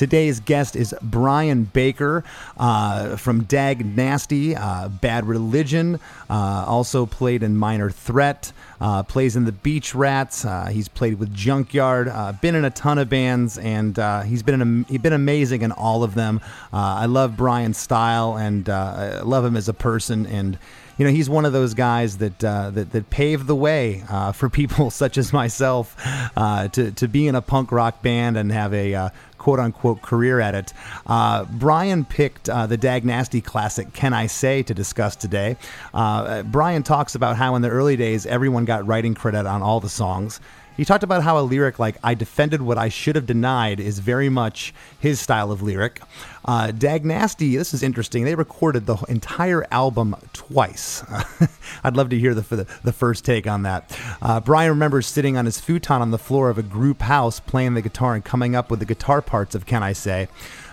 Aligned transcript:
Today's 0.00 0.40
guest 0.40 0.76
is 0.76 0.94
Brian 1.02 1.64
Baker 1.64 2.24
uh, 2.56 3.16
from 3.16 3.44
Dag 3.44 3.84
Nasty, 3.84 4.56
uh, 4.56 4.88
Bad 4.88 5.26
Religion, 5.26 6.00
uh, 6.30 6.64
also 6.66 7.04
played 7.04 7.42
in 7.42 7.54
Minor 7.54 7.90
Threat, 7.90 8.50
uh, 8.80 9.02
plays 9.02 9.36
in 9.36 9.44
the 9.44 9.52
Beach 9.52 9.94
Rats. 9.94 10.46
Uh, 10.46 10.68
he's 10.68 10.88
played 10.88 11.18
with 11.18 11.34
Junkyard, 11.34 12.08
uh, 12.08 12.32
been 12.32 12.54
in 12.54 12.64
a 12.64 12.70
ton 12.70 12.96
of 12.96 13.10
bands, 13.10 13.58
and 13.58 13.98
he's 14.26 14.42
been 14.42 14.86
he's 14.88 15.02
been 15.02 15.12
amazing 15.12 15.60
in 15.60 15.70
all 15.70 16.02
of 16.02 16.14
them. 16.14 16.40
I 16.72 17.04
love 17.04 17.36
Brian's 17.36 17.76
style 17.76 18.38
and 18.38 18.70
I 18.70 19.20
love 19.20 19.44
him 19.44 19.54
as 19.54 19.68
a 19.68 19.74
person 19.74 20.24
and 20.24 20.56
you 21.00 21.06
know, 21.06 21.12
he's 21.12 21.30
one 21.30 21.46
of 21.46 21.54
those 21.54 21.72
guys 21.72 22.18
that 22.18 22.44
uh, 22.44 22.68
that, 22.72 22.92
that 22.92 23.08
paved 23.08 23.46
the 23.46 23.56
way 23.56 24.04
uh, 24.10 24.32
for 24.38 24.50
people 24.50 24.90
such 24.90 25.16
as 25.16 25.32
myself 25.32 25.96
uh, 26.36 26.68
to 26.68 26.90
to 26.92 27.08
be 27.08 27.26
in 27.26 27.34
a 27.34 27.40
punk 27.40 27.72
rock 27.72 28.02
band 28.02 28.36
and 28.36 28.52
have 28.52 28.74
a 28.74 29.10
quote 29.40 29.58
unquote 29.58 30.02
career 30.02 30.38
at 30.38 30.54
it. 30.54 30.72
Uh, 31.06 31.44
Brian 31.46 32.04
picked 32.04 32.48
uh, 32.48 32.66
the 32.66 32.76
Dag 32.76 33.04
Nasty 33.04 33.40
classic, 33.40 33.92
Can 33.92 34.12
I 34.12 34.26
Say, 34.26 34.62
to 34.62 34.74
discuss 34.74 35.16
today. 35.16 35.56
Uh, 35.92 36.42
Brian 36.44 36.84
talks 36.84 37.14
about 37.16 37.36
how 37.36 37.56
in 37.56 37.62
the 37.62 37.70
early 37.70 37.96
days 37.96 38.26
everyone 38.26 38.66
got 38.66 38.86
writing 38.86 39.14
credit 39.14 39.46
on 39.46 39.62
all 39.62 39.80
the 39.80 39.88
songs. 39.88 40.40
He 40.76 40.84
talked 40.84 41.02
about 41.02 41.22
how 41.22 41.38
a 41.38 41.42
lyric 41.42 41.78
like 41.78 41.96
"I 42.04 42.14
defended 42.14 42.62
what 42.62 42.78
I 42.78 42.88
should 42.88 43.16
have 43.16 43.26
denied" 43.26 43.80
is 43.80 43.98
very 43.98 44.28
much 44.28 44.72
his 44.98 45.20
style 45.20 45.50
of 45.50 45.62
lyric. 45.62 46.00
Uh, 46.44 46.70
Dag 46.70 47.04
Nasty, 47.04 47.56
this 47.56 47.74
is 47.74 47.82
interesting. 47.82 48.24
They 48.24 48.34
recorded 48.34 48.86
the 48.86 48.96
entire 49.08 49.66
album 49.70 50.16
twice. 50.32 51.04
I'd 51.84 51.96
love 51.96 52.08
to 52.10 52.18
hear 52.18 52.34
the, 52.34 52.42
the, 52.56 52.66
the 52.82 52.92
first 52.92 53.24
take 53.24 53.46
on 53.46 53.62
that. 53.62 53.98
Uh, 54.22 54.40
Brian 54.40 54.70
remembers 54.70 55.06
sitting 55.06 55.36
on 55.36 55.44
his 55.44 55.60
futon 55.60 56.00
on 56.00 56.10
the 56.10 56.18
floor 56.18 56.48
of 56.48 56.58
a 56.58 56.62
group 56.62 57.02
house 57.02 57.40
playing 57.40 57.74
the 57.74 57.82
guitar 57.82 58.14
and 58.14 58.24
coming 58.24 58.54
up 58.54 58.70
with 58.70 58.80
the 58.80 58.86
guitar 58.86 59.20
parts 59.20 59.54
of 59.54 59.66
"Can 59.66 59.82
I 59.82 59.92
Say." 59.92 60.28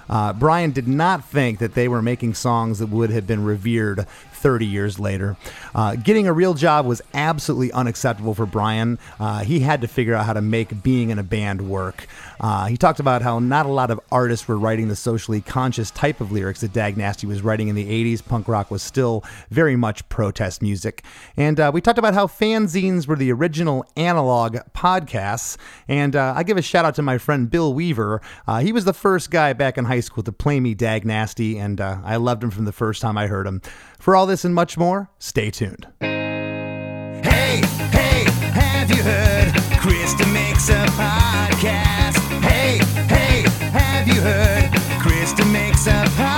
Uh, 0.09 0.33
Brian 0.33 0.71
did 0.71 0.87
not 0.87 1.25
think 1.25 1.59
that 1.59 1.73
they 1.73 1.87
were 1.87 2.01
making 2.01 2.33
songs 2.33 2.79
that 2.79 2.87
would 2.87 3.09
have 3.09 3.27
been 3.27 3.43
revered 3.43 4.07
30 4.37 4.65
years 4.65 4.99
later. 4.99 5.35
Uh, 5.73 5.95
getting 5.95 6.27
a 6.27 6.33
real 6.33 6.53
job 6.53 6.85
was 6.85 7.01
absolutely 7.13 7.71
unacceptable 7.71 8.33
for 8.33 8.45
Brian. 8.45 8.99
Uh, 9.19 9.43
he 9.43 9.59
had 9.59 9.81
to 9.81 9.87
figure 9.87 10.13
out 10.13 10.25
how 10.25 10.33
to 10.33 10.41
make 10.41 10.83
being 10.83 11.09
in 11.09 11.19
a 11.19 11.23
band 11.23 11.67
work. 11.69 12.07
Uh, 12.39 12.67
he 12.67 12.77
talked 12.77 12.99
about 12.99 13.21
how 13.21 13.39
not 13.39 13.65
a 13.65 13.69
lot 13.69 13.89
of 13.89 13.99
artists 14.11 14.47
were 14.47 14.57
writing 14.57 14.87
the 14.87 14.95
socially 14.95 15.41
conscious 15.41 15.89
type 15.91 16.21
of 16.21 16.31
lyrics 16.31 16.61
that 16.61 16.71
Dag 16.71 16.97
Nasty 16.97 17.25
was 17.25 17.41
writing 17.41 17.67
in 17.67 17.75
the 17.75 17.85
80s. 17.85 18.23
Punk 18.23 18.47
rock 18.47 18.69
was 18.69 18.83
still 18.83 19.23
very 19.49 19.75
much 19.75 20.07
protest 20.07 20.61
music. 20.61 21.03
And 21.35 21.59
uh, 21.59 21.71
we 21.73 21.81
talked 21.81 21.99
about 21.99 22.13
how 22.13 22.27
fanzines 22.27 23.07
were 23.07 23.15
the 23.15 23.31
original 23.31 23.85
analog 23.95 24.57
podcasts. 24.75 25.57
And 25.87 26.15
uh, 26.15 26.33
I 26.35 26.43
give 26.43 26.57
a 26.57 26.61
shout 26.61 26.85
out 26.85 26.95
to 26.95 27.01
my 27.01 27.17
friend 27.17 27.49
Bill 27.49 27.73
Weaver. 27.73 28.21
Uh, 28.47 28.59
he 28.59 28.71
was 28.71 28.85
the 28.85 28.93
first 28.93 29.31
guy 29.31 29.53
back 29.53 29.77
in 29.77 29.85
high 29.85 29.96
school 30.01 30.23
to 30.23 30.31
play 30.31 30.59
me 30.59 30.73
Dag 30.73 31.05
Nasty, 31.05 31.57
and 31.57 31.79
uh, 31.81 31.97
I 32.03 32.17
loved 32.17 32.43
him 32.43 32.51
from 32.51 32.65
the 32.65 32.71
first 32.71 33.01
time 33.01 33.17
I 33.17 33.27
heard 33.27 33.47
him. 33.47 33.61
For 33.99 34.15
all 34.15 34.25
this 34.25 34.45
and 34.45 34.53
much 34.53 34.77
more, 34.77 35.09
stay 35.19 35.51
tuned. 35.51 35.87
Hey, 35.99 37.61
hey, 37.91 38.25
have 38.51 38.89
you 38.89 39.03
heard? 39.03 39.53
Chris 39.79 40.13
DeMakes 40.15 40.69
a 40.69 40.85
podcast. 40.91 42.17
Hey, 42.41 42.79
hey, 43.07 43.49
have 43.69 44.07
you 44.07 44.21
heard? 44.21 44.69
Chris 45.01 45.33
DeMakes 45.33 45.87
a 45.87 46.05
podcast. 46.09 46.36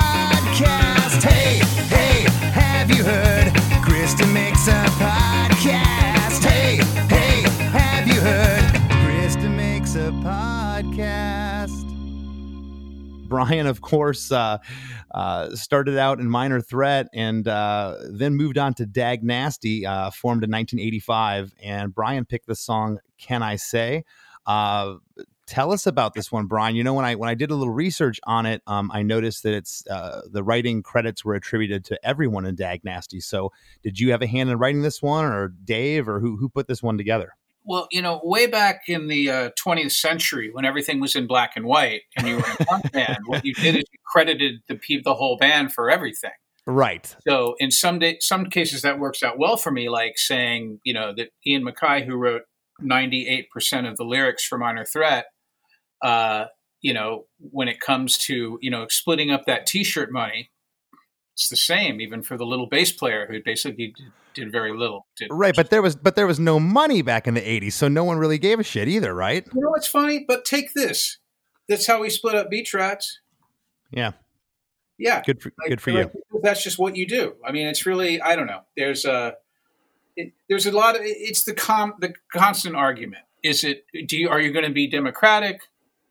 Brian, 13.29 13.67
of 13.67 13.81
course, 13.81 14.31
uh, 14.31 14.57
uh, 15.11 15.55
started 15.55 15.97
out 15.97 16.19
in 16.19 16.29
Minor 16.29 16.61
Threat 16.61 17.07
and 17.13 17.47
uh, 17.47 17.95
then 18.11 18.35
moved 18.35 18.57
on 18.57 18.73
to 18.75 18.85
Dag 18.85 19.23
Nasty, 19.23 19.85
uh, 19.85 20.09
formed 20.11 20.43
in 20.43 20.51
1985. 20.51 21.53
And 21.63 21.93
Brian 21.93 22.25
picked 22.25 22.47
the 22.47 22.55
song 22.55 22.99
"Can 23.17 23.43
I 23.43 23.55
Say." 23.55 24.03
Uh, 24.45 24.95
tell 25.49 25.71
us 25.71 25.87
about 25.87 26.13
this 26.13 26.31
one, 26.31 26.45
Brian. 26.45 26.75
You 26.75 26.83
know, 26.83 26.93
when 26.93 27.05
I 27.05 27.15
when 27.15 27.29
I 27.29 27.33
did 27.33 27.51
a 27.51 27.55
little 27.55 27.73
research 27.73 28.19
on 28.25 28.45
it, 28.45 28.61
um, 28.67 28.91
I 28.93 29.01
noticed 29.01 29.43
that 29.43 29.53
it's 29.53 29.85
uh, 29.87 30.21
the 30.31 30.43
writing 30.43 30.83
credits 30.83 31.25
were 31.25 31.35
attributed 31.35 31.85
to 31.85 31.99
everyone 32.03 32.45
in 32.45 32.55
Dag 32.55 32.83
Nasty. 32.83 33.19
So, 33.19 33.51
did 33.83 33.99
you 33.99 34.11
have 34.11 34.21
a 34.21 34.27
hand 34.27 34.49
in 34.49 34.57
writing 34.57 34.81
this 34.81 35.01
one, 35.01 35.25
or 35.25 35.49
Dave, 35.49 36.07
or 36.07 36.19
who 36.19 36.37
who 36.37 36.49
put 36.49 36.67
this 36.67 36.83
one 36.83 36.97
together? 36.97 37.33
Well, 37.69 37.87
you 37.91 38.01
know, 38.01 38.19
way 38.23 38.47
back 38.47 38.81
in 38.87 39.09
the 39.09 39.29
uh, 39.29 39.49
20th 39.63 39.91
century, 39.91 40.49
when 40.51 40.65
everything 40.65 40.99
was 40.99 41.15
in 41.15 41.27
black 41.27 41.51
and 41.55 41.65
white, 41.65 42.01
and 42.17 42.27
you 42.27 42.37
were 42.37 42.43
in 42.43 42.55
a 42.59 42.65
punk 42.67 42.91
band, 42.91 43.19
what 43.27 43.45
you 43.45 43.53
did 43.53 43.75
is 43.75 43.83
you 43.91 43.99
credited 44.07 44.55
the 44.67 44.79
the 45.03 45.13
whole 45.13 45.37
band 45.37 45.71
for 45.71 45.87
everything. 45.87 46.31
Right. 46.65 47.15
So 47.27 47.53
in 47.59 47.69
some 47.69 47.99
day, 47.99 48.17
some 48.21 48.47
cases 48.47 48.81
that 48.81 48.97
works 48.97 49.21
out 49.21 49.37
well 49.37 49.55
for 49.55 49.69
me, 49.69 49.87
like 49.87 50.17
saying, 50.17 50.79
you 50.83 50.95
know, 50.95 51.13
that 51.15 51.29
Ian 51.45 51.63
MacKaye, 51.63 52.07
who 52.07 52.15
wrote 52.15 52.41
98% 52.81 53.45
of 53.87 53.97
the 53.97 54.03
lyrics 54.03 54.43
for 54.47 54.57
Minor 54.57 54.85
Threat, 54.85 55.25
uh, 56.03 56.45
you 56.81 56.95
know, 56.95 57.25
when 57.37 57.67
it 57.67 57.79
comes 57.79 58.17
to, 58.17 58.57
you 58.61 58.71
know, 58.71 58.87
splitting 58.89 59.29
up 59.29 59.45
that 59.45 59.67
T-shirt 59.67 60.11
money, 60.11 60.49
it's 61.35 61.49
the 61.49 61.55
same 61.55 62.01
even 62.01 62.23
for 62.23 62.35
the 62.35 62.45
little 62.45 62.67
bass 62.67 62.91
player 62.91 63.27
who 63.29 63.43
basically 63.43 63.93
did, 64.39 64.51
very 64.51 64.75
little. 64.75 65.05
Did 65.17 65.29
right, 65.31 65.55
but 65.55 65.69
there 65.69 65.81
was 65.81 65.95
but 65.95 66.15
there 66.15 66.27
was 66.27 66.39
no 66.39 66.59
money 66.59 67.01
back 67.01 67.27
in 67.27 67.33
the 67.33 67.41
'80s, 67.41 67.73
so 67.73 67.87
no 67.87 68.03
one 68.03 68.17
really 68.17 68.37
gave 68.37 68.59
a 68.59 68.63
shit 68.63 68.87
either, 68.87 69.13
right? 69.13 69.45
You 69.53 69.61
know 69.61 69.69
what's 69.69 69.87
funny? 69.87 70.25
But 70.27 70.45
take 70.45 70.73
this. 70.73 71.17
That's 71.67 71.85
how 71.85 72.01
we 72.01 72.09
split 72.09 72.35
up 72.35 72.49
Beach 72.49 72.73
Rats. 72.73 73.19
Yeah. 73.91 74.11
Yeah. 74.97 75.21
Good 75.23 75.41
for 75.41 75.51
Like- 75.59 75.69
good 75.69 75.81
for 75.81 75.91
like, 75.91 76.11
you. 76.13 76.41
That's 76.41 76.63
just 76.63 76.77
what 76.79 76.95
you 76.95 77.07
do. 77.07 77.35
I 77.45 77.51
mean, 77.51 77.67
it's 77.67 77.85
really 77.85 78.21
I 78.21 78.35
don't 78.35 78.47
know. 78.47 78.61
There's 78.75 79.05
a 79.05 79.35
it, 80.15 80.33
there's 80.49 80.65
a 80.65 80.71
lot 80.71 80.95
of 80.95 81.01
it's 81.03 81.43
the 81.43 81.53
com 81.53 81.93
the 81.99 82.13
constant 82.33 82.75
argument. 82.75 83.23
Is 83.43 83.63
it 83.63 83.85
do 84.07 84.17
you 84.17 84.29
are 84.29 84.39
you 84.39 84.51
going 84.51 84.65
to 84.65 84.71
be 84.71 84.87
democratic, 84.87 85.61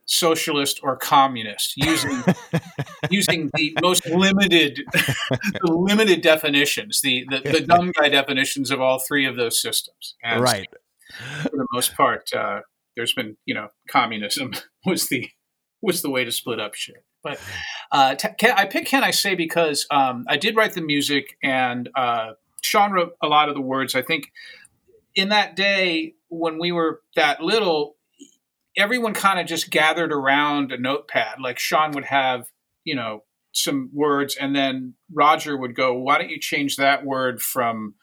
socialist, 0.09 0.81
or 0.83 0.97
communist 0.97 1.75
using 1.77 2.23
using 3.11 3.51
the 3.55 3.77
most 3.81 4.07
limited 4.07 4.81
the 4.93 5.73
limited 5.73 6.23
definitions, 6.23 7.01
the, 7.03 7.27
the 7.31 7.41
the 7.53 7.61
dumb 7.67 7.93
guy 7.93 8.09
definitions 8.09 8.71
of 8.71 8.81
all 8.81 8.99
three 8.99 9.27
of 9.27 9.37
those 9.37 9.61
systems. 9.61 10.17
And 10.23 10.43
Right. 10.43 10.69
for 11.43 11.51
the 11.51 11.67
most 11.73 11.95
part, 11.95 12.33
uh, 12.33 12.61
there's 12.97 13.13
been 13.13 13.37
you 13.45 13.55
know 13.55 13.69
communism 13.89 14.53
was 14.85 15.09
the 15.09 15.29
was 15.81 16.03
the 16.03 16.11
way 16.11 16.25
to 16.25 16.33
split 16.33 16.59
up 16.59 16.75
shit. 16.75 17.05
But 17.23 17.41
uh, 17.93 18.15
t- 18.15 18.28
can, 18.39 18.53
I 18.57 18.65
picked 18.65 18.89
"Can 18.89 19.04
I 19.04 19.11
Say" 19.11 19.34
because 19.34 19.87
um, 19.91 20.25
I 20.28 20.37
did 20.37 20.57
write 20.57 20.72
the 20.75 20.81
music 20.81 21.37
and 21.43 21.89
uh, 21.95 22.33
Sean 22.63 22.93
wrote 22.93 23.13
a 23.22 23.27
lot 23.27 23.49
of 23.49 23.54
the 23.54 23.61
words. 23.61 23.95
I 23.95 24.03
think 24.03 24.33
in 25.15 25.28
that 25.31 25.57
day 25.57 26.15
when 26.28 26.59
we 26.59 26.72
were 26.72 27.03
that 27.16 27.41
little, 27.43 27.97
everyone 28.78 29.13
kind 29.13 29.41
of 29.41 29.47
just 29.47 29.71
gathered 29.71 30.13
around 30.13 30.72
a 30.72 30.78
notepad. 30.78 31.41
Like 31.41 31.59
Sean 31.59 31.91
would 31.92 32.04
have, 32.07 32.47
you 32.84 32.95
know, 32.95 33.25
some 33.53 33.91
words, 33.92 34.36
and 34.36 34.54
then 34.54 34.95
Roger 35.13 35.57
would 35.57 35.75
go, 35.75 35.95
"Why 35.95 36.19
don't 36.19 36.30
you 36.30 36.41
change 36.41 36.77
that 36.77 37.04
word 37.04 37.42
from 37.42 37.95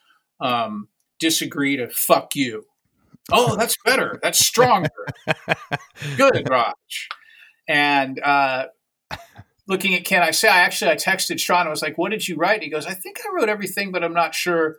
um, 0.42 0.90
disagree 1.20 1.78
to 1.78 1.90
fuck 1.90 2.36
you?" 2.36 2.66
Oh, 3.32 3.56
that's 3.56 3.76
better. 3.86 4.20
That's 4.22 4.46
stronger. 4.46 4.90
Good, 6.18 6.48
Raj. 6.50 7.10
And 7.68 8.20
uh, 8.20 8.68
looking 9.68 9.96
at 9.96 10.04
can 10.04 10.22
I 10.22 10.32
say? 10.32 10.50
I 10.50 10.60
actually 10.60 10.92
I 10.92 10.96
texted 10.96 11.40
Sean. 11.40 11.68
I 11.68 11.70
was 11.70 11.82
like, 11.82 11.98
"What 11.98 12.12
did 12.12 12.28
you 12.28 12.36
write?" 12.36 12.62
He 12.62 12.70
goes, 12.70 12.86
"I 12.86 12.94
think 12.94 13.18
I 13.26 13.34
wrote 13.34 13.50
everything, 13.50 13.92
but 13.92 14.04
I'm 14.04 14.14
not 14.14 14.36
sure." 14.36 14.78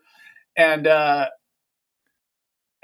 And 0.57 0.87
uh, 0.87 1.29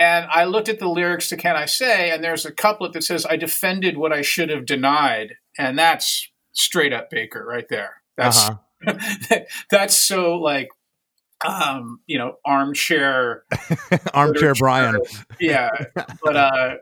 and 0.02 0.26
I 0.32 0.46
looked 0.46 0.68
at 0.68 0.80
the 0.80 0.88
lyrics 0.88 1.28
to 1.28 1.36
Can 1.36 1.54
I 1.54 1.66
Say, 1.66 2.10
and 2.10 2.24
there's 2.24 2.44
a 2.44 2.50
couplet 2.50 2.92
that 2.94 3.04
says, 3.04 3.24
I 3.24 3.36
defended 3.36 3.96
what 3.96 4.12
I 4.12 4.20
should 4.20 4.50
have 4.50 4.66
denied. 4.66 5.36
And 5.56 5.78
that's 5.78 6.28
straight 6.50 6.92
up 6.92 7.08
Baker 7.08 7.44
right 7.46 7.68
there. 7.68 8.02
That's 8.16 8.48
uh-huh. 8.48 9.38
that's 9.70 9.96
so 9.96 10.34
like 10.34 10.70
um, 11.46 12.00
you 12.06 12.18
know, 12.18 12.34
armchair 12.44 13.44
armchair 14.14 14.54
Brian. 14.54 15.00
Yeah. 15.40 15.70
But 16.24 16.36
uh 16.36 16.74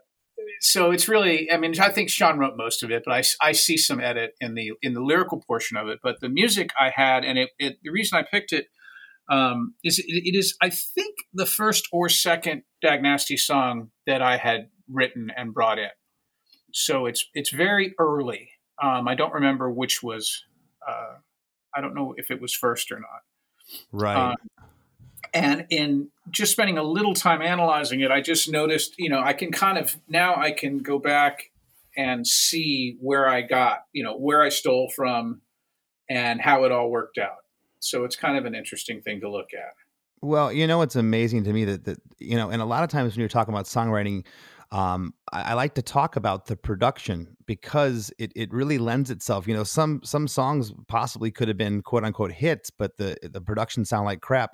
so 0.62 0.90
it's 0.90 1.08
really 1.08 1.50
i 1.50 1.56
mean 1.56 1.72
i 1.80 1.88
think 1.88 2.10
sean 2.10 2.38
wrote 2.38 2.54
most 2.54 2.82
of 2.82 2.90
it 2.90 3.02
but 3.06 3.14
i, 3.14 3.48
I 3.48 3.52
see 3.52 3.78
some 3.78 3.98
edit 3.98 4.34
in 4.40 4.54
the 4.54 4.72
in 4.82 4.92
the 4.92 5.02
lyrical 5.02 5.40
portion 5.40 5.78
of 5.78 5.88
it 5.88 6.00
but 6.02 6.20
the 6.20 6.28
music 6.28 6.70
i 6.78 6.90
had 6.94 7.24
and 7.24 7.38
it, 7.38 7.50
it 7.58 7.78
the 7.82 7.90
reason 7.90 8.18
i 8.18 8.22
picked 8.22 8.52
it 8.52 8.66
um, 9.30 9.74
is 9.84 9.98
it, 9.98 10.06
it 10.08 10.36
is 10.36 10.56
I 10.60 10.70
think 10.70 11.16
the 11.32 11.46
first 11.46 11.88
or 11.92 12.08
second 12.08 12.62
Dag 12.82 13.02
Nasty 13.02 13.36
song 13.36 13.90
that 14.06 14.22
I 14.22 14.36
had 14.36 14.68
written 14.88 15.30
and 15.36 15.54
brought 15.54 15.78
in. 15.78 15.90
So 16.72 17.06
it's 17.06 17.26
it's 17.34 17.50
very 17.50 17.94
early. 17.98 18.50
Um, 18.82 19.08
I 19.08 19.14
don't 19.14 19.32
remember 19.32 19.70
which 19.70 20.02
was. 20.02 20.44
Uh, 20.86 21.18
I 21.74 21.80
don't 21.80 21.94
know 21.94 22.14
if 22.16 22.30
it 22.30 22.40
was 22.40 22.54
first 22.54 22.90
or 22.90 22.98
not. 22.98 23.22
Right. 23.92 24.16
Um, 24.16 24.36
and 25.32 25.66
in 25.70 26.08
just 26.30 26.52
spending 26.52 26.78
a 26.78 26.82
little 26.82 27.14
time 27.14 27.42
analyzing 27.42 28.00
it, 28.00 28.10
I 28.10 28.20
just 28.20 28.50
noticed, 28.50 28.94
you 28.98 29.08
know, 29.08 29.20
I 29.20 29.32
can 29.32 29.52
kind 29.52 29.78
of 29.78 29.96
now 30.08 30.34
I 30.34 30.50
can 30.50 30.78
go 30.78 30.98
back 30.98 31.50
and 31.96 32.26
see 32.26 32.96
where 33.00 33.28
I 33.28 33.42
got, 33.42 33.84
you 33.92 34.02
know, 34.02 34.16
where 34.16 34.42
I 34.42 34.48
stole 34.48 34.90
from 34.94 35.42
and 36.08 36.40
how 36.40 36.64
it 36.64 36.72
all 36.72 36.90
worked 36.90 37.18
out. 37.18 37.39
So 37.80 38.04
it's 38.04 38.16
kind 38.16 38.36
of 38.36 38.44
an 38.44 38.54
interesting 38.54 39.00
thing 39.00 39.20
to 39.20 39.30
look 39.30 39.52
at. 39.54 39.74
Well, 40.22 40.52
you 40.52 40.66
know, 40.66 40.82
it's 40.82 40.96
amazing 40.96 41.44
to 41.44 41.52
me 41.52 41.64
that, 41.64 41.84
that 41.84 41.98
you 42.18 42.36
know, 42.36 42.50
and 42.50 42.60
a 42.60 42.66
lot 42.66 42.84
of 42.84 42.90
times 42.90 43.14
when 43.14 43.20
you're 43.20 43.28
talking 43.28 43.54
about 43.54 43.64
songwriting, 43.64 44.26
um, 44.70 45.14
I, 45.32 45.42
I, 45.42 45.54
like 45.54 45.74
to 45.74 45.82
talk 45.82 46.14
about 46.14 46.46
the 46.46 46.56
production 46.56 47.36
because 47.46 48.12
it, 48.18 48.30
it 48.36 48.52
really 48.52 48.78
lends 48.78 49.10
itself. 49.10 49.48
You 49.48 49.54
know, 49.54 49.64
some 49.64 50.00
some 50.04 50.28
songs 50.28 50.72
possibly 50.86 51.30
could 51.30 51.48
have 51.48 51.56
been 51.56 51.82
quote 51.82 52.04
unquote 52.04 52.32
hits, 52.32 52.70
but 52.70 52.96
the 52.96 53.16
the 53.22 53.40
production 53.40 53.84
sound 53.84 54.04
like 54.04 54.20
crap. 54.20 54.50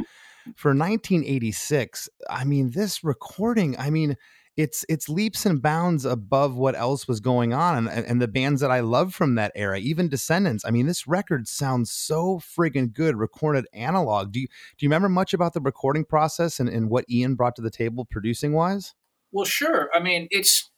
For 0.54 0.68
1986, 0.68 2.08
I 2.30 2.44
mean, 2.44 2.70
this 2.70 3.02
recording, 3.02 3.76
I 3.78 3.90
mean, 3.90 4.16
it's 4.56 4.84
it's 4.88 5.08
leaps 5.08 5.44
and 5.44 5.60
bounds 5.60 6.04
above 6.04 6.56
what 6.56 6.74
else 6.74 7.06
was 7.06 7.20
going 7.20 7.52
on 7.52 7.88
and, 7.88 8.06
and 8.06 8.22
the 8.22 8.28
bands 8.28 8.60
that 8.62 8.70
I 8.70 8.80
love 8.80 9.14
from 9.14 9.34
that 9.34 9.52
era, 9.54 9.78
even 9.78 10.08
Descendents. 10.08 10.64
I 10.64 10.70
mean, 10.70 10.86
this 10.86 11.06
record 11.06 11.46
sounds 11.46 11.90
so 11.90 12.38
friggin' 12.38 12.92
good, 12.92 13.16
recorded 13.16 13.66
analog. 13.72 14.32
Do 14.32 14.40
you 14.40 14.46
do 14.46 14.86
you 14.86 14.88
remember 14.88 15.08
much 15.08 15.34
about 15.34 15.52
the 15.52 15.60
recording 15.60 16.04
process 16.04 16.58
and, 16.58 16.68
and 16.68 16.88
what 16.88 17.04
Ian 17.10 17.34
brought 17.34 17.56
to 17.56 17.62
the 17.62 17.70
table 17.70 18.04
producing 18.04 18.52
wise? 18.52 18.94
Well, 19.32 19.44
sure. 19.44 19.90
I 19.94 20.00
mean, 20.00 20.28
it's 20.30 20.70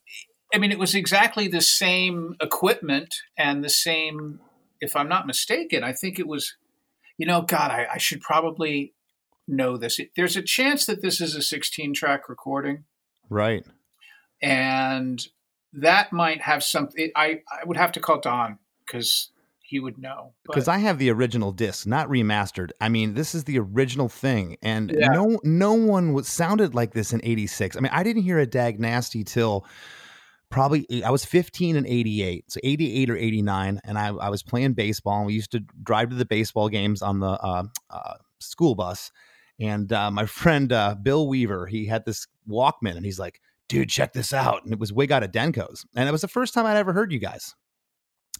I 0.52 0.58
mean, 0.58 0.72
it 0.72 0.78
was 0.78 0.94
exactly 0.94 1.46
the 1.48 1.60
same 1.60 2.36
equipment 2.40 3.14
and 3.36 3.62
the 3.62 3.68
same, 3.68 4.40
if 4.80 4.96
I'm 4.96 5.08
not 5.08 5.26
mistaken, 5.26 5.84
I 5.84 5.92
think 5.92 6.18
it 6.18 6.26
was, 6.26 6.56
you 7.18 7.26
know, 7.26 7.42
God, 7.42 7.70
I, 7.70 7.86
I 7.92 7.98
should 7.98 8.20
probably 8.20 8.94
know 9.46 9.76
this. 9.76 10.00
There's 10.16 10.36
a 10.36 10.42
chance 10.42 10.86
that 10.86 11.02
this 11.02 11.20
is 11.20 11.34
a 11.34 11.42
16 11.42 11.92
track 11.94 12.28
recording. 12.28 12.84
Right. 13.28 13.64
And 14.42 15.26
that 15.72 16.12
might 16.12 16.40
have 16.42 16.62
something. 16.62 17.10
I, 17.14 17.42
I 17.50 17.64
would 17.64 17.76
have 17.76 17.92
to 17.92 18.00
call 18.00 18.20
Don 18.20 18.58
because 18.86 19.30
he 19.68 19.80
would 19.80 19.98
know. 19.98 20.32
Because 20.46 20.66
I 20.68 20.78
have 20.78 20.98
the 20.98 21.10
original 21.10 21.52
disc, 21.52 21.86
not 21.86 22.08
remastered. 22.08 22.70
I 22.80 22.88
mean, 22.88 23.14
this 23.14 23.34
is 23.34 23.44
the 23.44 23.58
original 23.58 24.08
thing, 24.08 24.56
and 24.62 24.94
yeah. 24.98 25.08
no 25.08 25.38
no 25.44 25.74
one 25.74 26.14
was 26.14 26.26
sounded 26.26 26.74
like 26.74 26.94
this 26.94 27.12
in 27.12 27.20
'86. 27.22 27.76
I 27.76 27.80
mean, 27.80 27.92
I 27.92 28.02
didn't 28.02 28.22
hear 28.22 28.38
a 28.38 28.46
Dag 28.46 28.80
Nasty 28.80 29.24
till 29.24 29.66
probably 30.50 31.04
I 31.04 31.10
was 31.10 31.24
15 31.24 31.76
in 31.76 31.86
88, 31.86 32.50
so 32.50 32.60
88 32.62 33.10
or 33.10 33.16
89, 33.16 33.80
and 33.84 33.98
I, 33.98 34.08
I 34.08 34.30
was 34.30 34.42
playing 34.42 34.72
baseball. 34.72 35.18
And 35.18 35.26
we 35.26 35.34
used 35.34 35.52
to 35.52 35.60
drive 35.82 36.10
to 36.10 36.16
the 36.16 36.24
baseball 36.24 36.68
games 36.68 37.02
on 37.02 37.20
the 37.20 37.26
uh, 37.26 37.64
uh, 37.90 38.14
school 38.38 38.74
bus, 38.74 39.12
and 39.60 39.92
uh, 39.92 40.10
my 40.10 40.26
friend 40.26 40.72
uh, 40.72 40.94
Bill 40.94 41.28
Weaver, 41.28 41.66
he 41.66 41.86
had 41.86 42.04
this 42.04 42.26
Walkman, 42.48 42.96
and 42.96 43.04
he's 43.04 43.18
like, 43.18 43.40
"Dude, 43.68 43.88
check 43.88 44.12
this 44.12 44.32
out!" 44.32 44.64
And 44.64 44.72
it 44.72 44.78
was 44.78 44.92
Wig 44.92 45.12
out 45.12 45.22
of 45.22 45.32
Denko's, 45.32 45.84
and 45.94 46.08
it 46.08 46.12
was 46.12 46.22
the 46.22 46.28
first 46.28 46.54
time 46.54 46.66
I'd 46.66 46.76
ever 46.76 46.92
heard 46.92 47.12
you 47.12 47.18
guys, 47.18 47.54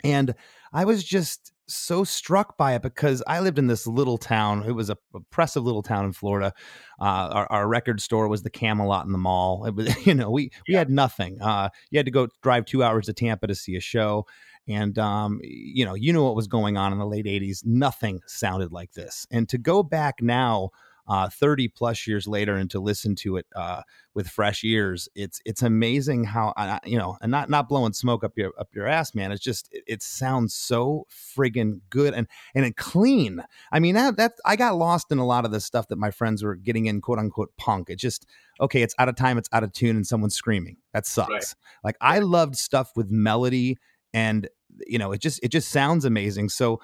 and 0.04 0.34
I 0.72 0.84
was 0.84 1.04
just 1.04 1.52
so 1.68 2.02
struck 2.02 2.56
by 2.56 2.74
it 2.74 2.82
because 2.82 3.22
I 3.26 3.40
lived 3.40 3.58
in 3.58 3.66
this 3.66 3.86
little 3.86 4.18
town. 4.18 4.64
It 4.66 4.72
was 4.72 4.90
a 4.90 4.96
oppressive 5.14 5.64
little 5.64 5.82
town 5.82 6.06
in 6.06 6.12
Florida. 6.12 6.52
Uh, 7.00 7.04
our, 7.04 7.52
our, 7.52 7.68
record 7.68 8.00
store 8.00 8.26
was 8.26 8.42
the 8.42 8.50
Camelot 8.50 9.04
in 9.04 9.12
the 9.12 9.18
mall. 9.18 9.66
It 9.66 9.74
was, 9.74 9.94
you 10.06 10.14
know, 10.14 10.30
we 10.30 10.50
we 10.66 10.74
had 10.74 10.90
nothing. 10.90 11.40
Uh, 11.40 11.68
you 11.90 11.98
had 11.98 12.06
to 12.06 12.12
go 12.12 12.28
drive 12.42 12.64
two 12.64 12.82
hours 12.82 13.06
to 13.06 13.12
Tampa 13.12 13.46
to 13.46 13.54
see 13.54 13.76
a 13.76 13.80
show, 13.80 14.26
and 14.66 14.98
um, 14.98 15.40
you 15.42 15.84
know, 15.84 15.94
you 15.94 16.12
knew 16.12 16.24
what 16.24 16.36
was 16.36 16.46
going 16.46 16.76
on 16.76 16.92
in 16.92 16.98
the 16.98 17.06
late 17.06 17.26
'80s. 17.26 17.64
Nothing 17.64 18.20
sounded 18.26 18.72
like 18.72 18.92
this. 18.92 19.26
And 19.30 19.48
to 19.48 19.58
go 19.58 19.82
back 19.82 20.16
now 20.22 20.70
uh, 21.08 21.28
30 21.28 21.68
plus 21.68 22.06
years 22.06 22.28
later 22.28 22.54
and 22.54 22.70
to 22.70 22.78
listen 22.78 23.14
to 23.14 23.38
it 23.38 23.46
uh, 23.56 23.82
with 24.14 24.28
fresh 24.28 24.62
ears 24.62 25.08
it's 25.14 25.40
it's 25.44 25.62
amazing 25.62 26.24
how 26.24 26.52
uh, 26.56 26.78
you 26.84 26.98
know 26.98 27.16
and 27.22 27.30
not 27.30 27.48
not 27.48 27.68
blowing 27.68 27.92
smoke 27.92 28.22
up 28.22 28.32
your 28.36 28.52
up 28.58 28.68
your 28.74 28.86
ass 28.86 29.14
man 29.14 29.32
it's 29.32 29.42
just 29.42 29.68
it, 29.72 29.82
it 29.86 30.02
sounds 30.02 30.54
so 30.54 31.06
friggin 31.10 31.80
good 31.88 32.12
and 32.12 32.26
and 32.54 32.76
clean 32.76 33.42
i 33.72 33.78
mean 33.78 33.94
that 33.94 34.16
that 34.16 34.32
i 34.44 34.54
got 34.54 34.76
lost 34.76 35.10
in 35.10 35.18
a 35.18 35.26
lot 35.26 35.44
of 35.44 35.50
the 35.50 35.60
stuff 35.60 35.88
that 35.88 35.98
my 35.98 36.10
friends 36.10 36.42
were 36.42 36.54
getting 36.54 36.86
in 36.86 37.00
quote 37.00 37.18
unquote 37.18 37.50
punk 37.56 37.88
it 37.88 37.98
just 37.98 38.26
okay 38.60 38.82
it's 38.82 38.94
out 38.98 39.08
of 39.08 39.16
time 39.16 39.38
it's 39.38 39.48
out 39.52 39.64
of 39.64 39.72
tune 39.72 39.96
and 39.96 40.06
someone's 40.06 40.34
screaming 40.34 40.76
that 40.92 41.06
sucks 41.06 41.30
right. 41.30 41.54
like 41.84 41.96
i 42.00 42.18
loved 42.18 42.56
stuff 42.56 42.92
with 42.96 43.10
melody 43.10 43.78
and 44.12 44.48
you 44.86 44.98
know 44.98 45.12
it 45.12 45.20
just 45.20 45.40
it 45.42 45.48
just 45.48 45.70
sounds 45.70 46.04
amazing 46.04 46.48
so 46.48 46.80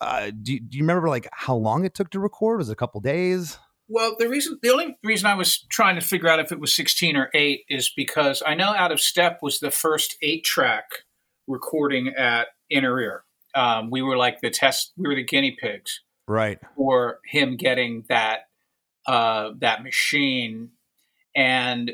uh, 0.00 0.30
do, 0.42 0.58
do 0.60 0.76
you 0.76 0.82
remember 0.82 1.08
like 1.08 1.28
how 1.32 1.56
long 1.56 1.84
it 1.84 1.94
took 1.94 2.10
to 2.10 2.20
record? 2.20 2.58
Was 2.58 2.68
it 2.68 2.72
a 2.72 2.76
couple 2.76 3.00
days? 3.00 3.58
Well, 3.88 4.16
the 4.18 4.28
reason, 4.28 4.58
the 4.62 4.70
only 4.70 4.96
reason 5.04 5.26
I 5.26 5.34
was 5.34 5.64
trying 5.68 5.94
to 5.94 6.00
figure 6.00 6.28
out 6.28 6.40
if 6.40 6.50
it 6.50 6.58
was 6.58 6.74
16 6.74 7.16
or 7.16 7.30
8 7.32 7.60
is 7.68 7.92
because 7.94 8.42
I 8.44 8.54
know 8.54 8.74
Out 8.74 8.92
of 8.92 9.00
Step 9.00 9.38
was 9.42 9.60
the 9.60 9.70
first 9.70 10.16
eight 10.22 10.44
track 10.44 10.84
recording 11.46 12.08
at 12.08 12.48
Inner 12.68 13.00
Ear. 13.00 13.24
Um, 13.54 13.90
we 13.90 14.02
were 14.02 14.16
like 14.16 14.40
the 14.40 14.50
test, 14.50 14.92
we 14.96 15.08
were 15.08 15.14
the 15.14 15.24
guinea 15.24 15.56
pigs. 15.58 16.00
Right. 16.26 16.58
For 16.76 17.20
him 17.30 17.56
getting 17.56 18.04
that, 18.08 18.40
uh, 19.06 19.50
that 19.58 19.84
machine. 19.84 20.70
And 21.34 21.92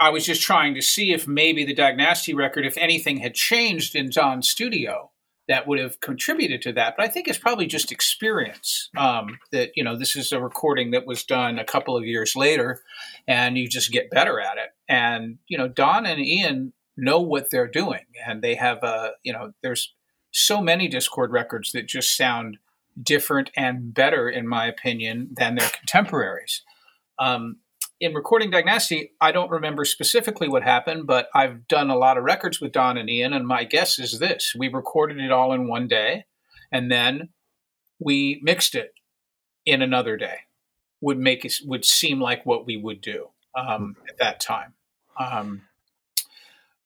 I 0.00 0.10
was 0.10 0.26
just 0.26 0.42
trying 0.42 0.74
to 0.74 0.82
see 0.82 1.12
if 1.12 1.28
maybe 1.28 1.64
the 1.64 1.74
Dag 1.74 1.96
Nasty 1.96 2.34
record, 2.34 2.66
if 2.66 2.76
anything 2.76 3.18
had 3.18 3.34
changed 3.34 3.94
in 3.94 4.10
Don's 4.10 4.48
studio 4.48 5.09
that 5.50 5.66
would 5.66 5.80
have 5.80 6.00
contributed 6.00 6.62
to 6.62 6.72
that. 6.72 6.94
But 6.96 7.04
I 7.04 7.08
think 7.08 7.26
it's 7.26 7.36
probably 7.36 7.66
just 7.66 7.90
experience 7.90 8.88
um, 8.96 9.40
that, 9.50 9.70
you 9.74 9.82
know, 9.82 9.98
this 9.98 10.14
is 10.14 10.30
a 10.30 10.40
recording 10.40 10.92
that 10.92 11.08
was 11.08 11.24
done 11.24 11.58
a 11.58 11.64
couple 11.64 11.96
of 11.96 12.06
years 12.06 12.36
later 12.36 12.80
and 13.26 13.58
you 13.58 13.68
just 13.68 13.90
get 13.90 14.12
better 14.12 14.38
at 14.40 14.58
it. 14.58 14.70
And, 14.88 15.38
you 15.48 15.58
know, 15.58 15.66
Don 15.66 16.06
and 16.06 16.20
Ian 16.20 16.72
know 16.96 17.20
what 17.20 17.50
they're 17.50 17.66
doing 17.66 18.04
and 18.24 18.42
they 18.42 18.54
have, 18.54 18.84
a, 18.84 19.14
you 19.24 19.32
know, 19.32 19.52
there's 19.60 19.92
so 20.30 20.60
many 20.62 20.88
Dischord 20.88 21.30
records 21.30 21.72
that 21.72 21.88
just 21.88 22.16
sound 22.16 22.58
different 23.02 23.50
and 23.56 23.92
better, 23.92 24.28
in 24.30 24.46
my 24.46 24.66
opinion, 24.66 25.30
than 25.32 25.56
their 25.56 25.70
contemporaries. 25.70 26.62
Um, 27.18 27.56
in 28.00 28.14
recording 28.14 28.50
Dag 28.50 28.64
Nasty, 28.64 29.12
I 29.20 29.30
don't 29.30 29.50
remember 29.50 29.84
specifically 29.84 30.48
what 30.48 30.62
happened, 30.62 31.06
but 31.06 31.28
I've 31.34 31.68
done 31.68 31.90
a 31.90 31.98
lot 31.98 32.16
of 32.16 32.24
records 32.24 32.60
with 32.60 32.72
Don 32.72 32.96
and 32.96 33.10
Ian, 33.10 33.34
and 33.34 33.46
my 33.46 33.64
guess 33.64 33.98
is 33.98 34.18
this: 34.18 34.54
we 34.58 34.68
recorded 34.68 35.18
it 35.20 35.30
all 35.30 35.52
in 35.52 35.68
one 35.68 35.86
day, 35.86 36.24
and 36.72 36.90
then 36.90 37.28
we 37.98 38.40
mixed 38.42 38.74
it 38.74 38.94
in 39.66 39.82
another 39.82 40.16
day. 40.16 40.38
Would 41.02 41.18
make 41.18 41.44
it 41.44 41.54
would 41.64 41.84
seem 41.84 42.20
like 42.20 42.44
what 42.46 42.66
we 42.66 42.76
would 42.76 43.00
do 43.00 43.28
um, 43.54 43.96
at 44.08 44.18
that 44.18 44.40
time. 44.40 44.74
Um, 45.18 45.62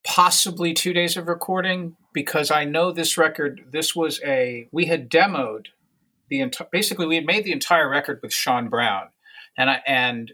possibly 0.04 0.74
two 0.74 0.92
days 0.92 1.16
of 1.16 1.28
recording 1.28 1.96
because 2.12 2.50
I 2.50 2.64
know 2.64 2.90
this 2.90 3.16
record. 3.16 3.64
This 3.70 3.94
was 3.94 4.20
a 4.24 4.68
we 4.72 4.86
had 4.86 5.08
demoed 5.08 5.66
the 6.28 6.40
entire. 6.40 6.68
Basically, 6.72 7.06
we 7.06 7.16
had 7.16 7.26
made 7.26 7.44
the 7.44 7.52
entire 7.52 7.88
record 7.88 8.18
with 8.20 8.32
Shawn 8.32 8.68
Brown, 8.68 9.08
and 9.56 9.70
I 9.70 9.82
and 9.86 10.32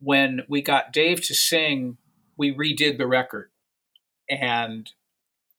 when 0.00 0.42
we 0.48 0.62
got 0.62 0.92
Dave 0.92 1.20
to 1.22 1.34
sing, 1.34 1.96
we 2.36 2.54
redid 2.54 2.98
the 2.98 3.06
record. 3.06 3.50
And 4.28 4.90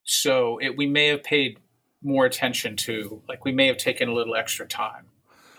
so 0.03 0.59
it, 0.59 0.77
we 0.77 0.87
may 0.87 1.07
have 1.07 1.23
paid 1.23 1.59
more 2.01 2.25
attention 2.25 2.75
to, 2.77 3.21
like, 3.27 3.43
we 3.45 3.51
may 3.51 3.67
have 3.67 3.77
taken 3.77 4.07
a 4.07 4.13
little 4.13 4.35
extra 4.35 4.67
time. 4.67 5.05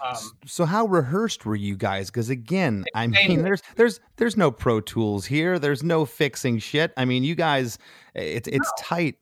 Um, 0.03 0.17
so 0.47 0.65
how 0.65 0.87
rehearsed 0.87 1.45
were 1.45 1.57
you 1.57 1.77
guys? 1.77 2.11
Because 2.11 2.31
again, 2.31 2.87
I 2.95 3.07
mean, 3.07 3.43
there's 3.43 3.63
there's 3.77 4.01
there's 4.17 4.35
no 4.35 4.51
Pro 4.51 4.81
Tools 4.81 5.27
here. 5.27 5.59
There's 5.59 5.83
no 5.83 6.07
fixing 6.07 6.59
shit. 6.59 6.93
I 6.97 7.05
mean, 7.05 7.23
you 7.23 7.35
guys, 7.35 7.79
it's 8.15 8.49
it's 8.49 8.67
no. 8.79 8.83
tight. 8.83 9.19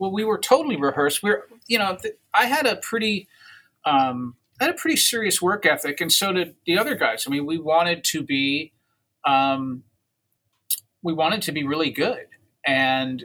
Well, 0.00 0.10
we 0.10 0.24
were 0.24 0.38
totally 0.38 0.76
rehearsed. 0.76 1.22
We're 1.22 1.44
you 1.68 1.78
know, 1.78 1.96
th- 1.96 2.14
I 2.34 2.46
had 2.46 2.66
a 2.66 2.76
pretty 2.76 3.28
um, 3.84 4.34
I 4.60 4.64
had 4.64 4.74
a 4.74 4.76
pretty 4.76 4.96
serious 4.96 5.40
work 5.40 5.64
ethic, 5.64 6.00
and 6.00 6.12
so 6.12 6.32
did 6.32 6.56
the 6.66 6.76
other 6.76 6.96
guys. 6.96 7.24
I 7.26 7.30
mean, 7.30 7.46
we 7.46 7.58
wanted 7.58 8.02
to 8.04 8.22
be 8.22 8.72
um, 9.24 9.84
we 11.02 11.12
wanted 11.12 11.42
to 11.42 11.52
be 11.52 11.64
really 11.64 11.90
good, 11.90 12.26
and 12.66 13.24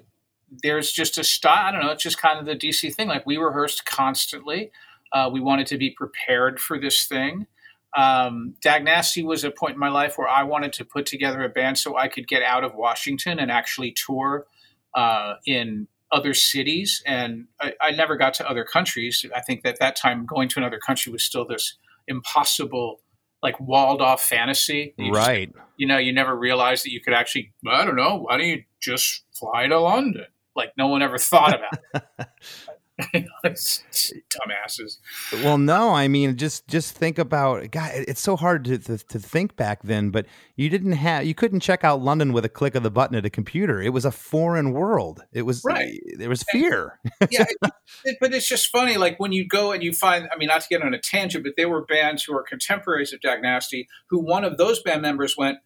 there's 0.64 0.92
just 0.92 1.18
a 1.18 1.24
style. 1.24 1.68
I 1.68 1.72
don't 1.72 1.82
know. 1.82 1.92
It's 1.92 2.04
just 2.04 2.22
kind 2.22 2.40
of 2.40 2.46
the 2.46 2.56
DC 2.56 2.94
thing. 2.94 3.08
Like 3.08 3.26
we 3.26 3.38
rehearsed 3.38 3.86
constantly. 3.86 4.72
Uh, 5.12 5.30
we 5.32 5.40
wanted 5.40 5.68
to 5.68 5.78
be 5.78 5.92
prepared 5.92 6.60
for 6.60 6.80
this 6.80 7.06
thing. 7.06 7.48
Um, 7.96 8.56
Dag 8.62 8.84
Nasty 8.84 9.24
was 9.24 9.44
a 9.44 9.52
point 9.52 9.74
in 9.74 9.80
my 9.80 9.90
life 9.90 10.18
where 10.18 10.28
I 10.28 10.44
wanted 10.44 10.74
to 10.74 10.86
put 10.86 11.06
together 11.06 11.44
a 11.44 11.50
band 11.50 11.78
so 11.78 11.98
I 11.98 12.10
could 12.10 12.28
get 12.28 12.44
out 12.44 12.64
of 12.64 12.76
Washington 12.76 13.40
and 13.40 13.50
actually 13.50 13.92
tour 13.94 14.46
uh, 14.94 15.36
in 15.46 15.88
other 16.12 16.34
cities. 16.34 17.02
And 17.06 17.48
I, 17.60 17.74
I, 17.82 17.92
never 17.92 18.16
got 18.16 18.34
to 18.36 18.50
other 18.50 18.64
countries. 18.64 19.26
I 19.36 19.42
think 19.42 19.64
that 19.64 19.80
that 19.80 19.96
time 19.96 20.26
going 20.26 20.50
to 20.50 20.60
another 20.60 20.80
country 20.80 21.12
was 21.12 21.24
still 21.24 21.46
this 21.46 21.78
impossible, 22.08 23.02
like 23.46 23.60
walled 23.60 24.02
off 24.02 24.24
fantasy. 24.24 24.96
You 24.98 25.12
right. 25.12 25.54
Just, 25.54 25.66
you 25.78 25.86
know, 25.86 26.00
you 26.00 26.12
never 26.12 26.36
realized 26.36 26.84
that 26.84 26.92
you 26.92 27.00
could 27.00 27.14
actually, 27.14 27.54
I 27.70 27.86
don't 27.86 27.96
know, 27.96 28.18
why 28.18 28.38
don't 28.38 28.48
you 28.48 28.64
just 28.82 29.24
fly 29.34 29.68
to 29.68 29.80
London? 29.80 30.26
Like 30.56 30.74
no 30.78 30.88
one 30.88 31.04
ever 31.04 31.20
thought 31.20 31.54
about 31.54 32.06
it. 32.20 32.28
dumbasses. 33.44 35.00
Well, 35.44 35.58
no, 35.58 35.94
I 35.94 36.08
mean, 36.08 36.38
just 36.38 36.68
just 36.68 36.96
think 36.96 37.18
about 37.18 37.70
God. 37.72 37.92
It's 37.94 38.22
so 38.22 38.38
hard 38.38 38.64
to, 38.66 38.78
to, 38.78 38.98
to 38.98 39.20
think 39.20 39.58
back 39.58 39.84
then, 39.84 40.12
but 40.12 40.26
you 40.56 40.70
didn't 40.70 40.94
have 40.94 41.26
you 41.26 41.36
couldn't 41.36 41.60
check 41.60 41.84
out 41.84 42.02
London 42.02 42.32
with 42.32 42.46
a 42.46 42.50
click 42.50 42.74
of 42.74 42.84
the 42.84 42.92
button 42.92 43.18
at 43.18 43.26
a 43.26 43.30
computer. 43.30 43.82
It 43.82 43.90
was 43.90 44.06
a 44.06 44.12
foreign 44.12 44.72
world. 44.72 45.24
It 45.34 45.42
was 45.42 45.62
right. 45.66 46.00
There 46.18 46.30
was 46.30 46.44
fear. 46.44 47.00
yeah, 47.30 47.46
it, 47.64 47.72
it, 48.06 48.18
but 48.22 48.34
it's 48.34 48.48
just 48.48 48.68
funny. 48.68 48.96
Like 48.96 49.20
when 49.20 49.34
you 49.34 49.46
go 49.46 49.74
and 49.74 49.84
you 49.84 49.92
find. 49.92 50.30
I 50.34 50.38
mean, 50.38 50.48
not 50.48 50.62
to 50.62 50.68
get 50.70 50.82
on 50.82 50.94
a 50.94 51.00
tangent, 51.00 51.44
but 51.44 51.54
there 51.58 51.70
were 51.70 51.86
bands 51.86 52.24
who 52.24 52.34
were 52.34 52.44
contemporaries 52.44 53.12
of 53.12 53.20
Dag 53.20 53.42
Nasty. 53.42 53.90
Who 54.10 54.20
one 54.20 54.46
of 54.46 54.58
those 54.58 54.82
band 54.82 55.02
members 55.02 55.36
went, 55.38 55.58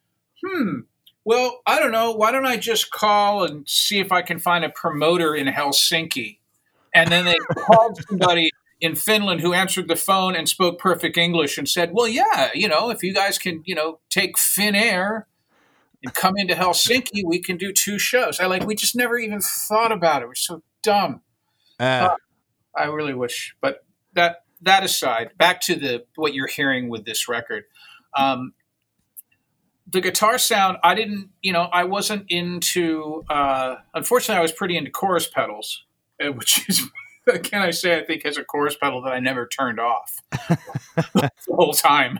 hmm 0.43 0.79
well, 1.25 1.61
I 1.67 1.79
don't 1.79 1.91
know. 1.91 2.13
Why 2.13 2.31
don't 2.31 2.47
I 2.47 2.57
just 2.57 2.89
call 2.89 3.43
and 3.43 3.67
see 3.69 3.99
if 3.99 4.11
I 4.11 4.23
can 4.23 4.39
find 4.39 4.65
a 4.65 4.69
promoter 4.69 5.35
in 5.35 5.45
Helsinki? 5.45 6.38
And 6.99 7.09
then 7.09 7.23
they 7.23 7.37
called 7.55 7.97
somebody 8.09 8.51
in 8.81 8.95
Finland 8.95 9.39
who 9.39 9.53
answered 9.53 9.87
the 9.87 9.95
phone 9.95 10.35
and 10.35 10.49
spoke 10.49 10.79
perfect 10.79 11.17
English 11.17 11.57
and 11.57 11.67
said, 11.67 11.91
"Well, 11.93 12.09
yeah, 12.09 12.49
you 12.53 12.67
know, 12.67 12.89
if 12.89 13.01
you 13.03 13.13
guys 13.13 13.37
can, 13.37 13.63
you 13.65 13.73
know, 13.73 13.99
take 14.09 14.37
Finnair 14.37 15.23
and 16.03 16.13
come 16.13 16.35
into 16.37 16.55
Helsinki, 16.55 17.23
we 17.25 17.39
can 17.39 17.55
do 17.55 17.71
two 17.71 17.99
shows." 17.99 18.41
I 18.41 18.47
like 18.47 18.65
we 18.65 18.75
just 18.75 18.97
never 18.97 19.17
even 19.17 19.39
thought 19.39 19.93
about 19.93 20.21
it. 20.21 20.27
We're 20.27 20.35
so 20.35 20.61
dumb. 20.83 21.21
Uh, 21.79 21.83
uh, 21.83 22.15
I 22.75 22.85
really 22.85 23.13
wish, 23.13 23.55
but 23.61 23.85
that 24.13 24.43
that 24.61 24.83
aside, 24.83 25.31
back 25.37 25.61
to 25.61 25.75
the 25.75 26.05
what 26.15 26.33
you're 26.33 26.47
hearing 26.47 26.89
with 26.89 27.05
this 27.05 27.29
record. 27.29 27.63
Um, 28.17 28.53
the 29.87 30.01
guitar 30.01 30.37
sound, 30.37 30.77
I 30.83 30.93
didn't, 30.93 31.29
you 31.41 31.53
know, 31.53 31.63
I 31.63 31.85
wasn't 31.85 32.25
into. 32.27 33.23
Uh, 33.29 33.75
unfortunately, 33.93 34.39
I 34.39 34.41
was 34.41 34.51
pretty 34.51 34.77
into 34.77 34.91
chorus 34.91 35.27
pedals, 35.27 35.85
which 36.35 36.67
is, 36.69 36.89
can 37.43 37.61
I 37.61 37.71
say, 37.71 37.99
I 37.99 38.03
think 38.03 38.23
has 38.23 38.37
a 38.37 38.43
chorus 38.43 38.75
pedal 38.75 39.01
that 39.03 39.13
I 39.13 39.19
never 39.19 39.47
turned 39.47 39.79
off 39.79 40.19
the 40.31 41.31
whole 41.49 41.73
time. 41.73 42.17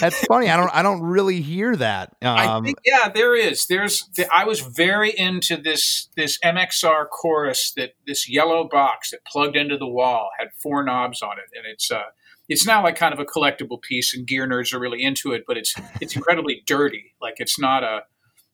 That's 0.00 0.24
funny. 0.24 0.50
I 0.50 0.56
don't, 0.56 0.74
I 0.74 0.82
don't 0.82 1.02
really 1.02 1.40
hear 1.40 1.76
that. 1.76 2.16
Um, 2.22 2.36
I 2.36 2.60
think, 2.62 2.78
yeah, 2.84 3.08
there 3.08 3.36
is. 3.36 3.66
There's. 3.66 4.08
I 4.34 4.44
was 4.44 4.60
very 4.60 5.10
into 5.16 5.56
this 5.56 6.08
this 6.16 6.38
MXR 6.44 7.08
chorus 7.08 7.72
that 7.76 7.92
this 8.06 8.28
yellow 8.28 8.68
box 8.68 9.10
that 9.10 9.24
plugged 9.24 9.56
into 9.56 9.76
the 9.76 9.86
wall 9.86 10.30
had 10.38 10.48
four 10.60 10.82
knobs 10.82 11.22
on 11.22 11.32
it, 11.38 11.56
and 11.56 11.66
it's. 11.66 11.90
Uh, 11.90 12.02
it's 12.48 12.66
now 12.66 12.82
like 12.82 12.96
kind 12.96 13.12
of 13.12 13.20
a 13.20 13.26
collectible 13.26 13.80
piece, 13.80 14.16
and 14.16 14.26
gear 14.26 14.48
nerds 14.48 14.72
are 14.72 14.80
really 14.80 15.02
into 15.02 15.32
it. 15.32 15.44
But 15.46 15.58
it's 15.58 15.74
it's 16.00 16.16
incredibly 16.16 16.62
dirty. 16.66 17.14
Like 17.20 17.34
it's 17.36 17.58
not 17.58 17.84
a, 17.84 18.00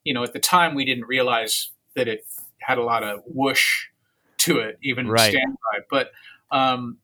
you 0.03 0.13
know, 0.13 0.25
at 0.25 0.33
the 0.33 0.41
time 0.41 0.75
we 0.75 0.85
didn't 0.85 1.07
realize 1.07 1.71
that 1.95 2.09
it 2.09 2.27
had 2.61 2.77
a 2.77 2.83
lot 2.83 3.05
of 3.05 3.21
whoosh 3.25 3.87
to 4.45 4.59
it, 4.59 4.79
even 4.83 5.09
right. 5.09 5.31
standby. 5.31 5.87
But 5.91 6.11
um, 6.51 6.99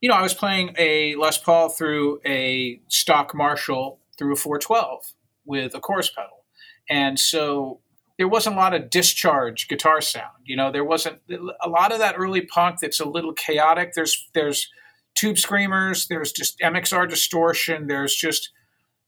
you 0.00 0.08
know, 0.08 0.14
I 0.14 0.22
was 0.22 0.34
playing 0.34 0.74
a 0.78 1.14
Les 1.16 1.38
Paul 1.38 1.68
through 1.68 2.20
a 2.24 2.80
stock 2.88 3.34
Marshall 3.34 3.98
through 4.16 4.32
a 4.32 4.36
412 4.36 5.12
with 5.44 5.74
a 5.74 5.80
chorus 5.80 6.10
pedal, 6.10 6.44
and 6.88 7.18
so 7.18 7.80
there 8.18 8.28
wasn't 8.28 8.54
a 8.54 8.58
lot 8.58 8.74
of 8.74 8.90
discharge 8.90 9.68
guitar 9.68 10.00
sound. 10.00 10.36
You 10.44 10.56
know, 10.56 10.70
there 10.70 10.84
wasn't 10.84 11.20
a 11.30 11.68
lot 11.68 11.92
of 11.92 11.98
that 12.00 12.16
early 12.18 12.42
punk 12.42 12.80
that's 12.80 13.00
a 13.00 13.06
little 13.06 13.32
chaotic. 13.32 13.92
There's 13.94 14.28
there's 14.34 14.68
tube 15.14 15.38
screamers. 15.38 16.06
There's 16.08 16.32
just 16.32 16.58
MXR 16.60 17.08
distortion. 17.08 17.86
There's 17.86 18.14
just, 18.14 18.50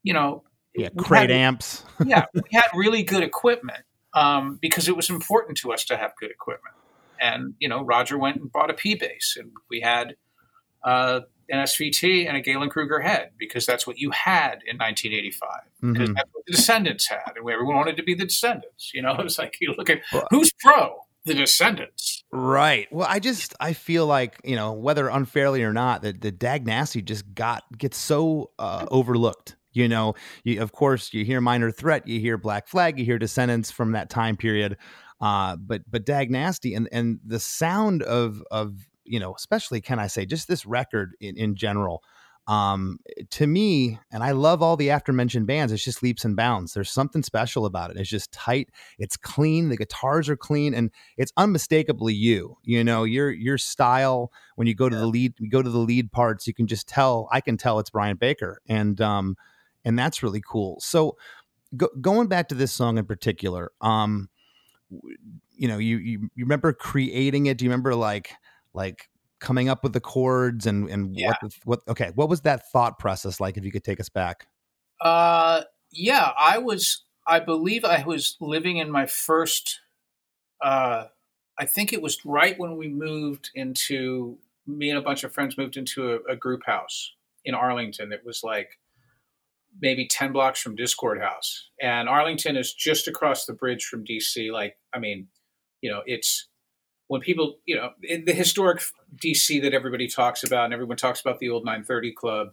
you 0.03 0.13
know, 0.13 0.45
yeah, 0.75 0.89
crate 0.97 1.31
had, 1.31 1.31
amps. 1.31 1.85
yeah, 2.07 2.25
we 2.35 2.41
had 2.53 2.69
really 2.75 3.03
good 3.03 3.23
equipment 3.23 3.85
um, 4.15 4.59
because 4.61 4.89
it 4.89 4.97
was 4.97 5.11
important 5.11 5.59
to 5.59 5.73
us 5.73 5.85
to 5.85 5.97
have 5.97 6.13
good 6.19 6.31
equipment. 6.31 6.75
And 7.23 7.55
you 7.59 7.69
know, 7.69 7.83
Roger 7.83 8.19
went 8.19 8.37
and 8.37 8.51
bought 8.51 8.71
a 8.71 8.75
P 8.75 8.95
bass, 8.95 9.37
and 9.39 9.53
we 9.71 9.81
had 9.81 10.17
uh, 10.85 11.21
an 11.49 11.61
SVT 11.61 12.27
and 12.27 12.37
a 12.37 12.43
Gallien-Krueger 12.43 13.01
head 13.01 13.31
because 13.39 13.65
that's 13.65 13.87
what 13.87 13.99
you 13.99 14.11
had 14.11 14.61
in 14.67 14.77
1985. 14.79 15.49
Mm-hmm. 15.51 15.93
Because 15.93 16.09
that's 16.15 16.31
what 16.33 16.45
the 16.47 16.53
Descendents 16.53 17.09
had, 17.09 17.33
and 17.37 17.49
everyone 17.49 17.77
wanted 17.77 17.97
to 17.97 18.03
be 18.03 18.15
the 18.15 18.25
Descendents. 18.25 18.93
You 18.93 19.03
know, 19.03 19.13
it 19.19 19.23
was 19.23 19.39
like 19.39 19.57
you 19.61 19.75
look 19.79 19.89
at 19.89 20.01
who's 20.31 20.53
pro 20.61 20.97
the 21.25 21.35
Descendents, 21.35 22.23
Right. 22.35 22.91
Well, 22.91 23.07
I 23.09 23.19
just 23.19 23.55
I 23.61 23.75
feel 23.75 24.07
like 24.07 24.41
you 24.43 24.57
know 24.57 24.73
whether 24.73 25.09
unfairly 25.09 25.63
or 25.63 25.73
not 25.75 26.01
that 26.01 26.23
the 26.23 26.33
Dag 26.33 26.67
Nasty 26.67 27.03
just 27.03 27.35
got 27.35 27.63
gets 27.77 27.99
so 27.99 28.51
uh, 28.59 28.87
overlooked. 28.91 29.57
You 29.75 29.87
know, 29.87 30.15
you, 30.43 30.63
of 30.63 30.73
course 30.73 31.13
you 31.13 31.25
hear 31.27 31.43
Minor 31.43 31.71
Threat, 31.71 32.09
you 32.09 32.21
hear 32.21 32.39
Black 32.39 32.69
Flag, 32.69 32.99
you 32.99 33.05
hear 33.05 33.19
Descendants 33.19 33.71
from 33.71 33.93
that 33.93 34.09
time 34.09 34.37
period, 34.37 34.79
uh, 35.23 35.57
but 35.57 35.83
but 35.91 36.05
Dag 36.05 36.31
Nasty 36.31 36.75
and 36.75 36.89
and 36.93 37.21
the 37.25 37.41
sound 37.41 38.03
of 38.03 38.43
of 38.51 38.75
you 39.05 39.19
know 39.19 39.35
especially 39.35 39.81
can 39.81 39.99
I 39.99 40.09
say 40.09 40.27
just 40.27 40.49
this 40.49 40.67
record 40.67 41.13
in 41.21 41.37
in 41.39 41.55
general 41.55 42.03
um, 42.49 42.99
to 43.31 43.47
me, 43.47 44.01
and 44.11 44.25
I 44.25 44.33
love 44.33 44.63
all 44.63 44.77
the 44.77 44.91
after 44.91 45.13
mentioned 45.13 45.47
bands, 45.47 45.73
it's 45.73 45.85
just 45.85 46.03
leaps 46.03 46.25
and 46.25 46.35
bounds. 46.35 46.75
There's 46.75 46.91
something 46.91 47.23
special 47.23 47.67
about 47.67 47.93
it. 47.93 47.97
It's 47.97 48.11
just 48.11 48.33
tight, 48.33 48.71
it's 48.99 49.17
clean, 49.17 49.69
the 49.69 49.77
guitars 49.77 50.29
are 50.29 50.37
clean, 50.37 50.75
and 50.75 50.91
it's 51.17 51.33
unmistakably 51.37 52.15
you. 52.15 52.57
You 52.65 52.83
know, 52.83 53.05
your 53.05 53.31
your 53.31 53.59
style 53.59 54.33
when 54.57 54.67
you 54.67 54.75
go 54.75 54.89
to 54.89 54.97
the 54.97 55.07
lead, 55.07 55.35
you 55.39 55.49
go 55.49 55.63
to 55.63 55.71
the 55.71 55.79
lead 55.79 56.11
parts, 56.11 56.49
you 56.49 56.55
can 56.55 56.67
just 56.67 56.89
tell, 56.89 57.29
I 57.31 57.41
can 57.41 57.57
tell 57.57 57.79
it's 57.79 57.91
Brian 57.91 58.17
Baker. 58.17 58.61
And 58.67 59.01
um, 59.01 59.37
and 59.85 59.97
that's 59.97 60.23
really 60.23 60.43
cool. 60.45 60.81
So 60.81 61.17
go, 61.77 61.89
going 62.01 62.27
back 62.27 62.49
to 62.49 62.57
this 62.57 62.73
song 62.73 62.99
in 62.99 63.05
particular, 63.05 63.71
um, 63.81 64.29
you 65.57 65.69
know, 65.69 65.79
you, 65.79 65.99
you 65.99 66.31
you 66.35 66.45
remember 66.45 66.73
creating 66.73 67.47
it? 67.47 67.59
Do 67.59 67.65
you 67.65 67.71
remember 67.71 67.95
like 67.95 68.33
like 68.75 69.09
coming 69.43 69.69
up 69.69 69.83
with 69.83 69.93
the 69.93 70.01
chords 70.01 70.67
and 70.67 70.89
and 70.89 71.17
yeah. 71.17 71.29
what 71.29 71.39
the, 71.41 71.57
what 71.65 71.81
okay 71.89 72.13
what 72.15 72.29
was 72.29 72.43
that 72.43 72.71
thought 72.71 72.99
process 72.99 73.41
like 73.41 73.57
if 73.57 73.65
you 73.65 73.73
could 73.73 73.85
take 73.85 73.99
us 73.99 74.09
back 74.09 74.47
uh 75.01 75.63
yeah 75.91 76.31
i 76.39 76.59
was 76.59 77.05
i 77.27 77.41
believe 77.41 77.85
i 77.85 78.03
was 78.05 78.37
living 78.41 78.77
in 78.77 78.89
my 78.89 79.05
first 79.05 79.81
uh 80.63 81.07
i 81.59 81.67
think 81.67 81.93
it 81.93 82.01
was 82.01 82.25
right 82.25 82.57
when 82.59 82.77
we 82.77 82.89
moved 82.89 83.51
into 83.55 84.39
me 84.65 84.91
and 84.91 84.99
a 84.99 85.03
bunch 85.03 85.25
of 85.25 85.35
friends 85.35 85.59
moved 85.59 85.77
into 85.77 86.13
a, 86.13 86.33
a 86.33 86.37
group 86.37 86.65
house 86.65 87.13
in 87.45 87.53
arlington 87.53 88.13
it 88.13 88.25
was 88.25 88.45
like 88.45 88.79
maybe 89.81 90.07
10 90.07 90.33
blocks 90.33 90.61
from 90.61 90.77
dischord 90.77 91.21
house 91.21 91.69
and 91.81 92.09
arlington 92.09 92.57
is 92.57 92.73
just 92.73 93.09
across 93.09 93.47
the 93.47 93.53
bridge 93.53 93.85
from 93.85 94.05
dc 94.05 94.53
like 94.53 94.77
i 94.93 94.99
mean 94.99 95.29
you 95.81 95.91
know 95.91 96.03
it's 96.07 96.49
when 97.13 97.21
people, 97.21 97.59
you 97.67 97.77
know, 97.77 97.91
the 98.01 98.33
historic 98.33 98.83
DC 99.23 99.61
that 99.61 99.75
everybody 99.75 100.09
talks 100.09 100.45
about, 100.45 100.65
and 100.65 100.73
everyone 100.73 100.97
talks 100.97 101.21
about 101.21 101.41
the 101.41 101.51
old 101.51 101.63
930 101.63 102.13
Club. 102.13 102.49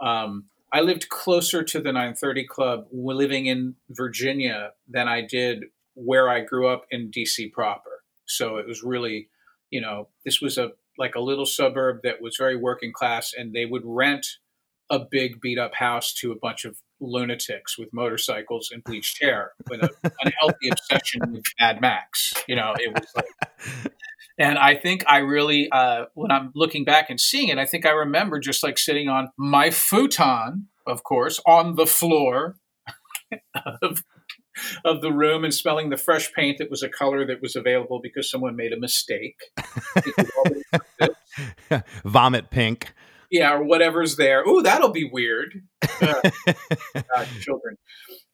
Um, 0.00 0.46
I 0.72 0.80
lived 0.80 1.10
closer 1.10 1.62
to 1.62 1.78
the 1.78 1.92
930 1.92 2.46
Club 2.46 2.86
living 2.90 3.44
in 3.44 3.74
Virginia 3.90 4.70
than 4.88 5.08
I 5.08 5.20
did 5.20 5.64
where 5.92 6.30
I 6.30 6.40
grew 6.40 6.68
up 6.68 6.86
in 6.90 7.10
DC 7.10 7.52
proper. 7.52 8.02
So 8.24 8.56
it 8.56 8.66
was 8.66 8.82
really, 8.82 9.28
you 9.68 9.82
know, 9.82 10.08
this 10.24 10.40
was 10.40 10.56
a 10.56 10.72
like 10.96 11.14
a 11.14 11.20
little 11.20 11.44
suburb 11.44 12.00
that 12.02 12.22
was 12.22 12.38
very 12.38 12.56
working 12.56 12.94
class, 12.94 13.34
and 13.36 13.52
they 13.52 13.66
would 13.66 13.82
rent 13.84 14.26
a 14.90 15.00
big 15.10 15.40
beat 15.40 15.58
up 15.58 15.74
house 15.74 16.12
to 16.14 16.32
a 16.32 16.36
bunch 16.36 16.64
of 16.64 16.78
lunatics 17.00 17.78
with 17.78 17.88
motorcycles 17.92 18.70
and 18.72 18.82
bleached 18.84 19.22
hair 19.22 19.52
with 19.70 19.82
an 19.82 19.90
unhealthy 20.24 20.68
obsession 20.70 21.20
with 21.32 21.44
Mad 21.60 21.80
Max. 21.80 22.32
You 22.46 22.56
know, 22.56 22.74
it 22.78 22.92
was 22.92 23.06
like 23.14 23.92
and 24.38 24.56
I 24.56 24.76
think 24.76 25.04
I 25.06 25.18
really, 25.18 25.70
uh, 25.70 26.06
when 26.14 26.30
I'm 26.30 26.52
looking 26.54 26.84
back 26.84 27.10
and 27.10 27.20
seeing 27.20 27.48
it, 27.48 27.58
I 27.58 27.66
think 27.66 27.84
I 27.84 27.90
remember 27.90 28.38
just 28.38 28.62
like 28.62 28.78
sitting 28.78 29.08
on 29.08 29.30
my 29.36 29.70
futon, 29.70 30.68
of 30.86 31.02
course, 31.02 31.40
on 31.46 31.74
the 31.74 31.86
floor 31.86 32.56
of, 33.82 34.04
of 34.84 35.02
the 35.02 35.12
room 35.12 35.44
and 35.44 35.52
smelling 35.52 35.90
the 35.90 35.96
fresh 35.96 36.32
paint 36.32 36.58
that 36.58 36.70
was 36.70 36.82
a 36.82 36.88
color 36.88 37.26
that 37.26 37.42
was 37.42 37.56
available 37.56 38.00
because 38.00 38.30
someone 38.30 38.54
made 38.54 38.72
a 38.72 38.78
mistake. 38.78 39.40
Vomit 42.04 42.50
pink. 42.50 42.92
Yeah, 43.30 43.52
or 43.54 43.62
whatever's 43.62 44.16
there. 44.16 44.42
Ooh, 44.46 44.62
that'll 44.62 44.90
be 44.92 45.08
weird. 45.10 45.62
Uh, 46.00 46.30
God, 46.94 47.28
children. 47.40 47.76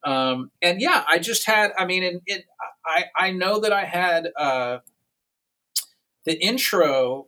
Um, 0.05 0.51
and 0.61 0.81
yeah, 0.83 1.03
I 1.09 1.19
just 1.19 1.47
had, 1.47 1.71
I 1.79 1.87
mean, 1.87 2.03
and, 2.05 2.43
I 2.87 3.05
I 3.17 3.31
know 3.31 3.61
that 3.61 3.73
I 3.73 3.85
had 3.85 4.29
uh, 4.39 4.79
the 6.27 6.39
intro 6.45 7.27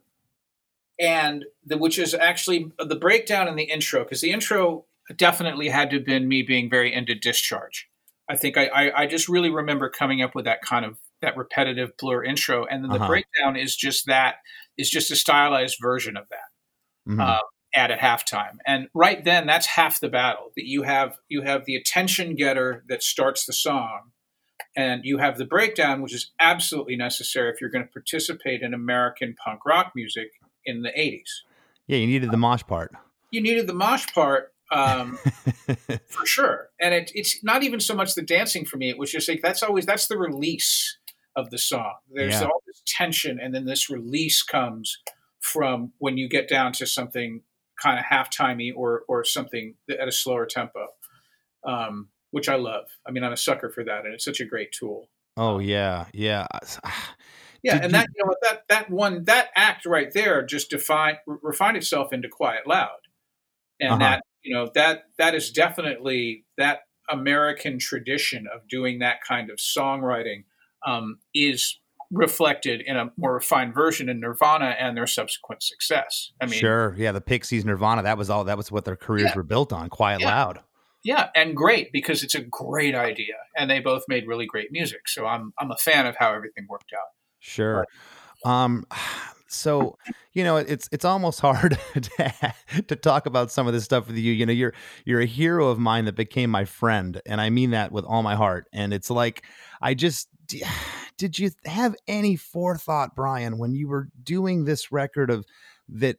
and 1.01 1.45
the 1.65 1.79
which 1.79 1.99
is 1.99 2.13
actually 2.15 2.71
the 2.79 2.97
breakdown 2.97 3.49
in 3.49 3.57
the 3.57 3.65
intro 3.65 4.05
because 4.05 4.21
the 4.21 4.31
intro 4.31 4.85
definitely 5.17 5.69
had 5.69 5.89
to 5.91 5.97
have 5.97 6.05
been 6.07 6.29
me 6.29 6.43
being 6.43 6.69
very 6.69 6.93
into 6.93 7.15
discharge. 7.15 7.89
I 8.29 8.37
think 8.37 8.59
I, 8.59 8.67
I, 8.67 9.03
I 9.03 9.07
just 9.07 9.29
really 9.29 9.51
remember 9.51 9.89
coming 9.89 10.21
up 10.21 10.35
with 10.35 10.45
that 10.45 10.61
kind 10.63 10.85
of 10.85 10.99
that 11.23 11.37
repetitive 11.37 11.97
blur 11.99 12.23
intro, 12.25 12.67
and 12.67 12.85
then 12.85 12.91
the 12.91 12.99
Uh-huh. 12.99 13.07
breakdown 13.07 13.57
is 13.57 13.75
just 13.75 14.07
that 14.07 14.37
is 14.77 14.91
just 14.91 15.11
a 15.11 15.17
stylized 15.17 15.79
version 15.81 16.17
of 16.19 16.25
that 16.29 16.51
Mhm. 17.13 17.21
uh, 17.21 17.41
at 17.77 17.91
a 17.93 17.95
halftime. 17.97 18.57
And 18.67 18.89
right 18.95 19.23
then, 19.23 19.47
that's 19.47 19.67
half 19.67 20.01
the 20.01 20.09
battle. 20.09 20.51
That 20.57 20.65
you 20.67 20.83
have 20.83 21.19
you 21.29 21.43
have 21.43 21.65
the 21.67 21.77
attention 21.77 22.35
getter 22.35 22.83
that 22.89 23.03
starts 23.03 23.45
the 23.47 23.53
song, 23.53 24.11
and 24.77 25.03
you 25.05 25.19
have 25.19 25.37
the 25.39 25.45
breakdown, 25.45 26.01
which 26.03 26.15
is 26.15 26.33
absolutely 26.41 26.97
necessary 26.97 27.51
if 27.53 27.61
you're 27.61 27.71
going 27.71 27.85
to 27.87 27.93
participate 27.93 28.63
in 28.63 28.73
American 28.75 29.35
punk 29.45 29.65
rock 29.67 29.93
music 29.95 30.31
in 30.65 30.83
the 30.83 30.89
'80s. 30.91 31.43
yeah, 31.87 31.99
you 31.99 32.07
needed 32.07 32.31
the 32.33 32.37
mosh 32.39 32.63
part. 32.67 32.93
You 33.31 33.41
needed 33.43 33.67
the 33.67 33.75
mosh 33.75 34.07
part. 34.15 34.53
Um, 34.73 35.17
for 36.09 36.27
sure. 36.27 36.71
And 36.81 36.93
it, 36.93 37.13
it's 37.15 37.45
not 37.45 37.63
even 37.63 37.79
so 37.79 37.95
much 37.95 38.15
the 38.17 38.23
dancing 38.23 38.65
for 38.65 38.79
me. 38.79 38.89
It 38.91 38.99
was 38.99 39.13
just 39.13 39.29
like 39.29 39.41
that's 39.43 39.63
always 39.63 39.87
that's 39.87 40.09
the 40.09 40.19
release 40.19 40.99
of 41.37 41.51
the 41.51 41.59
song. 41.59 41.95
There's 42.13 42.41
Yeah. 42.41 42.47
all 42.47 42.63
this 42.67 42.83
tension, 42.87 43.39
and 43.41 43.55
then 43.55 43.67
this 43.67 43.91
release 43.91 44.43
comes 44.43 44.99
from 45.41 45.93
when 45.99 46.17
you 46.17 46.29
get 46.29 46.49
down 46.49 46.73
to 46.73 46.87
something 46.87 47.43
kind 47.83 47.99
of 47.99 48.05
halftimey 48.05 48.73
or 48.75 49.03
or 49.09 49.25
something 49.25 49.75
at 49.91 50.09
a 50.09 50.13
slower 50.13 50.47
tempo, 50.47 50.87
um, 51.67 52.09
which 52.31 52.49
I 52.49 52.57
love. 52.57 52.87
I 53.07 53.11
mean, 53.11 53.25
I'm 53.25 53.33
a 53.33 53.37
sucker 53.37 53.71
for 53.71 53.85
that, 53.85 54.05
and 54.05 54.15
it's 54.15 54.25
such 54.25 54.41
a 54.41 54.45
great 54.47 54.73
tool. 54.73 55.09
oh 55.37 55.59
yeah, 55.59 56.07
yeah. 56.13 56.47
Yeah, 57.63 57.75
Did 57.75 57.85
and 57.85 57.93
you- 57.93 57.99
that 57.99 58.09
you 58.15 58.25
know 58.25 58.35
that 58.43 58.63
that 58.69 58.91
one 58.91 59.25
that 59.25 59.51
act 59.57 59.87
right 59.87 60.13
there 60.13 60.45
just 60.45 60.71
define 60.71 61.17
re- 61.27 61.39
refined 61.43 61.77
itself 61.77 62.13
into 62.13 62.29
Quiet 62.29 62.67
Loud, 62.67 63.01
and 63.81 63.93
Uh-huh. 63.93 64.01
that 64.01 64.23
you 64.43 64.55
know 64.55 64.71
that 64.75 65.05
that 65.19 65.35
is 65.35 65.51
definitely 65.51 66.45
that 66.59 66.81
American 67.11 67.79
tradition 67.79 68.47
of 68.53 68.69
doing 68.69 69.01
that 69.01 69.19
kind 69.27 69.51
of 69.51 69.59
songwriting 69.59 70.45
um, 70.87 71.19
is 71.35 71.79
reflected 72.11 72.81
in 72.87 72.97
a 72.97 73.11
more 73.17 73.35
refined 73.35 73.75
version 73.75 74.09
in 74.09 74.21
Nirvana 74.21 74.77
and 74.79 74.97
their 74.97 75.07
subsequent 75.07 75.63
success. 75.63 76.33
I 76.41 76.47
mean, 76.47 76.59
sure, 76.59 76.95
yeah. 76.99 77.13
The 77.13 77.21
Pixies, 77.21 77.65
Nirvana. 77.65 78.03
That 78.03 78.19
was 78.19 78.31
all. 78.31 78.45
That 78.45 78.57
was 78.57 78.71
what 78.73 78.85
their 78.85 78.97
careers 78.97 79.31
Yeah. 79.31 79.37
were 79.37 79.43
built 79.43 79.73
on. 79.73 79.89
Quiet, 79.89 80.21
Yeah. 80.21 80.27
loud. 80.35 80.61
yeah, 81.03 81.29
and 81.35 81.57
great 81.57 81.93
because 81.93 82.23
it's 82.23 82.35
a 82.35 82.41
great 82.43 82.95
idea, 82.95 83.35
and 83.57 83.71
they 83.71 83.81
both 83.81 84.05
made 84.09 84.27
really 84.27 84.47
great 84.47 84.73
music. 84.73 85.09
So 85.09 85.27
I'm 85.27 85.53
I'm 85.59 85.71
a 85.71 85.77
fan 85.77 86.07
of 86.07 86.17
how 86.17 86.33
everything 86.35 86.67
worked 86.69 86.93
out. 86.93 87.09
Sure. 87.41 87.87
Um, 88.45 88.85
so 89.49 89.97
you 90.33 90.45
know, 90.45 90.57
it's 90.57 90.89
it's 90.93 91.05
almost 91.05 91.41
hard 91.49 91.79
to, 91.95 92.55
to 92.89 92.97
talk 92.97 93.27
about 93.27 93.51
some 93.51 93.67
of 93.67 93.73
this 93.73 93.85
stuff 93.85 94.07
with 94.09 94.17
you. 94.17 94.33
You 94.33 94.47
know, 94.47 94.53
you're 94.53 94.75
you're 95.05 95.21
a 95.21 95.27
hero 95.27 95.69
of 95.69 95.79
mine 95.79 96.05
that 96.07 96.17
became 96.17 96.51
my 96.51 96.65
friend, 96.65 97.21
and 97.27 97.41
I 97.41 97.51
mean 97.51 97.71
that 97.71 97.93
with 97.93 98.05
all 98.05 98.23
my 98.23 98.35
heart. 98.35 98.67
And 98.73 98.93
it's 98.93 99.11
like 99.11 99.45
I 99.81 99.95
just 99.95 100.29
did 101.17 101.39
you 101.39 101.51
have 101.65 101.95
any 102.07 102.37
forethought, 102.37 103.15
Brian, 103.15 103.59
when 103.59 103.75
you 103.75 103.89
were 103.89 104.09
doing 104.23 104.65
this 104.65 104.93
record 104.93 105.31
of 105.31 105.45
that 105.89 106.17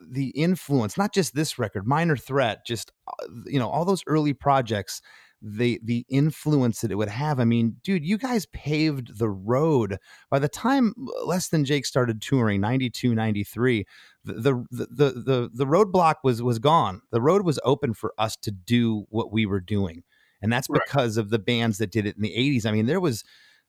the 0.00 0.28
influence, 0.30 0.96
not 0.96 1.12
just 1.12 1.34
this 1.34 1.58
record, 1.58 1.86
Minor 1.86 2.16
Threat, 2.16 2.64
just 2.66 2.92
uh, 3.08 3.26
you 3.46 3.58
know, 3.58 3.68
all 3.68 3.84
those 3.84 4.02
early 4.06 4.32
projects 4.32 5.02
the 5.42 5.80
the 5.82 6.06
influence 6.08 6.80
that 6.80 6.92
it 6.92 6.94
would 6.94 7.08
have. 7.08 7.40
I 7.40 7.44
mean, 7.44 7.76
dude, 7.82 8.04
you 8.04 8.16
guys 8.16 8.46
paved 8.46 9.18
the 9.18 9.28
road. 9.28 9.98
By 10.30 10.38
the 10.38 10.48
time 10.48 10.94
Less 11.24 11.48
Than 11.48 11.64
Jake 11.64 11.84
started 11.84 12.22
touring, 12.22 12.60
92, 12.60 13.14
93, 13.14 13.84
the 14.24 14.32
the 14.70 14.86
the 14.90 15.10
the, 15.10 15.50
the 15.52 15.66
roadblock 15.66 16.16
was 16.22 16.42
was 16.42 16.58
gone. 16.60 17.02
The 17.10 17.20
road 17.20 17.42
was 17.42 17.58
open 17.64 17.92
for 17.92 18.14
us 18.18 18.36
to 18.36 18.52
do 18.52 19.06
what 19.10 19.32
we 19.32 19.44
were 19.44 19.60
doing. 19.60 20.04
And 20.40 20.52
that's 20.52 20.68
Right. 20.70 20.80
because 20.86 21.16
of 21.16 21.30
the 21.30 21.38
bands 21.38 21.78
that 21.78 21.90
did 21.92 22.06
it 22.06 22.16
in 22.16 22.22
the 22.22 22.34
80s. 22.36 22.66
I 22.66 22.72
mean, 22.72 22.86
there 22.86 23.00
was 23.00 23.24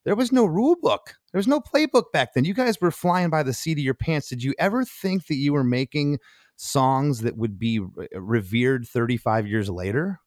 there 0.05 0.15
was 0.15 0.31
no 0.31 0.45
rule 0.45 0.75
book. 0.81 1.15
There 1.31 1.39
was 1.39 1.47
no 1.47 1.59
playbook 1.59 2.11
back 2.11 2.33
then. 2.33 2.45
You 2.45 2.53
guys 2.53 2.79
were 2.79 2.91
flying 2.91 3.29
by 3.29 3.43
the 3.43 3.53
seat 3.53 3.77
of 3.77 3.83
your 3.83 3.93
pants. 3.93 4.29
Did 4.29 4.43
you 4.43 4.53
ever 4.59 4.83
think 4.83 5.27
that 5.27 5.35
you 5.35 5.53
were 5.53 5.63
making 5.63 6.19
songs 6.55 7.21
that 7.21 7.37
would 7.37 7.57
be 7.57 7.79
revered 8.13 8.87
35 8.87 9.47
years 9.47 9.69
later? 9.69 10.19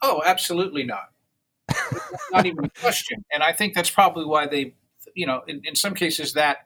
Oh, 0.00 0.22
absolutely 0.24 0.84
not. 0.84 1.10
not 2.32 2.46
even 2.46 2.64
a 2.64 2.70
question. 2.80 3.24
And 3.32 3.42
I 3.42 3.52
think 3.52 3.74
that's 3.74 3.90
probably 3.90 4.24
why 4.24 4.46
they, 4.46 4.74
you 5.14 5.26
know, 5.26 5.42
in, 5.46 5.60
in 5.64 5.74
some 5.74 5.94
cases 5.94 6.32
that 6.34 6.58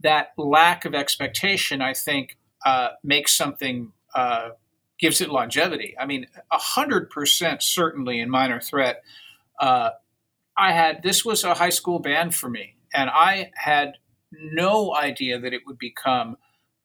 that 0.00 0.32
lack 0.36 0.84
of 0.84 0.94
expectation, 0.94 1.80
I 1.80 1.94
think, 1.94 2.36
uh, 2.64 2.88
makes 3.02 3.32
something 3.36 3.92
uh, 4.14 4.50
gives 4.98 5.20
it 5.20 5.30
longevity. 5.30 5.94
I 5.98 6.06
mean, 6.06 6.26
hundred 6.50 7.10
percent 7.10 7.62
certainly 7.62 8.20
in 8.20 8.28
Minor 8.28 8.60
Threat. 8.60 9.02
Uh, 9.58 9.90
I 10.56 10.72
had 10.72 11.02
this 11.02 11.24
was 11.24 11.44
a 11.44 11.54
high 11.54 11.70
school 11.70 11.98
band 11.98 12.34
for 12.34 12.48
me, 12.48 12.76
and 12.94 13.10
I 13.10 13.50
had 13.54 13.94
no 14.32 14.94
idea 14.94 15.38
that 15.38 15.52
it 15.52 15.62
would 15.66 15.78
become 15.78 16.36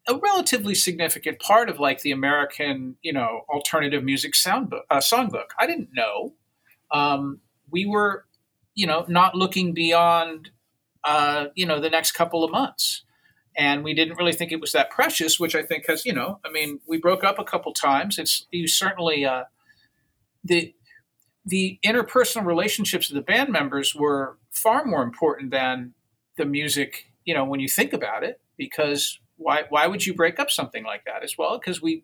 a 0.07 0.15
relatively 0.15 0.73
significant 0.73 1.39
part 1.39 1.69
of 1.69 1.79
like 1.79 2.01
the 2.01 2.11
American, 2.11 2.95
you 3.01 3.11
know, 3.11 3.41
alternative 3.49 4.03
music 4.03 4.33
soundbook, 4.33 4.81
uh, 4.89 4.97
songbook. 4.97 5.47
I 5.59 5.67
didn't 5.67 5.89
know. 5.93 6.33
Um, 6.91 7.41
we 7.69 7.85
were, 7.85 8.25
you 8.73 8.87
know, 8.87 9.05
not 9.09 9.35
looking 9.35 9.73
beyond, 9.73 10.51
uh, 11.03 11.47
you 11.55 11.65
know, 11.65 11.81
the 11.81 11.89
next 11.89 12.13
couple 12.13 12.43
of 12.45 12.51
months, 12.51 13.03
and 13.57 13.83
we 13.83 13.93
didn't 13.93 14.17
really 14.17 14.33
think 14.33 14.51
it 14.51 14.61
was 14.61 14.71
that 14.71 14.89
precious. 14.89 15.39
Which 15.39 15.55
I 15.55 15.63
think 15.63 15.87
has, 15.87 16.05
you 16.05 16.13
know, 16.13 16.39
I 16.45 16.51
mean, 16.51 16.79
we 16.87 16.97
broke 16.97 17.25
up 17.25 17.37
a 17.37 17.43
couple 17.43 17.73
times. 17.73 18.17
It's 18.17 18.45
you 18.49 18.67
certainly 18.67 19.25
uh, 19.25 19.43
the 20.43 20.73
the 21.47 21.79
interpersonal 21.83 22.45
relationships 22.45 23.09
of 23.09 23.15
the 23.15 23.21
band 23.21 23.49
members 23.49 23.95
were 23.95 24.37
far 24.51 24.85
more 24.85 25.01
important 25.01 25.51
than 25.51 25.93
the 26.37 26.45
music. 26.45 27.11
You 27.25 27.33
know, 27.33 27.45
when 27.45 27.59
you 27.59 27.69
think 27.69 27.93
about 27.93 28.23
it, 28.23 28.39
because 28.57 29.19
why 29.37 29.63
why 29.69 29.87
would 29.87 30.05
you 30.05 30.13
break 30.13 30.39
up 30.39 30.51
something 30.51 30.83
like 30.83 31.05
that 31.05 31.23
as 31.23 31.37
well? 31.37 31.57
Because 31.57 31.81
we, 31.81 32.03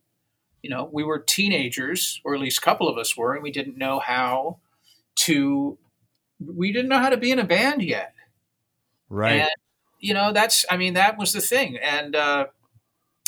you 0.62 0.70
know, 0.70 0.90
we 0.92 1.04
were 1.04 1.20
teenagers, 1.20 2.22
or 2.24 2.34
at 2.34 2.42
least 2.42 2.58
a 2.58 2.62
couple 2.62 2.88
of 2.88 2.98
us 2.98 3.18
were, 3.18 3.34
and 3.34 3.44
we 3.44 3.52
didn't 3.52 3.78
know 3.78 4.00
how 4.00 4.60
to. 5.16 5.78
We 6.46 6.74
didn't 6.74 6.90
know 6.90 7.00
how 7.00 7.10
to 7.10 7.16
be 7.16 7.32
in 7.32 7.40
a 7.40 7.46
band 7.46 7.82
yet. 7.84 8.14
Right. 9.08 9.42
And, 9.42 9.50
you 10.00 10.14
know, 10.14 10.34
that's, 10.34 10.66
I 10.70 10.76
mean, 10.76 10.96
that 10.96 11.18
was 11.18 11.32
the 11.32 11.40
thing. 11.40 11.78
And 11.78 12.18
uh, 12.18 12.48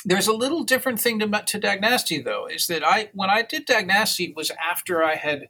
there's 0.03 0.27
a 0.27 0.33
little 0.33 0.63
different 0.63 0.99
thing 0.99 1.19
to, 1.19 1.43
to 1.45 1.59
Dag 1.59 1.79
Nasty, 1.79 2.21
though, 2.21 2.45
is 2.47 2.67
that 2.67 2.85
I, 2.85 3.11
when 3.13 3.29
I 3.29 3.41
did 3.43 3.65
Dag 3.65 3.87
Nasty, 3.87 4.25
it 4.25 4.35
was 4.35 4.51
after 4.51 5.01
I 5.01 5.15
had, 5.15 5.47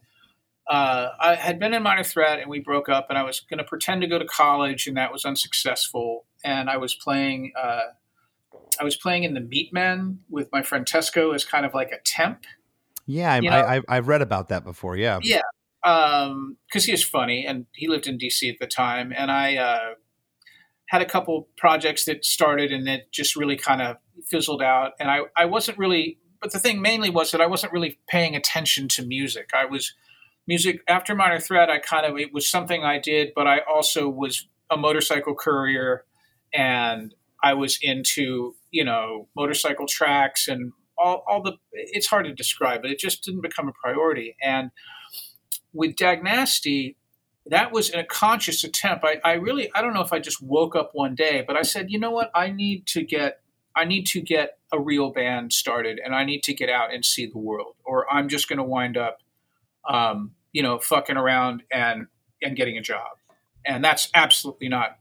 uh, 0.68 1.10
I 1.20 1.34
had 1.36 1.58
been 1.58 1.74
in 1.74 1.82
Minor 1.82 2.02
Threat 2.02 2.40
and 2.40 2.50
we 2.50 2.58
broke 2.58 2.88
up 2.88 3.06
and 3.08 3.18
I 3.18 3.22
was 3.22 3.40
going 3.40 3.58
to 3.58 3.64
pretend 3.64 4.02
to 4.02 4.08
go 4.08 4.18
to 4.18 4.24
college 4.24 4.86
and 4.86 4.96
that 4.96 5.12
was 5.12 5.24
unsuccessful. 5.24 6.26
And 6.44 6.68
I 6.68 6.76
was 6.76 6.94
playing, 6.94 7.52
uh, 7.60 7.82
I 8.80 8.84
was 8.84 8.96
playing 8.96 9.24
in 9.24 9.34
the 9.34 9.40
Meatmen 9.40 10.18
with 10.28 10.48
my 10.52 10.62
friend 10.62 10.84
Tesco 10.84 11.34
as 11.34 11.44
kind 11.44 11.64
of 11.64 11.74
like 11.74 11.92
a 11.92 11.98
temp. 12.04 12.44
yeah, 13.06 13.34
I, 13.34 13.36
you 13.38 13.50
know- 13.50 13.56
I, 13.56 13.80
I've, 13.88 14.08
read 14.08 14.22
about 14.22 14.48
that 14.48 14.64
before. 14.64 14.96
Yeah. 14.96 15.20
Yeah. 15.22 15.42
Um, 15.84 16.56
cause 16.72 16.84
he 16.84 16.90
was 16.90 17.04
funny 17.04 17.46
and 17.46 17.66
he 17.72 17.86
lived 17.86 18.08
in 18.08 18.18
DC 18.18 18.50
at 18.52 18.58
the 18.58 18.66
time. 18.66 19.12
And 19.16 19.30
I, 19.30 19.56
uh, 19.56 19.94
had 20.88 21.02
a 21.02 21.06
couple 21.06 21.48
projects 21.56 22.04
that 22.04 22.24
started 22.24 22.72
and 22.72 22.86
that 22.86 23.10
just 23.12 23.36
really 23.36 23.56
kind 23.56 23.82
of 23.82 23.96
fizzled 24.24 24.62
out. 24.62 24.92
And 25.00 25.10
I, 25.10 25.22
I 25.36 25.44
wasn't 25.44 25.78
really, 25.78 26.18
but 26.40 26.52
the 26.52 26.58
thing 26.58 26.80
mainly 26.80 27.10
was 27.10 27.32
that 27.32 27.40
I 27.40 27.46
wasn't 27.46 27.72
really 27.72 27.98
paying 28.08 28.36
attention 28.36 28.88
to 28.88 29.04
music. 29.04 29.50
I 29.52 29.64
was 29.64 29.94
music 30.46 30.80
after 30.88 31.14
Minor 31.14 31.40
Threat. 31.40 31.70
I 31.70 31.78
kind 31.78 32.06
of, 32.06 32.18
it 32.18 32.32
was 32.32 32.48
something 32.48 32.84
I 32.84 32.98
did, 32.98 33.32
but 33.34 33.46
I 33.46 33.60
also 33.60 34.08
was 34.08 34.46
a 34.70 34.76
motorcycle 34.76 35.34
courier 35.34 36.04
and 36.52 37.14
I 37.42 37.54
was 37.54 37.78
into, 37.82 38.54
you 38.70 38.84
know, 38.84 39.28
motorcycle 39.36 39.86
tracks 39.86 40.48
and 40.48 40.72
all, 40.98 41.24
all 41.28 41.42
the, 41.42 41.54
it's 41.72 42.06
hard 42.06 42.26
to 42.26 42.32
describe, 42.32 42.82
but 42.82 42.90
it 42.90 42.98
just 42.98 43.22
didn't 43.22 43.42
become 43.42 43.68
a 43.68 43.72
priority. 43.72 44.36
And 44.42 44.70
with 45.72 45.96
Dag 45.96 46.24
Nasty, 46.24 46.96
that 47.46 47.70
was 47.70 47.92
a 47.92 48.02
conscious 48.02 48.64
attempt. 48.64 49.04
I, 49.04 49.20
I 49.24 49.34
really, 49.34 49.70
I 49.74 49.82
don't 49.82 49.94
know 49.94 50.00
if 50.00 50.12
I 50.12 50.18
just 50.18 50.42
woke 50.42 50.74
up 50.74 50.90
one 50.94 51.14
day, 51.14 51.44
but 51.46 51.56
I 51.56 51.62
said, 51.62 51.90
you 51.90 51.98
know 51.98 52.10
what? 52.10 52.30
I 52.34 52.50
need 52.50 52.86
to 52.88 53.02
get, 53.02 53.40
I 53.76 53.84
need 53.84 54.06
to 54.06 54.20
get 54.20 54.58
a 54.72 54.80
real 54.80 55.10
band 55.10 55.52
started 55.52 56.00
and 56.02 56.14
I 56.14 56.24
need 56.24 56.42
to 56.44 56.54
get 56.54 56.70
out 56.70 56.92
and 56.92 57.04
see 57.04 57.26
the 57.26 57.38
world 57.38 57.76
or 57.84 58.10
I'm 58.12 58.28
just 58.28 58.48
going 58.48 58.58
to 58.58 58.64
wind 58.64 58.96
up, 58.96 59.18
um, 59.88 60.32
you 60.56 60.62
know, 60.62 60.78
fucking 60.78 61.18
around 61.18 61.62
and, 61.70 62.06
and 62.40 62.56
getting 62.56 62.78
a 62.78 62.80
job. 62.80 63.18
And 63.66 63.84
that's 63.84 64.08
absolutely 64.14 64.70
not 64.70 64.96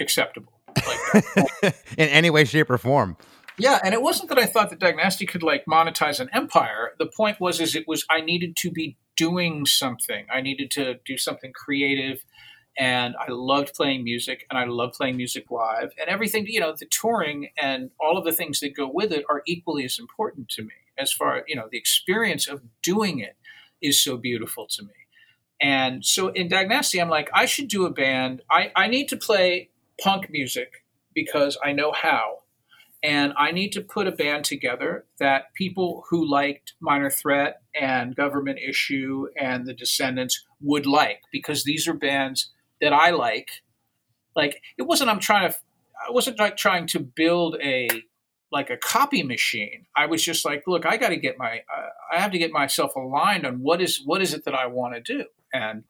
acceptable. 0.00 0.52
Like, 0.86 1.74
In 1.98 2.08
any 2.08 2.30
way, 2.30 2.44
shape, 2.44 2.70
or 2.70 2.78
form. 2.78 3.16
yeah, 3.58 3.80
and 3.82 3.92
it 3.92 4.02
wasn't 4.02 4.28
that 4.28 4.38
I 4.38 4.46
thought 4.46 4.70
that 4.70 4.78
Dag 4.78 4.96
Nasty 4.96 5.26
could 5.26 5.42
like 5.42 5.64
monetize 5.68 6.20
an 6.20 6.28
empire. 6.32 6.92
The 7.00 7.06
point 7.06 7.40
was, 7.40 7.60
is 7.60 7.74
it 7.74 7.88
was 7.88 8.06
I 8.08 8.20
needed 8.20 8.54
to 8.58 8.70
be 8.70 8.98
doing 9.16 9.66
something. 9.66 10.26
I 10.32 10.42
needed 10.42 10.70
to 10.72 11.00
do 11.04 11.18
something 11.18 11.52
creative, 11.52 12.22
and 12.78 13.16
I 13.18 13.32
loved 13.32 13.74
playing 13.74 14.04
music 14.04 14.46
and 14.48 14.56
I 14.56 14.64
love 14.66 14.92
playing 14.92 15.16
music 15.16 15.50
live 15.50 15.90
and 16.00 16.08
everything, 16.08 16.46
you 16.46 16.60
know, 16.60 16.72
the 16.78 16.86
touring 16.86 17.48
and 17.60 17.90
all 18.00 18.16
of 18.16 18.24
the 18.24 18.32
things 18.32 18.60
that 18.60 18.76
go 18.76 18.88
with 18.88 19.10
it 19.10 19.24
are 19.28 19.42
equally 19.44 19.84
as 19.84 19.98
important 19.98 20.48
to 20.50 20.62
me 20.62 20.70
as 20.96 21.12
far, 21.12 21.42
you 21.48 21.56
know, 21.56 21.66
the 21.68 21.78
experience 21.78 22.46
of 22.46 22.62
doing 22.80 23.18
it 23.18 23.36
is 23.82 24.02
so 24.02 24.16
beautiful 24.16 24.66
to 24.68 24.84
me. 24.84 24.92
And 25.60 26.04
so 26.04 26.28
in 26.28 26.48
Dag 26.48 26.68
Nasty, 26.68 27.00
I'm 27.00 27.10
like, 27.10 27.30
I 27.34 27.44
should 27.46 27.68
do 27.68 27.84
a 27.84 27.90
band. 27.90 28.42
I, 28.50 28.72
I 28.74 28.86
need 28.86 29.08
to 29.08 29.16
play 29.16 29.70
punk 30.00 30.30
music 30.30 30.84
because 31.14 31.58
I 31.62 31.72
know 31.72 31.92
how. 31.92 32.38
And 33.02 33.32
I 33.38 33.50
need 33.50 33.72
to 33.72 33.80
put 33.80 34.06
a 34.06 34.12
band 34.12 34.44
together 34.44 35.06
that 35.18 35.54
people 35.54 36.04
who 36.10 36.28
liked 36.28 36.74
Minor 36.80 37.10
Threat 37.10 37.62
and 37.78 38.14
Government 38.14 38.58
Issue 38.58 39.26
and 39.38 39.66
The 39.66 39.72
Descendents 39.72 40.44
would 40.60 40.84
like 40.84 41.22
because 41.32 41.64
these 41.64 41.88
are 41.88 41.94
bands 41.94 42.52
that 42.80 42.92
I 42.92 43.10
like. 43.10 43.48
Like 44.36 44.62
it 44.78 44.82
wasn't 44.82 45.10
I'm 45.10 45.20
trying 45.20 45.50
to 45.50 45.56
I 46.06 46.10
wasn't 46.10 46.38
like 46.38 46.56
trying 46.56 46.86
to 46.88 47.00
build 47.00 47.56
a 47.62 47.88
like 48.52 48.70
a 48.70 48.76
copy 48.76 49.22
machine. 49.22 49.86
I 49.96 50.06
was 50.06 50.22
just 50.22 50.44
like, 50.44 50.64
look, 50.66 50.84
I 50.84 50.96
got 50.96 51.10
to 51.10 51.16
get 51.16 51.38
my 51.38 51.62
uh, 51.74 51.88
I 52.12 52.20
have 52.20 52.32
to 52.32 52.38
get 52.38 52.52
myself 52.52 52.96
aligned 52.96 53.46
on 53.46 53.62
what 53.62 53.80
is 53.80 54.02
what 54.04 54.20
is 54.20 54.34
it 54.34 54.44
that 54.44 54.54
I 54.54 54.66
want 54.66 54.94
to 54.94 55.00
do, 55.00 55.24
and 55.52 55.84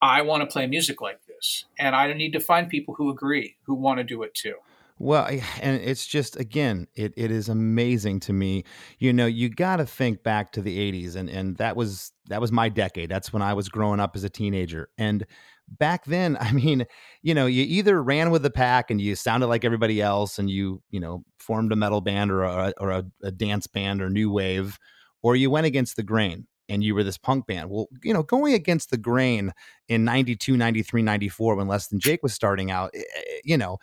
I 0.00 0.22
want 0.22 0.42
to 0.42 0.46
play 0.46 0.66
music 0.66 1.00
like 1.00 1.20
this, 1.26 1.64
and 1.78 1.94
I 1.94 2.12
need 2.12 2.32
to 2.32 2.40
find 2.40 2.68
people 2.68 2.94
who 2.94 3.10
agree 3.10 3.56
who 3.66 3.74
want 3.74 3.98
to 3.98 4.04
do 4.04 4.22
it 4.22 4.34
too. 4.34 4.54
Well, 5.00 5.28
and 5.60 5.80
it's 5.80 6.06
just 6.06 6.36
again, 6.36 6.88
it, 6.96 7.14
it 7.16 7.30
is 7.30 7.48
amazing 7.48 8.18
to 8.20 8.32
me. 8.32 8.64
You 8.98 9.12
know, 9.12 9.26
you 9.26 9.48
got 9.48 9.76
to 9.76 9.86
think 9.86 10.24
back 10.24 10.52
to 10.52 10.62
the 10.62 10.76
'80s, 10.92 11.14
and 11.14 11.30
and 11.30 11.56
that 11.58 11.76
was 11.76 12.12
that 12.26 12.40
was 12.40 12.50
my 12.50 12.68
decade. 12.68 13.08
That's 13.08 13.32
when 13.32 13.42
I 13.42 13.54
was 13.54 13.68
growing 13.68 14.00
up 14.00 14.16
as 14.16 14.24
a 14.24 14.28
teenager, 14.28 14.88
and 14.98 15.24
back 15.68 16.04
then, 16.04 16.36
I 16.40 16.52
mean, 16.52 16.84
you 17.22 17.34
know, 17.34 17.46
you 17.46 17.62
either 17.62 18.02
ran 18.02 18.30
with 18.30 18.42
the 18.42 18.50
pack 18.50 18.90
and 18.90 19.00
you 19.00 19.14
sounded 19.14 19.46
like 19.46 19.64
everybody 19.64 20.02
else, 20.02 20.38
and 20.38 20.50
you 20.50 20.82
you 20.90 20.98
know 20.98 21.24
formed 21.38 21.72
a 21.72 21.76
metal 21.76 22.00
band 22.00 22.32
or 22.32 22.42
a, 22.42 22.74
or 22.78 22.90
a, 22.90 23.04
a 23.22 23.30
dance 23.30 23.68
band 23.68 24.02
or 24.02 24.10
new 24.10 24.32
wave, 24.32 24.80
or 25.22 25.36
you 25.36 25.48
went 25.48 25.66
against 25.66 25.94
the 25.94 26.02
grain 26.02 26.47
and 26.68 26.84
you 26.84 26.94
were 26.94 27.02
this 27.02 27.18
punk 27.18 27.46
band. 27.46 27.70
Well, 27.70 27.88
you 28.02 28.12
know, 28.12 28.22
going 28.22 28.54
against 28.54 28.90
the 28.90 28.96
grain 28.96 29.52
in 29.88 30.04
92, 30.04 30.56
93, 30.56 31.02
94 31.02 31.56
when 31.56 31.68
Less 31.68 31.88
Than 31.88 31.98
Jake 31.98 32.22
was 32.22 32.34
starting 32.34 32.70
out, 32.70 32.90
eh, 32.94 33.00
eh, 33.00 33.22
you 33.44 33.56
know, 33.56 33.78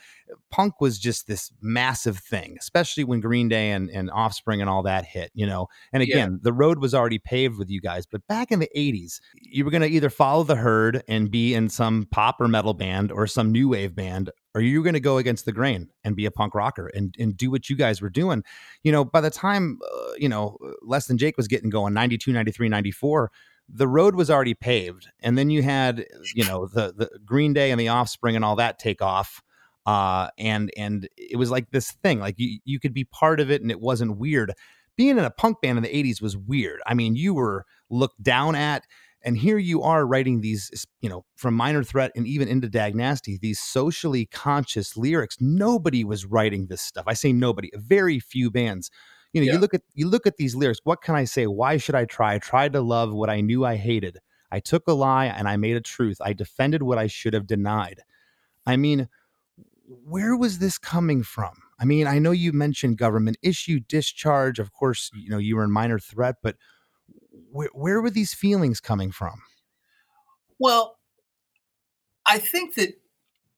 punk 0.51 0.79
was 0.79 0.99
just 0.99 1.27
this 1.27 1.51
massive 1.61 2.17
thing, 2.17 2.57
especially 2.59 3.03
when 3.03 3.21
Green 3.21 3.49
Day 3.49 3.71
and, 3.71 3.89
and 3.89 4.11
Offspring 4.11 4.61
and 4.61 4.69
all 4.69 4.83
that 4.83 5.05
hit, 5.05 5.31
you 5.33 5.45
know. 5.45 5.67
And 5.91 6.03
again, 6.03 6.33
yeah. 6.33 6.37
the 6.41 6.53
road 6.53 6.79
was 6.79 6.93
already 6.93 7.19
paved 7.19 7.57
with 7.57 7.69
you 7.69 7.81
guys, 7.81 8.05
but 8.05 8.25
back 8.27 8.51
in 8.51 8.59
the 8.59 8.69
80s, 8.75 9.19
you 9.41 9.65
were 9.65 9.71
going 9.71 9.81
to 9.81 9.89
either 9.89 10.09
follow 10.09 10.43
the 10.43 10.55
herd 10.55 11.03
and 11.07 11.31
be 11.31 11.53
in 11.53 11.69
some 11.69 12.07
pop 12.11 12.39
or 12.39 12.47
metal 12.47 12.73
band 12.73 13.11
or 13.11 13.27
some 13.27 13.51
new 13.51 13.69
wave 13.69 13.95
band 13.95 14.29
or 14.55 14.61
you 14.61 14.81
going 14.81 14.93
to 14.93 14.99
go 14.99 15.17
against 15.17 15.45
the 15.45 15.51
grain 15.51 15.89
and 16.03 16.15
be 16.15 16.25
a 16.25 16.31
punk 16.31 16.55
rocker 16.55 16.87
and, 16.95 17.13
and 17.19 17.37
do 17.37 17.51
what 17.51 17.69
you 17.69 17.75
guys 17.75 18.01
were 18.01 18.09
doing? 18.09 18.43
You 18.81 18.91
know 18.91 19.05
by 19.05 19.21
the 19.21 19.29
time 19.29 19.77
uh, 19.93 20.13
you 20.17 20.29
know 20.29 20.57
less 20.81 21.05
than 21.05 21.17
jake 21.17 21.37
was 21.37 21.47
getting 21.47 21.69
going 21.69 21.93
92 21.93 22.31
93 22.31 22.69
94 22.69 23.31
the 23.67 23.87
road 23.87 24.15
was 24.15 24.29
already 24.29 24.53
paved 24.53 25.07
and 25.21 25.37
then 25.37 25.49
you 25.49 25.61
had 25.61 26.05
you 26.33 26.45
know 26.45 26.67
the 26.67 26.93
the 26.95 27.09
green 27.25 27.53
day 27.53 27.71
and 27.71 27.79
the 27.79 27.89
offspring 27.89 28.35
and 28.35 28.45
all 28.45 28.55
that 28.55 28.79
take 28.79 29.01
off 29.01 29.41
uh, 29.85 30.29
and 30.37 30.71
and 30.77 31.07
it 31.15 31.37
was 31.37 31.51
like 31.51 31.69
this 31.71 31.91
thing 31.91 32.19
like 32.19 32.35
you 32.37 32.59
you 32.65 32.79
could 32.79 32.93
be 32.93 33.03
part 33.03 33.39
of 33.39 33.51
it 33.51 33.61
and 33.61 33.71
it 33.71 33.79
wasn't 33.79 34.17
weird. 34.17 34.53
Being 34.95 35.17
in 35.17 35.25
a 35.25 35.29
punk 35.29 35.61
band 35.61 35.77
in 35.77 35.83
the 35.83 35.89
80s 35.89 36.21
was 36.21 36.37
weird. 36.37 36.81
I 36.87 36.93
mean 36.93 37.15
you 37.15 37.33
were 37.33 37.65
looked 37.89 38.21
down 38.23 38.55
at 38.55 38.85
and 39.25 39.35
here 39.35 39.57
you 39.57 39.81
are 39.81 40.05
writing 40.05 40.41
these, 40.41 40.85
you 41.01 41.09
know, 41.09 41.25
from 41.35 41.55
Minor 41.55 41.83
Threat 41.83 42.11
and 42.15 42.27
even 42.27 42.47
into 42.47 42.69
Dag 42.69 42.95
Nasty, 42.95 43.39
these 43.41 43.59
socially 43.59 44.27
conscious 44.27 44.95
lyrics. 44.95 45.37
Nobody 45.41 46.03
was 46.03 46.25
writing 46.25 46.67
this 46.67 46.81
stuff. 46.81 47.05
I 47.07 47.15
say 47.15 47.33
nobody, 47.33 47.71
very 47.73 48.19
few 48.19 48.51
bands. 48.51 48.91
You 49.33 49.41
know, 49.41 49.47
yeah. 49.47 49.53
you 49.53 49.59
look 49.59 49.73
at 49.73 49.81
you 49.95 50.07
look 50.07 50.27
at 50.27 50.37
these 50.37 50.55
lyrics. 50.55 50.79
What 50.83 51.01
can 51.01 51.15
I 51.15 51.25
say? 51.25 51.47
Why 51.47 51.77
should 51.77 51.95
I 51.95 52.05
try? 52.05 52.35
I 52.35 52.39
tried 52.39 52.73
to 52.73 52.81
love 52.81 53.11
what 53.11 53.31
I 53.31 53.41
knew 53.41 53.65
I 53.65 53.75
hated. 53.77 54.19
I 54.51 54.59
took 54.59 54.87
a 54.87 54.93
lie 54.93 55.25
and 55.25 55.47
I 55.47 55.57
made 55.57 55.75
a 55.75 55.81
truth. 55.81 56.17
I 56.21 56.33
defended 56.33 56.83
what 56.83 56.99
I 56.99 57.07
should 57.07 57.33
have 57.33 57.47
denied. 57.47 58.01
I 58.67 58.77
mean, 58.77 59.09
where 60.05 60.37
was 60.37 60.59
this 60.59 60.77
coming 60.77 61.23
from? 61.23 61.53
I 61.79 61.85
mean, 61.85 62.07
I 62.07 62.19
know 62.19 62.31
you 62.31 62.53
mentioned 62.53 62.97
government 62.97 63.37
issue 63.41 63.79
discharge. 63.79 64.59
Of 64.59 64.71
course, 64.71 65.09
you 65.15 65.29
know, 65.29 65.39
you 65.39 65.55
were 65.55 65.63
in 65.63 65.71
minor 65.71 65.99
threat, 65.99 66.35
but 66.43 66.55
where, 67.51 67.69
where 67.73 68.01
were 68.01 68.09
these 68.09 68.33
feelings 68.33 68.79
coming 68.79 69.11
from? 69.11 69.41
Well, 70.59 70.97
I 72.25 72.39
think 72.39 72.75
that 72.75 72.99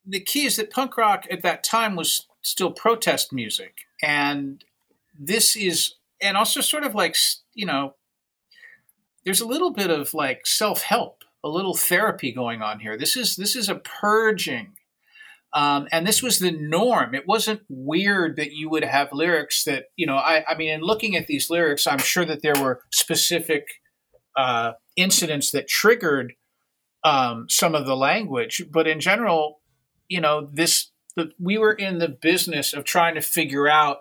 the 0.06 0.20
key 0.20 0.46
is 0.46 0.56
that 0.56 0.72
punk 0.72 0.98
rock 0.98 1.26
at 1.30 1.44
that 1.44 1.64
time 1.64 1.96
was 1.96 2.28
still 2.42 2.72
protest 2.72 3.34
music. 3.34 3.80
And 4.02 4.64
this 5.20 5.56
is, 5.56 5.96
and 6.22 6.38
also 6.38 6.62
sort 6.62 6.84
of 6.84 6.96
like, 6.96 7.16
you 7.54 7.66
know, 7.66 7.96
there's 9.26 9.42
a 9.42 9.48
little 9.48 9.72
bit 9.72 9.90
of 9.90 10.14
like 10.14 10.48
self 10.48 10.82
help, 10.82 11.24
a 11.44 11.50
little 11.50 11.76
therapy 11.76 12.32
going 12.32 12.62
on 12.62 12.80
here. 12.80 12.98
This 12.98 13.18
is, 13.18 13.36
this 13.36 13.56
is 13.56 13.68
a 13.68 13.76
purging 13.76 14.77
um, 15.54 15.88
and 15.92 16.06
this 16.06 16.22
was 16.22 16.40
the 16.40 16.52
norm. 16.52 17.16
It 17.16 17.28
wasn't 17.28 17.62
weird 17.70 18.36
that 18.36 18.52
you 18.52 18.70
would 18.70 18.84
have 18.84 19.10
lyrics 19.14 19.64
that, 19.64 19.86
you 19.96 20.06
know, 20.06 20.16
I, 20.16 20.44
I 20.48 20.56
mean, 20.56 20.70
in 20.70 20.82
looking 20.82 21.16
at 21.16 21.28
these 21.28 21.50
lyrics, 21.50 21.88
I'm 21.88 22.00
sure 22.00 22.26
that 22.26 22.42
there 22.42 22.62
were 22.62 22.82
specific 22.92 23.66
uh, 24.38 24.74
incidents 24.96 25.52
that 25.52 25.68
triggered 25.68 26.34
um, 27.04 27.48
some 27.50 27.76
of 27.76 27.86
the 27.86 27.96
language. 27.96 28.66
But 28.72 28.88
in 28.88 29.00
general, 29.00 29.62
you 30.10 30.22
know, 30.22 30.50
this, 30.52 30.92
the, 31.16 31.32
we 31.40 31.58
were 31.58 31.74
in 31.74 32.00
the 32.00 32.10
business 32.10 32.74
of 32.74 32.84
trying 32.84 33.16
to 33.16 33.22
figure 33.22 33.68
out 33.68 34.00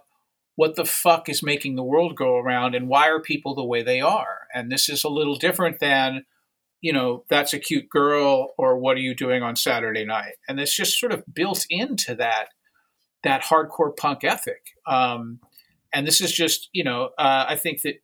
what 0.56 0.74
the 0.74 0.84
fuck 0.84 1.28
is 1.28 1.42
making 1.42 1.76
the 1.76 1.84
world 1.84 2.16
go 2.16 2.36
around 2.36 2.74
and 2.74 2.88
why 2.88 3.08
are 3.08 3.20
people 3.20 3.54
the 3.54 3.64
way 3.64 3.82
they 3.82 4.00
are. 4.00 4.48
And 4.54 4.70
this 4.70 4.88
is 4.88 5.04
a 5.04 5.08
little 5.08 5.36
different 5.36 5.80
than, 5.80 6.24
you 6.80 6.92
know, 6.92 7.24
that's 7.28 7.52
a 7.52 7.58
cute 7.58 7.88
girl 7.88 8.54
or 8.58 8.78
what 8.78 8.96
are 8.96 9.00
you 9.00 9.14
doing 9.14 9.42
on 9.42 9.56
Saturday 9.56 10.04
night? 10.04 10.34
And 10.48 10.60
it's 10.60 10.74
just 10.74 10.98
sort 10.98 11.12
of 11.12 11.24
built 11.32 11.66
into 11.70 12.14
that 12.16 12.48
that 13.24 13.42
hardcore 13.42 13.96
punk 13.96 14.22
ethic. 14.22 14.62
Um, 14.86 15.40
and 15.92 16.06
this 16.06 16.20
is 16.20 16.30
just, 16.30 16.68
you 16.72 16.84
know, 16.84 17.10
uh, 17.18 17.46
I 17.48 17.56
think 17.56 17.82
that 17.82 17.96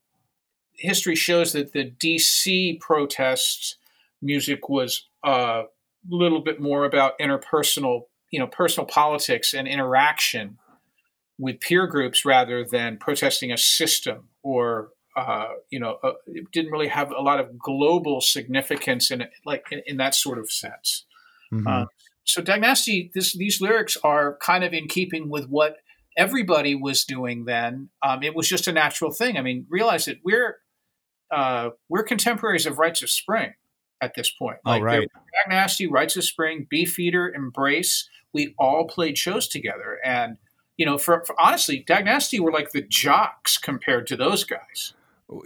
history 0.74 1.14
shows 1.14 1.52
that 1.52 1.72
the 1.72 1.90
DC 1.90 2.80
protests 2.80 3.76
music 4.20 4.68
was 4.68 5.08
uh, 5.24 5.62
a 5.64 5.66
little 6.08 6.40
bit 6.40 6.60
more 6.60 6.84
about 6.84 7.18
interpersonal, 7.18 8.06
you 8.30 8.40
know, 8.40 8.46
personal 8.46 8.86
politics 8.86 9.54
and 9.54 9.68
interaction 9.68 10.58
with 11.38 11.60
peer 11.60 11.86
groups 11.86 12.24
rather 12.24 12.64
than 12.64 12.96
protesting 12.96 13.52
a 13.52 13.58
system 13.58 14.28
or 14.42 14.90
uh, 15.16 15.48
you 15.70 15.78
know, 15.78 15.98
uh, 16.02 16.12
it 16.26 16.50
didn't 16.52 16.72
really 16.72 16.88
have 16.88 17.10
a 17.10 17.20
lot 17.20 17.40
of 17.40 17.58
global 17.58 18.20
significance 18.20 19.10
in 19.10 19.20
it, 19.20 19.30
like 19.44 19.66
in, 19.70 19.82
in 19.86 19.96
that 19.98 20.14
sort 20.14 20.38
of 20.38 20.50
sense. 20.50 21.04
Mm-hmm. 21.52 21.66
Uh, 21.66 21.84
so 22.24 22.40
Dag 22.40 22.60
Nasty, 22.60 23.10
this, 23.14 23.36
these 23.36 23.60
lyrics 23.60 23.96
are 24.02 24.36
kind 24.38 24.64
of 24.64 24.72
in 24.72 24.88
keeping 24.88 25.28
with 25.28 25.46
what 25.46 25.76
everybody 26.16 26.74
was 26.74 27.04
doing 27.04 27.44
then. 27.44 27.90
Um, 28.02 28.22
it 28.22 28.34
was 28.34 28.48
just 28.48 28.66
a 28.68 28.72
natural 28.72 29.12
thing. 29.12 29.36
I 29.36 29.42
mean, 29.42 29.66
realize 29.68 30.06
that 30.06 30.18
we're 30.24 30.58
uh, 31.30 31.70
we're 31.88 32.02
contemporaries 32.02 32.66
of 32.66 32.78
Rites 32.78 33.02
of 33.02 33.08
Spring 33.10 33.54
at 34.02 34.14
this 34.14 34.30
point. 34.30 34.58
Oh, 34.66 34.70
like, 34.70 34.82
oh, 34.82 34.84
right. 34.84 35.08
Dag 35.08 35.48
Nasty, 35.48 35.86
Rites 35.86 36.16
of 36.16 36.24
Spring, 36.24 36.66
Beefeater, 36.68 37.32
Embrace. 37.32 38.08
We 38.34 38.54
all 38.58 38.86
played 38.86 39.16
shows 39.16 39.48
together, 39.48 39.98
and 40.04 40.36
you 40.76 40.86
know, 40.86 40.98
for, 40.98 41.24
for 41.24 41.38
honestly, 41.40 41.84
Dag 41.86 42.04
Nasty 42.04 42.40
were 42.40 42.52
like 42.52 42.72
the 42.72 42.82
jocks 42.82 43.58
compared 43.58 44.06
to 44.08 44.16
those 44.16 44.44
guys. 44.44 44.94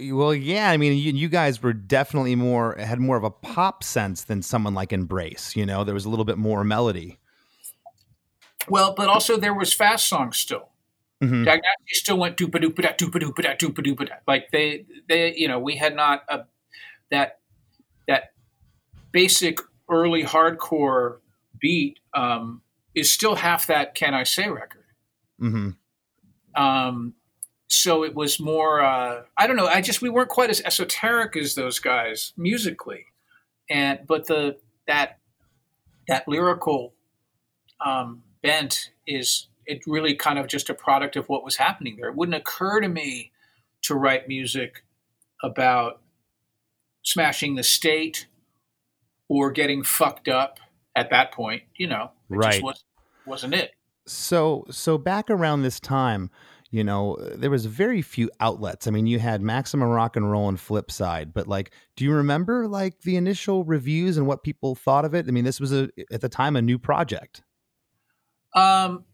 Well, 0.00 0.34
yeah, 0.34 0.70
I 0.70 0.76
mean, 0.76 0.92
you, 0.92 1.12
you, 1.12 1.28
guys 1.28 1.62
were 1.62 1.72
definitely 1.72 2.34
more 2.34 2.76
had 2.76 2.98
more 2.98 3.16
of 3.16 3.24
a 3.24 3.30
pop 3.30 3.84
sense 3.84 4.24
than 4.24 4.42
someone 4.42 4.74
like 4.74 4.92
Embrace. 4.92 5.54
You 5.54 5.66
know, 5.66 5.84
there 5.84 5.94
was 5.94 6.04
a 6.04 6.08
little 6.08 6.24
bit 6.24 6.38
more 6.38 6.64
melody. 6.64 7.18
Well, 8.68 8.94
but 8.96 9.08
also 9.08 9.36
there 9.36 9.54
was 9.54 9.72
fast 9.72 10.08
songs 10.08 10.36
still. 10.36 10.68
Mm-hmm. 11.22 11.48
Still 11.88 12.18
went 12.18 12.36
doopa 12.36 12.62
doopa 12.62 12.82
da 12.82 12.92
doopa 12.92 13.22
doopa 13.22 13.42
da 13.42 13.54
doopa 13.54 13.86
doopa 13.86 14.08
da. 14.08 14.14
Like 14.26 14.50
they, 14.50 14.84
they, 15.08 15.34
you 15.36 15.48
know, 15.48 15.58
we 15.58 15.76
had 15.76 15.94
not 15.94 16.22
a, 16.28 16.44
that 17.10 17.40
that 18.08 18.32
basic 19.12 19.60
early 19.88 20.24
hardcore 20.24 21.18
beat 21.60 21.98
um, 22.12 22.60
is 22.94 23.12
still 23.12 23.36
half 23.36 23.66
that 23.68 23.94
"Can 23.94 24.14
I 24.14 24.24
Say" 24.24 24.48
record. 24.48 24.84
Mm-hmm. 25.40 26.62
Um, 26.62 27.14
so 27.76 28.04
it 28.04 28.14
was 28.14 28.40
more 28.40 28.80
uh, 28.80 29.22
i 29.36 29.46
don't 29.46 29.56
know 29.56 29.66
i 29.66 29.80
just 29.80 30.02
we 30.02 30.08
weren't 30.08 30.28
quite 30.28 30.50
as 30.50 30.60
esoteric 30.62 31.36
as 31.36 31.54
those 31.54 31.78
guys 31.78 32.32
musically 32.36 33.06
and 33.70 34.00
but 34.06 34.26
the 34.26 34.56
that 34.86 35.18
that 36.08 36.26
lyrical 36.28 36.94
um, 37.84 38.22
bent 38.42 38.90
is 39.06 39.48
it 39.66 39.80
really 39.86 40.14
kind 40.14 40.38
of 40.38 40.46
just 40.46 40.70
a 40.70 40.74
product 40.74 41.16
of 41.16 41.28
what 41.28 41.44
was 41.44 41.56
happening 41.56 41.96
there 41.96 42.08
it 42.08 42.16
wouldn't 42.16 42.36
occur 42.36 42.80
to 42.80 42.88
me 42.88 43.32
to 43.82 43.94
write 43.94 44.28
music 44.28 44.84
about 45.42 46.00
smashing 47.04 47.54
the 47.54 47.62
state 47.62 48.26
or 49.28 49.50
getting 49.50 49.82
fucked 49.82 50.28
up 50.28 50.58
at 50.94 51.10
that 51.10 51.32
point, 51.32 51.62
you 51.76 51.86
know, 51.86 52.10
it 52.30 52.34
Right. 52.36 52.52
just 52.52 52.62
was, 52.62 52.84
wasn't 53.26 53.54
it. 53.54 53.72
So 54.06 54.64
so 54.70 54.98
back 54.98 55.30
around 55.30 55.62
this 55.62 55.80
time, 55.80 56.30
you 56.76 56.84
know, 56.84 57.16
there 57.34 57.48
was 57.48 57.64
very 57.64 58.02
few 58.02 58.30
outlets. 58.38 58.86
I 58.86 58.90
mean, 58.90 59.06
you 59.06 59.18
had 59.18 59.40
Maximum 59.40 59.88
Rock 59.88 60.14
and 60.14 60.30
Roll 60.30 60.50
and 60.50 60.58
Flipside, 60.58 61.32
but 61.32 61.46
like, 61.46 61.70
do 61.96 62.04
you 62.04 62.12
remember 62.12 62.68
like 62.68 63.00
the 63.00 63.16
initial 63.16 63.64
reviews 63.64 64.18
and 64.18 64.26
what 64.26 64.42
people 64.42 64.74
thought 64.74 65.06
of 65.06 65.14
it? 65.14 65.26
I 65.26 65.30
mean, 65.30 65.44
this 65.44 65.58
was 65.58 65.72
a 65.72 65.88
at 66.10 66.20
the 66.20 66.28
time 66.28 66.54
a 66.54 66.60
new 66.60 66.78
project. 66.78 67.42
Um, 68.54 69.04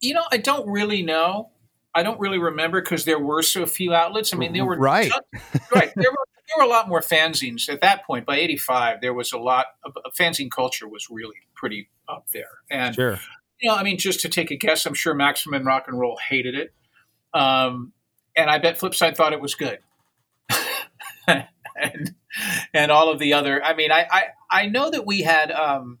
you 0.00 0.14
know, 0.14 0.22
I 0.30 0.36
don't 0.36 0.68
really 0.70 1.02
know. 1.02 1.50
I 1.92 2.04
don't 2.04 2.20
really 2.20 2.38
remember 2.38 2.80
because 2.80 3.04
there 3.04 3.18
were 3.18 3.42
so 3.42 3.66
few 3.66 3.92
outlets. 3.92 4.32
I 4.32 4.36
mean, 4.36 4.52
there 4.52 4.64
were 4.64 4.76
Right. 4.76 5.10
right. 5.74 5.92
There 5.96 6.10
were 6.10 6.26
there 6.46 6.58
were 6.58 6.64
a 6.64 6.68
lot 6.68 6.88
more 6.88 7.00
fanzines 7.00 7.68
at 7.68 7.80
that 7.80 8.06
point. 8.06 8.26
By 8.26 8.36
'85, 8.36 9.00
there 9.00 9.12
was 9.12 9.32
a 9.32 9.38
lot. 9.38 9.66
Of, 9.84 9.96
fanzine 10.16 10.52
culture 10.52 10.86
was 10.86 11.08
really 11.10 11.34
pretty 11.56 11.88
up 12.08 12.28
there, 12.32 12.60
and 12.70 12.94
Sure. 12.94 13.18
You 13.60 13.70
know, 13.70 13.76
I 13.76 13.82
mean, 13.82 13.98
just 13.98 14.20
to 14.20 14.28
take 14.28 14.50
a 14.50 14.56
guess, 14.56 14.86
I'm 14.86 14.94
sure 14.94 15.14
Maximum 15.14 15.66
Rock 15.66 15.84
and 15.88 15.98
Roll 15.98 16.18
hated 16.28 16.54
it, 16.54 16.72
um, 17.32 17.92
and 18.36 18.50
I 18.50 18.58
bet 18.58 18.78
Flipside 18.78 19.16
thought 19.16 19.32
it 19.32 19.40
was 19.40 19.54
good, 19.54 19.78
and 21.26 22.14
and 22.74 22.90
all 22.90 23.10
of 23.10 23.18
the 23.18 23.32
other. 23.32 23.62
I 23.62 23.74
mean, 23.74 23.90
I 23.90 24.06
I, 24.10 24.22
I 24.50 24.66
know 24.66 24.90
that 24.90 25.06
we 25.06 25.22
had 25.22 25.50
um, 25.50 25.98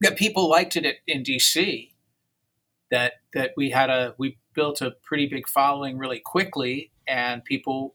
that 0.00 0.16
people 0.16 0.48
liked 0.48 0.76
it 0.76 0.84
at, 0.84 0.96
in 1.06 1.22
DC. 1.22 1.90
That 2.90 3.14
that 3.34 3.52
we 3.56 3.70
had 3.70 3.90
a 3.90 4.14
we 4.18 4.38
built 4.54 4.80
a 4.80 4.90
pretty 4.90 5.26
big 5.26 5.48
following 5.48 5.98
really 5.98 6.18
quickly, 6.18 6.90
and 7.06 7.44
people 7.44 7.94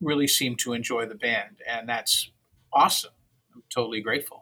really 0.00 0.28
seemed 0.28 0.60
to 0.60 0.72
enjoy 0.72 1.06
the 1.06 1.16
band, 1.16 1.56
and 1.68 1.88
that's 1.88 2.30
awesome. 2.72 3.12
I'm 3.54 3.62
totally 3.72 4.00
grateful. 4.00 4.41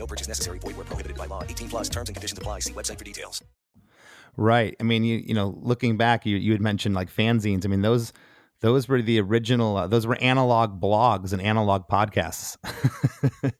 No 0.00 0.06
purchase 0.06 0.26
necessary. 0.26 0.58
Void 0.58 0.76
where 0.76 0.86
prohibited 0.86 1.16
by 1.18 1.26
law. 1.26 1.44
18 1.44 1.68
plus 1.68 1.88
terms 1.90 2.08
and 2.08 2.16
conditions 2.16 2.38
apply. 2.38 2.60
See 2.60 2.72
website 2.72 2.98
for 2.98 3.04
details. 3.04 3.44
Right. 4.36 4.74
I 4.80 4.82
mean, 4.82 5.04
you 5.04 5.18
you 5.18 5.34
know, 5.34 5.58
looking 5.60 5.96
back, 5.98 6.24
you 6.24 6.36
you 6.38 6.52
had 6.52 6.60
mentioned 6.62 6.94
like 6.94 7.12
fanzines. 7.14 7.66
I 7.66 7.68
mean, 7.68 7.82
those 7.82 8.12
those 8.62 8.88
were 8.88 9.02
the 9.02 9.20
original. 9.20 9.76
Uh, 9.76 9.86
those 9.86 10.06
were 10.06 10.16
analog 10.16 10.80
blogs 10.80 11.32
and 11.34 11.42
analog 11.42 11.86
podcasts. 11.88 12.56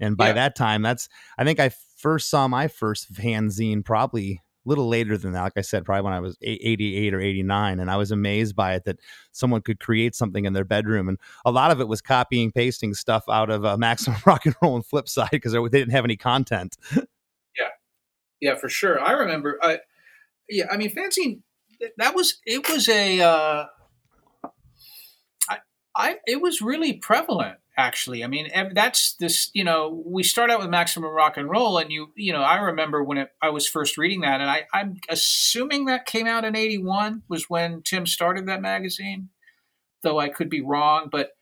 and 0.00 0.16
by 0.16 0.28
Yeah. 0.28 0.32
that 0.34 0.54
time, 0.56 0.82
that's 0.82 1.08
I 1.36 1.44
think 1.44 1.58
I 1.58 1.72
first 1.98 2.30
saw 2.30 2.46
my 2.46 2.68
first 2.68 3.12
fanzine 3.12 3.84
probably 3.84 4.32
a 4.32 4.38
little 4.64 4.88
later 4.88 5.16
than 5.16 5.32
that. 5.32 5.42
Like 5.42 5.52
I 5.56 5.62
said, 5.62 5.84
probably 5.84 6.02
when 6.02 6.12
I 6.12 6.20
was 6.20 6.36
88 6.42 7.14
or 7.14 7.20
89, 7.20 7.80
and 7.80 7.90
I 7.90 7.96
was 7.96 8.10
amazed 8.10 8.54
by 8.54 8.74
it 8.74 8.84
that 8.84 8.98
someone 9.32 9.62
could 9.62 9.80
create 9.80 10.14
something 10.14 10.44
in 10.44 10.52
their 10.52 10.64
bedroom. 10.64 11.08
And 11.08 11.18
a 11.44 11.50
lot 11.50 11.70
of 11.70 11.80
it 11.80 11.88
was 11.88 12.00
copying, 12.00 12.52
pasting 12.52 12.94
stuff 12.94 13.24
out 13.28 13.50
of 13.50 13.64
uh, 13.64 13.76
Maximum 13.78 14.18
Rock 14.24 14.46
and 14.46 14.54
Roll 14.62 14.76
and 14.76 14.84
Flipside 14.84 15.30
because 15.30 15.52
they 15.52 15.60
didn't 15.60 15.90
have 15.90 16.04
any 16.04 16.16
content. 16.16 16.76
Yeah. 16.94 17.68
Yeah, 18.40 18.54
for 18.56 18.68
sure. 18.68 19.00
I 19.00 19.12
remember. 19.12 19.58
I 19.62 19.78
yeah, 20.48 20.64
I 20.70 20.76
mean, 20.76 20.94
fanzine. 20.94 21.42
That 21.96 22.14
was 22.14 22.40
it. 22.44 22.68
Was 22.68 22.88
a. 22.88 23.20
Uh, 23.20 23.66
I, 25.96 26.16
it 26.26 26.40
was 26.40 26.62
really 26.62 26.94
prevalent 26.94 27.58
actually. 27.76 28.22
I 28.22 28.26
mean, 28.26 28.50
that's 28.74 29.14
this. 29.14 29.50
You 29.54 29.64
know, 29.64 30.02
we 30.04 30.22
start 30.22 30.50
out 30.50 30.60
with 30.60 30.68
Maximum 30.68 31.10
Rock 31.10 31.36
and 31.36 31.48
Roll, 31.48 31.78
and 31.78 31.90
you 31.90 32.12
you 32.14 32.32
know, 32.32 32.42
I 32.42 32.56
remember 32.56 33.02
when 33.02 33.18
it, 33.18 33.32
I 33.40 33.50
was 33.50 33.68
first 33.68 33.96
reading 33.96 34.22
that, 34.22 34.40
and 34.40 34.50
I 34.50 34.66
I'm 34.72 35.00
assuming 35.08 35.86
that 35.86 36.06
came 36.06 36.26
out 36.26 36.44
in 36.44 36.56
'81 36.56 37.22
was 37.28 37.48
when 37.48 37.82
Tim 37.82 38.06
started 38.06 38.46
that 38.46 38.62
magazine, 38.62 39.30
though 40.02 40.18
I 40.18 40.28
could 40.28 40.50
be 40.50 40.60
wrong, 40.60 41.08
but. 41.10 41.32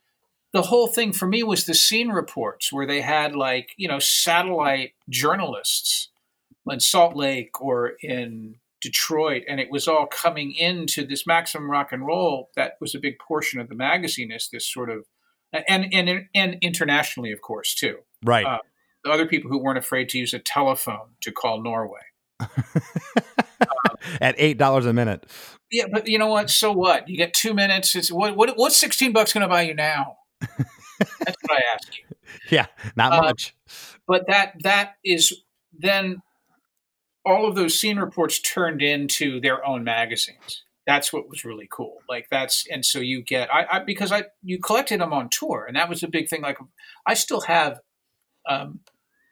The 0.52 0.62
whole 0.62 0.88
thing 0.88 1.12
for 1.12 1.28
me 1.28 1.44
was 1.44 1.64
the 1.64 1.74
scene 1.74 2.08
reports 2.08 2.72
where 2.72 2.84
they 2.84 3.02
had 3.02 3.36
like, 3.36 3.70
you 3.76 3.86
know, 3.86 4.00
satellite 4.00 4.94
journalists 5.08 6.08
in 6.68 6.80
Salt 6.80 7.14
Lake 7.14 7.60
or 7.60 7.92
in 8.02 8.56
Detroit, 8.80 9.42
and 9.48 9.60
it 9.60 9.70
was 9.70 9.86
all 9.88 10.06
coming 10.06 10.52
into 10.52 11.06
this 11.06 11.26
Maximum 11.26 11.70
Rock 11.70 11.92
and 11.92 12.06
Roll. 12.06 12.50
That 12.56 12.72
was 12.80 12.94
a 12.94 12.98
big 12.98 13.18
portion 13.18 13.60
of 13.60 13.68
the 13.68 13.74
magazine. 13.74 14.32
Is 14.32 14.48
this 14.52 14.66
sort 14.66 14.90
of 14.90 15.06
and 15.52 15.92
and 15.92 16.26
and 16.34 16.56
internationally, 16.62 17.32
of 17.32 17.40
course, 17.40 17.74
too. 17.74 17.98
Right. 18.24 18.46
Uh, 18.46 18.58
The 19.04 19.10
other 19.10 19.26
people 19.26 19.50
who 19.50 19.58
weren't 19.58 19.78
afraid 19.78 20.08
to 20.10 20.18
use 20.18 20.32
a 20.34 20.38
telephone 20.38 21.16
to 21.22 21.32
call 21.32 21.62
Norway. 21.62 22.00
At 24.20 24.34
eight 24.38 24.56
dollars 24.58 24.86
a 24.86 24.92
minute. 24.92 25.26
Yeah, 25.70 25.84
but 25.92 26.08
you 26.08 26.18
know 26.18 26.26
what? 26.28 26.48
So 26.50 26.72
what? 26.72 27.08
You 27.08 27.16
get 27.16 27.34
two 27.34 27.52
minutes. 27.54 27.94
It's 27.94 28.10
what? 28.10 28.34
What? 28.36 28.56
What's 28.56 28.76
sixteen 28.76 29.12
bucks 29.12 29.32
going 29.32 29.42
to 29.42 29.48
buy 29.48 29.62
you 29.62 29.74
now? 29.74 30.16
That's 30.40 31.36
what 31.42 31.50
I 31.52 31.60
ask 31.74 31.88
you. 31.98 32.16
Yeah, 32.50 32.66
not 32.96 33.12
Uh, 33.12 33.22
much. 33.22 33.54
but 34.06 34.26
that 34.28 34.54
that 34.62 34.94
is 35.04 35.42
then 35.78 36.22
all 37.24 37.46
of 37.46 37.54
those 37.54 37.78
scene 37.78 37.98
reports 37.98 38.40
turned 38.40 38.82
into 38.82 39.40
their 39.40 39.64
own 39.66 39.84
magazines. 39.84 40.64
That's 40.86 41.12
what 41.12 41.28
was 41.28 41.44
really 41.44 41.68
cool. 41.70 41.98
Like 42.08 42.28
that's 42.30 42.66
and 42.70 42.84
so 42.84 42.98
you 42.98 43.22
get 43.22 43.52
i, 43.52 43.66
I 43.70 43.78
because 43.80 44.12
i 44.12 44.24
you 44.42 44.58
collected 44.58 45.00
them 45.00 45.12
on 45.12 45.28
tour 45.28 45.64
and 45.66 45.76
that 45.76 45.88
was 45.88 46.02
a 46.02 46.08
big 46.08 46.28
thing 46.28 46.42
like 46.42 46.58
i 47.06 47.14
still 47.14 47.42
have 47.42 47.80
um 48.48 48.80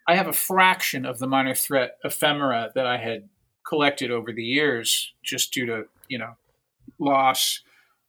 i 0.07 0.15
have 0.15 0.29
a 0.29 0.33
fraction 0.33 1.05
of 1.05 1.19
the 1.19 1.27
minor 1.27 1.55
threat 1.55 1.97
ephemera 2.05 2.71
that 2.75 2.87
i 2.87 2.99
had 2.99 3.29
collected 3.67 4.11
over 4.11 4.33
the 4.33 4.45
years 4.45 5.13
just 5.23 5.53
due 5.53 5.67
to 5.67 5.85
you 6.09 6.19
know 6.19 6.37
loss 6.99 7.63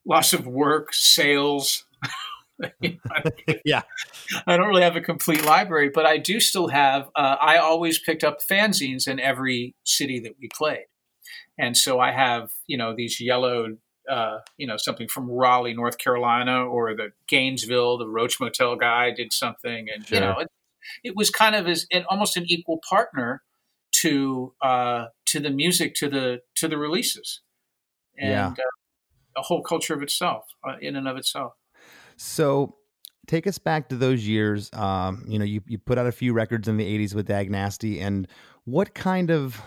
loss 0.06 0.34
of 0.34 0.48
work 0.48 0.94
sales 0.94 1.86
yeah. 3.66 3.84
I 4.48 4.58
don't 4.58 4.68
really 4.68 4.84
have 4.84 4.96
a 4.96 5.02
complete 5.02 5.44
library, 5.44 5.90
but 5.94 6.06
I 6.06 6.18
do 6.18 6.40
still 6.40 6.68
have. 6.70 7.10
Uh, 7.16 7.38
I 7.40 7.58
always 7.58 8.00
picked 8.00 8.24
up 8.24 8.40
fanzines 8.42 9.08
in 9.08 9.20
every 9.20 9.76
city 9.84 10.20
that 10.22 10.34
we 10.40 10.50
played, 10.54 10.86
and 11.58 11.76
so 11.78 12.00
I 12.00 12.12
have 12.12 12.52
you 12.68 12.78
know 12.78 12.94
these 12.96 13.20
yellowed, 13.22 13.78
uh, 14.10 14.40
you 14.58 14.68
know 14.68 14.78
something 14.78 15.08
from 15.08 15.30
Raleigh, 15.30 15.74
North 15.74 15.98
Carolina, 15.98 16.66
or 16.66 16.96
the 16.96 17.12
Gainesville, 17.28 17.98
the 17.98 18.08
Roach 18.08 18.40
Motel 18.40 18.76
guy 18.76 19.12
did 19.12 19.34
something, 19.34 19.88
and 19.94 20.10
you 20.10 20.20
know 20.20 20.40
it, 20.40 20.48
it 21.04 21.16
was 21.16 21.30
kind 21.30 21.56
of 21.56 21.68
as 21.68 21.88
an, 21.92 22.06
almost 22.10 22.38
an 22.38 22.46
equal 22.48 22.80
partner 22.88 23.42
to 23.92 24.54
uh, 24.62 25.06
to 25.28 25.40
the 25.40 25.50
music, 25.50 25.96
to 25.96 26.10
the 26.10 26.42
to 26.56 26.68
the 26.68 26.78
releases, 26.78 27.42
and 28.18 28.32
Yeah. 28.32 28.48
uh, 28.66 28.78
a 29.38 29.42
whole 29.44 29.62
culture 29.64 29.94
of 29.94 30.02
itself, 30.04 30.46
uh, 30.68 30.76
in 30.82 30.96
and 30.96 31.08
of 31.08 31.18
itself. 31.18 31.54
So 32.20 32.76
take 33.28 33.48
us 33.48 33.58
back 33.58 33.88
to 33.90 33.96
those 33.96 34.28
years. 34.28 34.70
Um, 34.74 35.24
you 35.26 35.40
know, 35.40 35.46
you, 35.46 35.62
you 35.68 35.78
put 35.78 35.98
out 35.98 36.06
a 36.06 36.12
few 36.12 36.34
records 36.34 36.68
in 36.68 36.76
the 36.76 36.84
80s 36.84 37.16
with 37.16 37.28
Dag 37.28 37.50
Nasty, 37.50 38.02
and 38.02 38.28
what 38.66 38.94
kind 38.94 39.32
of 39.32 39.60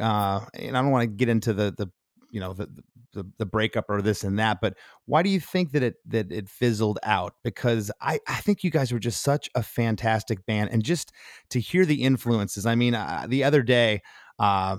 uh 0.00 0.40
and 0.54 0.78
I 0.78 0.80
don't 0.80 0.90
want 0.90 1.02
to 1.02 1.14
get 1.14 1.28
into 1.28 1.52
the 1.52 1.74
the 1.76 1.88
you 2.30 2.40
know 2.40 2.54
the, 2.54 2.68
the 3.12 3.26
the 3.36 3.44
breakup 3.44 3.84
or 3.90 4.00
this 4.00 4.24
and 4.24 4.38
that, 4.38 4.62
but 4.62 4.76
why 5.04 5.22
do 5.22 5.28
you 5.28 5.40
think 5.40 5.72
that 5.72 5.82
it 5.82 5.96
that 6.06 6.32
it 6.32 6.48
fizzled 6.48 6.98
out? 7.02 7.34
Because 7.44 7.92
I 8.00 8.18
I 8.26 8.36
think 8.36 8.64
you 8.64 8.70
guys 8.70 8.90
were 8.90 8.98
just 8.98 9.22
such 9.22 9.50
a 9.54 9.62
fantastic 9.62 10.46
band, 10.46 10.70
and 10.72 10.82
just 10.82 11.12
to 11.50 11.60
hear 11.60 11.84
the 11.84 12.02
influences. 12.02 12.64
I 12.64 12.76
mean, 12.76 12.94
uh, 12.94 13.26
the 13.28 13.44
other 13.44 13.62
day 13.62 14.00
uh 14.38 14.78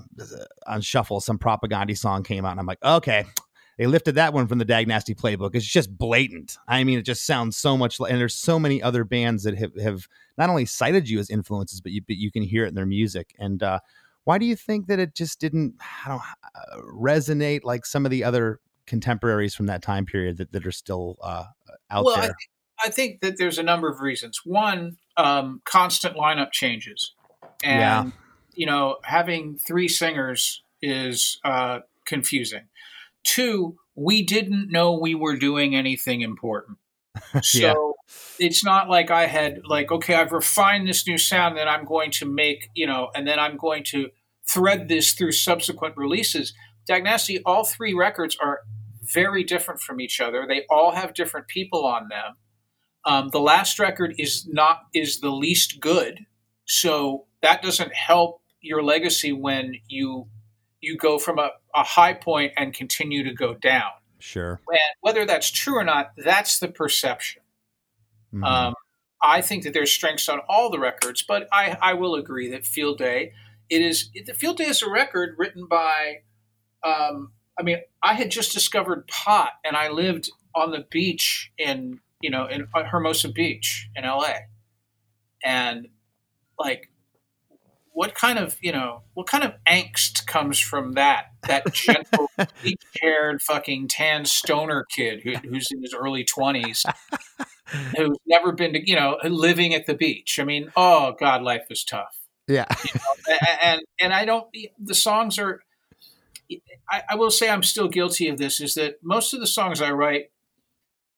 on 0.66 0.80
Shuffle, 0.80 1.20
some 1.20 1.38
Propagandhi 1.38 1.96
song 1.96 2.24
came 2.24 2.44
out, 2.44 2.50
and 2.50 2.60
I'm 2.60 2.66
like, 2.66 2.82
okay, 2.82 3.26
they 3.78 3.86
lifted 3.86 4.14
that 4.14 4.32
one 4.32 4.46
from 4.46 4.58
the 4.58 4.64
Dag 4.64 4.88
Nasty 4.88 5.14
playbook. 5.14 5.54
It's 5.54 5.66
just 5.66 5.96
blatant. 5.96 6.56
I 6.66 6.82
mean, 6.84 6.98
it 6.98 7.02
just 7.02 7.26
sounds 7.26 7.56
so 7.56 7.76
much 7.76 8.00
like, 8.00 8.10
and 8.10 8.20
there's 8.20 8.34
so 8.34 8.58
many 8.58 8.82
other 8.82 9.04
bands 9.04 9.42
that 9.42 9.56
have, 9.58 9.74
have 9.76 10.08
not 10.38 10.48
only 10.48 10.64
cited 10.64 11.08
you 11.08 11.18
as 11.18 11.28
influences, 11.28 11.80
but 11.80 11.92
you, 11.92 12.02
but 12.06 12.16
you 12.16 12.30
can 12.30 12.42
hear 12.42 12.64
it 12.64 12.68
in 12.68 12.74
their 12.74 12.86
music. 12.86 13.34
And 13.38 13.62
uh, 13.62 13.80
why 14.24 14.38
do 14.38 14.46
you 14.46 14.56
think 14.56 14.86
that 14.86 14.98
it 14.98 15.14
just 15.14 15.40
didn't 15.40 15.74
I 16.04 16.08
don't, 16.08 16.20
uh, 16.20 16.82
resonate 16.92 17.64
like 17.64 17.84
some 17.84 18.04
of 18.04 18.10
the 18.10 18.24
other 18.24 18.60
contemporaries 18.86 19.54
from 19.54 19.66
that 19.66 19.82
time 19.82 20.06
period 20.06 20.38
that, 20.38 20.52
that 20.52 20.66
are 20.66 20.72
still 20.72 21.18
uh, 21.22 21.44
out 21.90 22.04
well, 22.06 22.16
I, 22.16 22.20
there? 22.22 22.36
I 22.82 22.88
think 22.90 23.20
that 23.20 23.36
there's 23.36 23.58
a 23.58 23.62
number 23.62 23.90
of 23.90 24.00
reasons. 24.00 24.40
One, 24.44 24.96
um, 25.16 25.60
constant 25.64 26.16
lineup 26.16 26.52
changes, 26.52 27.12
and 27.62 27.80
Yeah. 27.80 28.10
you 28.54 28.66
know, 28.66 28.96
having 29.02 29.58
three 29.58 29.88
singers 29.88 30.62
is 30.82 31.40
uh, 31.44 31.80
confusing. 32.06 32.68
Two, 33.26 33.76
we 33.94 34.22
didn't 34.22 34.70
know 34.70 34.98
we 34.98 35.14
were 35.14 35.36
doing 35.36 35.74
anything 35.74 36.20
important. 36.20 36.78
So 37.42 37.58
Yeah. 37.58 37.74
it's 38.38 38.62
not 38.64 38.88
like 38.90 39.10
I 39.10 39.26
had 39.26 39.62
like, 39.64 39.90
okay, 39.90 40.14
I've 40.14 40.32
refined 40.32 40.86
this 40.86 41.06
new 41.06 41.18
sound 41.18 41.56
that 41.56 41.66
I'm 41.66 41.84
going 41.86 42.10
to 42.12 42.26
make, 42.26 42.68
you 42.74 42.86
know, 42.86 43.08
and 43.14 43.26
then 43.26 43.38
I'm 43.38 43.56
going 43.56 43.84
to 43.84 44.10
thread 44.48 44.88
this 44.88 45.12
through 45.14 45.32
subsequent 45.32 45.96
releases. 45.96 46.52
Dag 46.86 47.04
Nasty, 47.04 47.42
all 47.44 47.64
three 47.64 47.94
records 47.94 48.36
are 48.40 48.60
very 49.14 49.42
different 49.44 49.80
from 49.80 50.00
each 50.00 50.20
other. 50.20 50.44
They 50.46 50.64
all 50.70 50.92
have 50.92 51.14
different 51.14 51.48
people 51.48 51.86
on 51.86 52.08
them. 52.08 52.36
Um, 53.04 53.30
the 53.32 53.40
last 53.40 53.78
record 53.78 54.14
is 54.18 54.46
not 54.48 54.82
is 54.92 55.20
the 55.20 55.30
least 55.30 55.80
good, 55.80 56.26
so 56.66 57.26
that 57.40 57.62
doesn't 57.62 57.94
help 57.94 58.42
your 58.60 58.82
legacy 58.82 59.32
when 59.32 59.74
you 59.88 60.26
you 60.86 60.96
go 60.96 61.18
from 61.18 61.38
a, 61.38 61.50
a 61.74 61.82
high 61.82 62.14
point 62.14 62.52
and 62.56 62.72
continue 62.72 63.24
to 63.24 63.34
go 63.34 63.54
down. 63.54 63.90
Sure. 64.20 64.60
And 64.68 64.78
whether 65.00 65.26
that's 65.26 65.50
true 65.50 65.76
or 65.76 65.84
not, 65.84 66.12
that's 66.16 66.60
the 66.60 66.68
perception. 66.68 67.42
Mhm. 68.32 68.44
Um, 68.44 68.74
I 69.22 69.40
think 69.40 69.64
that 69.64 69.72
there's 69.72 69.90
strengths 69.90 70.28
on 70.28 70.40
all 70.48 70.70
the 70.70 70.78
records, 70.78 71.22
but 71.22 71.48
I, 71.52 71.76
I 71.82 71.94
will 71.94 72.14
agree 72.14 72.48
that 72.50 72.64
Field 72.64 72.98
Day, 72.98 73.32
it 73.68 73.82
is 73.82 74.10
the 74.26 74.34
Field 74.34 74.58
Day 74.58 74.66
is 74.66 74.82
a 74.82 74.90
record 74.90 75.34
written 75.38 75.66
by. 75.66 76.22
Um, 76.84 77.32
I 77.58 77.62
mean, 77.62 77.78
I 78.02 78.14
had 78.14 78.30
just 78.30 78.52
discovered 78.52 79.08
pot, 79.08 79.52
and 79.64 79.76
I 79.76 79.88
lived 79.88 80.30
on 80.54 80.70
the 80.70 80.86
beach 80.88 81.50
in 81.58 82.00
you 82.20 82.30
know 82.30 82.46
in 82.46 82.68
Hermosa 82.72 83.28
Beach 83.28 83.88
in 83.96 84.04
L.A. 84.04 84.46
And 85.42 85.88
like, 86.58 86.90
what 87.96 88.14
kind 88.14 88.38
of 88.38 88.58
you 88.60 88.72
know 88.72 89.00
what 89.14 89.26
kind 89.26 89.42
of 89.42 89.54
angst 89.66 90.26
comes 90.26 90.58
from 90.58 90.92
that? 90.92 91.28
That 91.48 91.64
gentle, 91.72 92.30
bleach-haired, 92.36 93.40
fucking 93.40 93.88
tan 93.88 94.26
stoner 94.26 94.84
kid 94.94 95.22
who, 95.22 95.32
who's 95.48 95.68
in 95.70 95.80
his 95.80 95.94
early 95.94 96.22
twenties 96.22 96.84
who's 97.96 98.18
never 98.26 98.52
been 98.52 98.74
to 98.74 98.86
you 98.86 98.96
know 98.96 99.16
living 99.24 99.72
at 99.72 99.86
the 99.86 99.94
beach. 99.94 100.38
I 100.38 100.44
mean, 100.44 100.70
oh 100.76 101.16
god, 101.18 101.40
life 101.40 101.68
is 101.70 101.84
tough. 101.84 102.20
yeah. 102.46 102.66
A- 103.30 103.64
and 103.64 103.80
and 103.98 104.12
I 104.12 104.26
don't. 104.26 104.46
The 104.78 104.94
songs 104.94 105.38
are. 105.38 105.62
I, 106.90 107.02
I 107.10 107.14
will 107.14 107.30
say 107.30 107.48
I'm 107.48 107.62
still 107.62 107.88
guilty 107.88 108.28
of 108.28 108.36
this. 108.36 108.60
Is 108.60 108.74
that 108.74 108.98
most 109.02 109.32
of 109.32 109.40
the 109.40 109.46
songs 109.46 109.80
I 109.80 109.90
write 109.92 110.26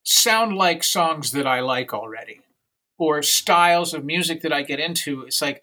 sound 0.05 0.57
like 0.57 0.85
songs 0.85 1.33
that 1.33 1.47
I 1.47 1.59
like 1.59 1.93
already, 1.93 2.43
or 2.99 3.21
styles 3.21 3.93
of 3.95 4.05
music 4.05 4.43
that 4.43 4.53
I 4.53 4.63
get 4.63 4.79
into. 4.79 5.23
It's 5.23 5.43
like 5.43 5.61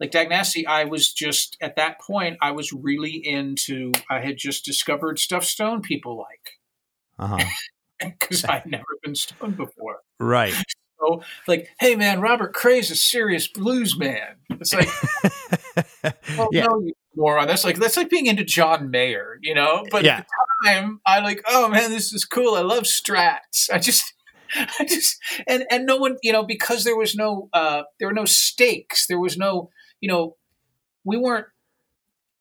like 0.00 0.10
Dag 0.10 0.28
Nasty, 0.28 0.66
I 0.66 0.84
was 0.84 1.12
just 1.12 1.56
at 1.60 1.76
that 1.76 2.00
point. 2.00 2.36
I 2.40 2.52
was 2.52 2.72
really 2.72 3.20
into. 3.24 3.92
I 4.10 4.20
had 4.20 4.36
just 4.36 4.64
discovered 4.64 5.18
stuff 5.18 5.44
Stone 5.44 5.82
people 5.82 6.16
like 6.18 6.58
Uh-huh. 7.18 7.44
because 8.00 8.44
I'd 8.44 8.66
never 8.66 8.84
been 9.02 9.14
stoned 9.14 9.56
before. 9.56 10.00
Right. 10.20 10.54
So, 11.00 11.22
like, 11.46 11.68
hey 11.80 11.94
man, 11.96 12.20
Robert 12.20 12.54
Cray's 12.54 12.90
a 12.90 12.96
serious 12.96 13.46
blues 13.48 13.96
man. 13.98 14.36
It's 14.50 14.74
like, 14.74 14.88
well, 16.36 16.48
yeah. 16.52 16.64
no, 16.64 16.80
you 16.80 16.92
moron. 17.16 17.46
That's 17.46 17.64
like 17.64 17.76
that's 17.76 17.96
like 17.96 18.10
being 18.10 18.26
into 18.26 18.44
John 18.44 18.90
Mayer, 18.90 19.38
you 19.42 19.54
know. 19.54 19.84
But 19.90 20.04
Yeah. 20.04 20.18
at 20.18 20.26
the 20.26 20.68
time, 20.70 21.00
I 21.06 21.20
like, 21.20 21.42
oh 21.48 21.68
man, 21.68 21.90
this 21.90 22.12
is 22.12 22.24
cool. 22.24 22.54
I 22.54 22.62
love 22.62 22.84
Strats. 22.84 23.70
I 23.72 23.78
just, 23.78 24.12
I 24.80 24.84
just, 24.84 25.18
and 25.46 25.64
and 25.70 25.86
no 25.86 25.96
one, 25.96 26.16
you 26.22 26.32
know, 26.32 26.42
because 26.44 26.84
there 26.84 26.96
was 26.96 27.14
no, 27.14 27.48
uh, 27.52 27.82
there 27.98 28.08
were 28.08 28.14
no 28.14 28.24
stakes. 28.24 29.06
There 29.06 29.20
was 29.20 29.36
no, 29.36 29.70
you 30.00 30.08
know, 30.08 30.36
we 31.04 31.16
weren't. 31.16 31.46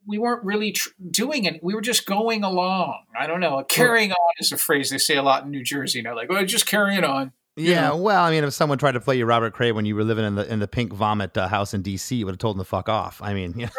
We 0.09 0.19
weren't 0.19 0.45
really 0.45 0.71
tr- 0.71 0.91
doing 1.11 1.43
it. 1.43 1.61
We 1.61 1.75
were 1.75 1.81
just 1.81 2.05
going 2.05 2.41
along. 2.41 3.03
I 3.19 3.27
don't 3.27 3.41
know. 3.41 3.61
Carrying 3.67 4.13
on 4.13 4.33
is 4.39 4.53
a 4.53 4.57
phrase 4.57 4.89
they 4.89 4.99
say 4.99 5.17
a 5.17 5.21
lot 5.21 5.43
in 5.43 5.51
New 5.51 5.63
Jersey. 5.63 5.99
You 5.99 6.03
know, 6.03 6.15
like, 6.15 6.29
oh, 6.29 6.45
just 6.45 6.65
carrying 6.65 7.03
on. 7.03 7.33
Yeah, 7.57 7.93
well, 7.93 8.23
I 8.23 8.29
mean, 8.29 8.43
if 8.43 8.53
someone 8.53 8.77
tried 8.77 8.91
to 8.91 8.99
play 8.99 9.17
you 9.17 9.25
Robert 9.25 9.51
Cray 9.51 9.71
when 9.71 9.83
you 9.85 9.95
were 9.95 10.03
living 10.03 10.25
in 10.25 10.35
the 10.35 10.51
in 10.51 10.59
the 10.59 10.67
pink 10.67 10.93
vomit 10.93 11.35
uh, 11.35 11.47
house 11.47 11.73
in 11.73 11.81
D.C., 11.81 12.15
you 12.15 12.25
would 12.25 12.33
have 12.33 12.39
told 12.39 12.55
them 12.55 12.63
to 12.63 12.69
fuck 12.69 12.87
off. 12.87 13.19
I 13.19 13.33
mean, 13.33 13.53
yeah, 13.57 13.69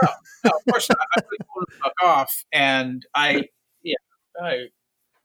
no, 0.44 0.50
of 0.50 0.64
course 0.68 0.88
not. 0.88 0.98
I 1.16 1.20
really 1.24 1.38
told 1.38 1.62
him 1.62 1.66
to 1.70 1.82
fuck 1.84 1.92
off, 2.04 2.44
and 2.52 3.06
I, 3.14 3.44
yeah, 3.84 3.94
I, 4.42 4.66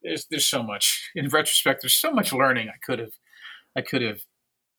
there's 0.03 0.27
there's 0.27 0.45
so 0.45 0.61
much 0.61 1.09
in 1.15 1.27
retrospect. 1.29 1.81
There's 1.81 1.95
so 1.95 2.11
much 2.11 2.31
learning 2.31 2.69
I 2.69 2.77
could 2.85 2.99
have, 2.99 3.13
I 3.75 3.81
could 3.81 4.03
have 4.03 4.21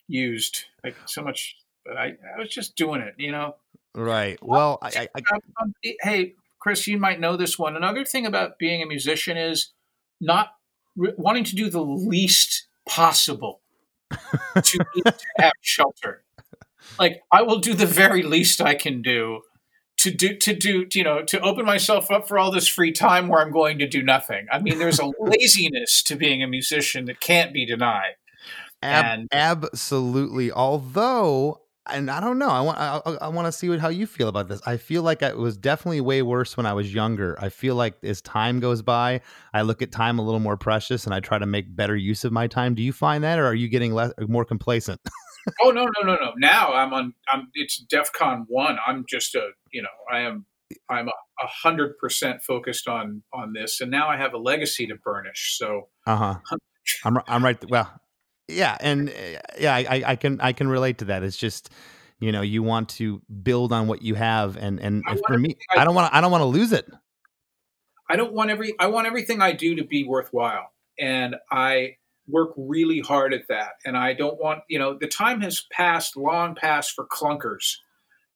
used 0.07 0.67
like 0.85 0.95
so 1.07 1.23
much, 1.23 1.57
but 1.85 1.97
I, 1.97 2.15
I 2.37 2.39
was 2.39 2.51
just 2.51 2.77
doing 2.77 3.01
it, 3.01 3.15
you 3.19 3.33
know. 3.33 3.57
Right. 3.95 4.39
Well, 4.43 4.79
I, 4.83 4.89
I, 4.89 5.09
I 5.15 5.21
Um, 5.33 5.41
um, 5.61 5.75
hey, 6.03 6.35
Chris, 6.59 6.87
you 6.87 6.99
might 6.99 7.21
know 7.21 7.37
this 7.37 7.59
one. 7.59 7.77
Another 7.77 8.05
thing 8.05 8.27
about 8.27 8.59
being 8.59 8.83
a 8.83 8.87
musician 8.87 9.37
is 9.37 9.73
not 10.21 10.51
re- 10.97 11.13
wanting 11.17 11.45
to 11.45 11.57
do 11.57 11.69
the 11.69 11.83
least 11.83 12.67
possible 12.89 13.61
to, 14.11 14.79
to 14.95 15.15
have 15.39 15.53
shelter. 15.61 16.25
Like 16.99 17.23
I 17.33 17.43
will 17.43 17.59
do 17.59 17.75
the 17.75 17.87
very 17.87 18.23
least 18.23 18.61
I 18.61 18.75
can 18.75 19.03
do 19.03 19.43
to 19.99 20.11
do 20.11 20.37
to 20.37 20.55
do 20.55 20.87
you 20.93 21.05
know 21.05 21.23
to 21.23 21.41
open 21.41 21.65
myself 21.65 22.11
up 22.11 22.29
for 22.29 22.39
all 22.39 22.51
this 22.51 22.69
free 22.69 22.93
time 22.93 23.29
where 23.29 23.41
I'm 23.41 23.53
going 23.53 23.79
to 23.79 23.89
do 23.89 24.03
nothing. 24.03 24.47
I 24.53 24.59
mean, 24.59 24.79
there's 24.79 25.01
a 25.01 25.07
laziness 25.21 26.03
to 26.05 26.17
being 26.17 26.43
a 26.43 26.47
musician 26.47 27.07
that 27.07 27.21
can't 27.21 27.53
be 27.53 27.65
denied. 27.67 28.15
Ab- 28.83 29.05
And- 29.05 29.29
absolutely. 29.33 30.53
Although, 30.53 31.61
and 31.91 32.11
I 32.11 32.21
don't 32.21 32.39
know, 32.39 32.49
I 32.49 32.61
want 32.61 32.79
I, 32.79 33.01
I 33.21 33.29
want 33.29 33.47
to 33.47 33.53
see 33.53 33.69
what, 33.69 33.81
how 33.81 33.89
you 33.89 34.07
feel 34.07 34.29
about 34.29 34.49
this. 34.49 34.61
I 34.67 34.77
feel 34.77 35.03
like 35.03 35.23
it 35.23 35.37
was 35.37 35.57
definitely 35.57 36.01
way 36.01 36.23
worse 36.23 36.57
when 36.57 36.67
I 36.67 36.73
was 36.73 36.95
younger. 36.95 37.37
I 37.41 37.49
feel 37.49 37.75
like 37.75 37.95
as 38.03 38.23
time 38.23 38.61
goes 38.61 38.83
by, 38.83 39.21
I 39.53 39.63
look 39.63 39.83
at 39.83 39.93
time 39.93 40.19
a 40.19 40.23
little 40.23 40.41
more 40.41 40.57
precious, 40.57 41.05
and 41.05 41.15
I 41.15 41.21
try 41.21 41.39
to 41.39 41.47
make 41.47 41.75
better 41.75 41.97
use 41.97 42.25
of 42.25 42.33
my 42.33 42.47
time. 42.47 42.75
Do 42.75 42.83
you 42.83 42.93
find 42.93 43.23
that, 43.25 43.39
or 43.39 43.47
are 43.47 43.55
you 43.55 43.69
getting 43.69 43.93
less 43.93 44.13
more 44.21 44.45
complacent? 44.45 45.01
Oh 45.63 45.71
no 45.71 45.85
no 45.85 46.07
no 46.07 46.15
no! 46.15 46.33
Now 46.39 46.73
I'm 46.73 46.95
on. 46.95 47.13
I'm. 47.29 47.49
It's 47.53 47.85
DefCon 47.93 48.45
one. 48.49 48.79
I'm 48.87 49.05
just 49.07 49.35
a. 49.35 49.51
You 49.75 49.83
know, 49.83 49.89
I 50.11 50.21
am. 50.21 50.47
I'm 50.89 51.09
a 51.09 51.13
a 51.43 51.47
hundred 51.47 51.99
percent 51.99 52.43
focused 52.43 52.89
on 52.89 53.23
on 53.33 53.53
this, 53.53 53.83
and 53.83 53.91
now 53.91 54.09
I 54.09 54.17
have 54.17 54.33
a 54.33 54.39
legacy 54.39 54.87
to 54.87 54.95
burnish. 54.95 55.59
So 55.59 55.89
Uh 56.07 56.17
huh. 56.17 56.35
I'm 57.05 57.19
I'm 57.29 57.45
right. 57.45 57.63
Well, 57.69 57.91
yeah, 58.49 58.77
and 58.81 59.09
uh, 59.09 59.13
yeah, 59.59 59.75
I, 59.75 60.03
I 60.07 60.17
can 60.17 60.41
I 60.41 60.53
can 60.53 60.69
relate 60.69 60.99
to 60.99 61.07
that. 61.07 61.23
It's 61.23 61.37
just 61.37 61.71
you 62.21 62.33
know 62.33 62.43
you 62.43 62.63
want 62.63 62.89
to 62.91 63.23
build 63.43 63.73
on 63.73 63.87
what 63.87 64.03
you 64.03 64.15
have, 64.15 64.57
and 64.57 64.79
and 64.81 65.03
I 65.07 65.13
if 65.13 65.17
want 65.17 65.27
for 65.27 65.39
me, 65.39 65.57
I- 65.75 65.81
I 65.83 65.85
don't 65.85 65.95
want 65.95 66.15
I 66.15 66.21
don't 66.21 66.31
want 66.31 66.43
to 66.43 66.47
lose 66.47 66.73
it. 66.73 66.89
I 68.09 68.17
don't 68.17 68.33
want 68.35 68.51
every. 68.51 68.75
I 68.79 68.87
want 68.89 69.07
everything 69.07 69.41
I 69.41 69.53
do 69.53 69.77
to 69.77 69.85
be 69.85 70.05
worthwhile, 70.05 70.71
and 70.99 71.37
I 71.51 71.97
work 72.29 72.53
really 72.57 73.01
hard 73.01 73.35
at 73.35 73.49
that. 73.49 73.73
And 73.85 73.97
I 73.97 74.13
don't 74.13 74.39
want. 74.39 74.61
You 74.69 74.79
know, 74.79 74.97
the 74.99 75.09
time 75.09 75.41
has 75.41 75.65
passed, 75.73 76.17
long 76.17 76.55
past 76.55 76.93
for 76.93 77.07
clunkers, 77.07 77.77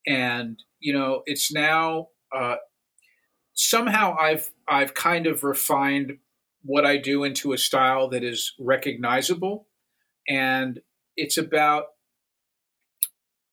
and 0.07 0.59
you 0.81 0.93
know, 0.93 1.23
it's 1.27 1.53
now. 1.53 2.09
Uh, 2.35 2.57
somehow 3.53 4.17
I've 4.19 4.51
I've 4.67 4.95
kind 4.95 5.27
of 5.27 5.45
refined 5.45 6.19
what 6.63 6.85
I 6.87 6.97
do 6.97 7.25
into 7.25 7.53
a 7.53 7.59
style 7.59 8.09
that 8.09 8.25
is 8.25 8.55
recognizable, 8.59 9.68
and 10.29 10.81
it's 11.17 11.39
about 11.39 11.87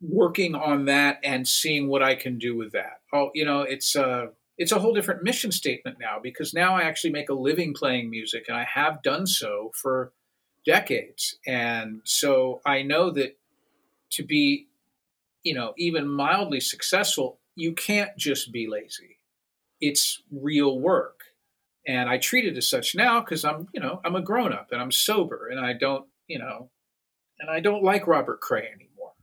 working 0.01 0.55
on 0.55 0.85
that 0.85 1.19
and 1.23 1.47
seeing 1.47 1.87
what 1.87 2.03
I 2.03 2.15
can 2.15 2.37
do 2.37 2.55
with 2.55 2.73
that. 2.73 3.01
Oh, 3.13 3.31
you 3.33 3.45
know, 3.45 3.61
it's 3.61 3.95
uh 3.95 4.27
it's 4.57 4.71
a 4.71 4.79
whole 4.79 4.93
different 4.93 5.23
mission 5.23 5.51
statement 5.51 5.97
now 5.99 6.17
because 6.21 6.53
now 6.53 6.75
I 6.75 6.83
actually 6.83 7.11
make 7.11 7.29
a 7.29 7.33
living 7.33 7.73
playing 7.73 8.09
music 8.09 8.45
and 8.47 8.57
I 8.57 8.65
have 8.73 9.03
done 9.03 9.27
so 9.27 9.71
for 9.73 10.13
decades. 10.65 11.37
And 11.45 12.01
so 12.05 12.61
I 12.65 12.81
know 12.81 13.11
that 13.11 13.37
to 14.11 14.23
be, 14.23 14.67
you 15.43 15.53
know, 15.53 15.73
even 15.77 16.07
mildly 16.07 16.61
successful, 16.61 17.39
you 17.55 17.73
can't 17.73 18.15
just 18.17 18.51
be 18.51 18.67
lazy. 18.67 19.19
It's 19.81 20.21
real 20.31 20.79
work. 20.79 21.19
And 21.87 22.09
I 22.09 22.17
treat 22.17 22.45
it 22.45 22.57
as 22.57 22.67
such 22.67 22.95
now 22.95 23.19
because 23.19 23.45
I'm, 23.45 23.67
you 23.73 23.79
know, 23.79 23.99
I'm 24.03 24.15
a 24.15 24.21
grown 24.21 24.53
up 24.53 24.69
and 24.71 24.81
I'm 24.81 24.91
sober 24.91 25.49
and 25.49 25.59
I 25.59 25.73
don't, 25.73 26.05
you 26.27 26.39
know, 26.39 26.69
and 27.39 27.49
I 27.49 27.59
don't 27.59 27.83
like 27.83 28.07
Robert 28.07 28.39
Cray 28.41 28.69
anymore. 28.73 29.13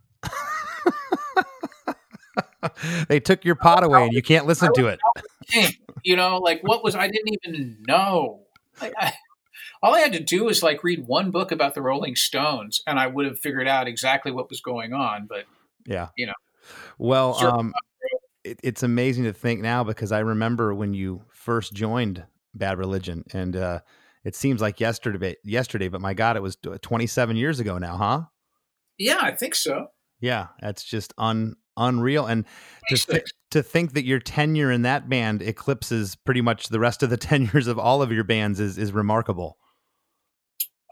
they 3.08 3.20
took 3.20 3.44
your 3.44 3.54
pot 3.54 3.84
away, 3.84 4.04
and 4.04 4.12
you 4.12 4.22
can't 4.22 4.46
listen 4.46 4.72
to 4.74 4.86
it. 4.86 5.00
King, 5.48 5.72
you 6.04 6.16
know, 6.16 6.38
like 6.38 6.60
what 6.62 6.84
was 6.84 6.94
I 6.94 7.08
didn't 7.08 7.36
even 7.42 7.78
know. 7.86 8.42
I, 8.80 8.92
I, 8.96 9.12
all 9.82 9.94
I 9.94 10.00
had 10.00 10.12
to 10.12 10.20
do 10.20 10.44
was 10.44 10.62
like 10.62 10.84
read 10.84 11.06
one 11.06 11.30
book 11.30 11.50
about 11.52 11.74
the 11.74 11.82
Rolling 11.82 12.14
Stones, 12.16 12.82
and 12.86 12.98
I 12.98 13.06
would 13.06 13.26
have 13.26 13.38
figured 13.38 13.68
out 13.68 13.88
exactly 13.88 14.30
what 14.32 14.48
was 14.48 14.60
going 14.60 14.92
on. 14.92 15.26
But 15.26 15.44
Yeah. 15.86 16.08
You 16.16 16.26
know. 16.26 16.34
Well, 16.98 17.34
Sure. 17.38 17.50
um, 17.50 17.74
it, 18.44 18.60
it's 18.62 18.82
amazing 18.82 19.24
to 19.24 19.32
think 19.32 19.60
now 19.60 19.82
because 19.82 20.12
I 20.12 20.20
remember 20.20 20.74
when 20.74 20.94
you 20.94 21.22
first 21.30 21.72
joined 21.72 22.24
Bad 22.54 22.78
Religion, 22.78 23.24
and 23.32 23.56
uh, 23.56 23.80
it 24.24 24.34
seems 24.36 24.60
like 24.60 24.80
yesterday. 24.80 25.36
Yesterday, 25.44 25.88
but 25.88 26.00
my 26.00 26.14
God, 26.14 26.36
it 26.36 26.42
was 26.42 26.56
27 26.82 27.36
years 27.36 27.60
ago 27.60 27.78
now, 27.78 27.96
huh? 27.96 28.22
yeah, 28.98 29.18
I 29.20 29.32
think 29.32 29.54
so. 29.54 29.88
Yeah, 30.20 30.48
that's 30.60 30.84
just 30.84 31.12
un 31.18 31.54
unreal. 31.76 32.26
And 32.26 32.44
to 32.88 32.96
thi- 32.96 33.04
26. 33.12 33.30
to 33.52 33.62
think 33.62 33.94
that 33.94 34.04
your 34.04 34.20
tenure 34.20 34.70
in 34.70 34.82
that 34.82 35.08
band 35.08 35.42
eclipses 35.42 36.14
pretty 36.14 36.40
much 36.42 36.68
the 36.68 36.78
rest 36.78 37.02
of 37.02 37.10
the 37.10 37.16
tenures 37.28 37.66
of 37.66 37.78
all 37.78 38.02
of 38.02 38.12
your 38.12 38.24
bands 38.24 38.60
is 38.60 38.78
is 38.78 38.92
remarkable. 38.92 39.56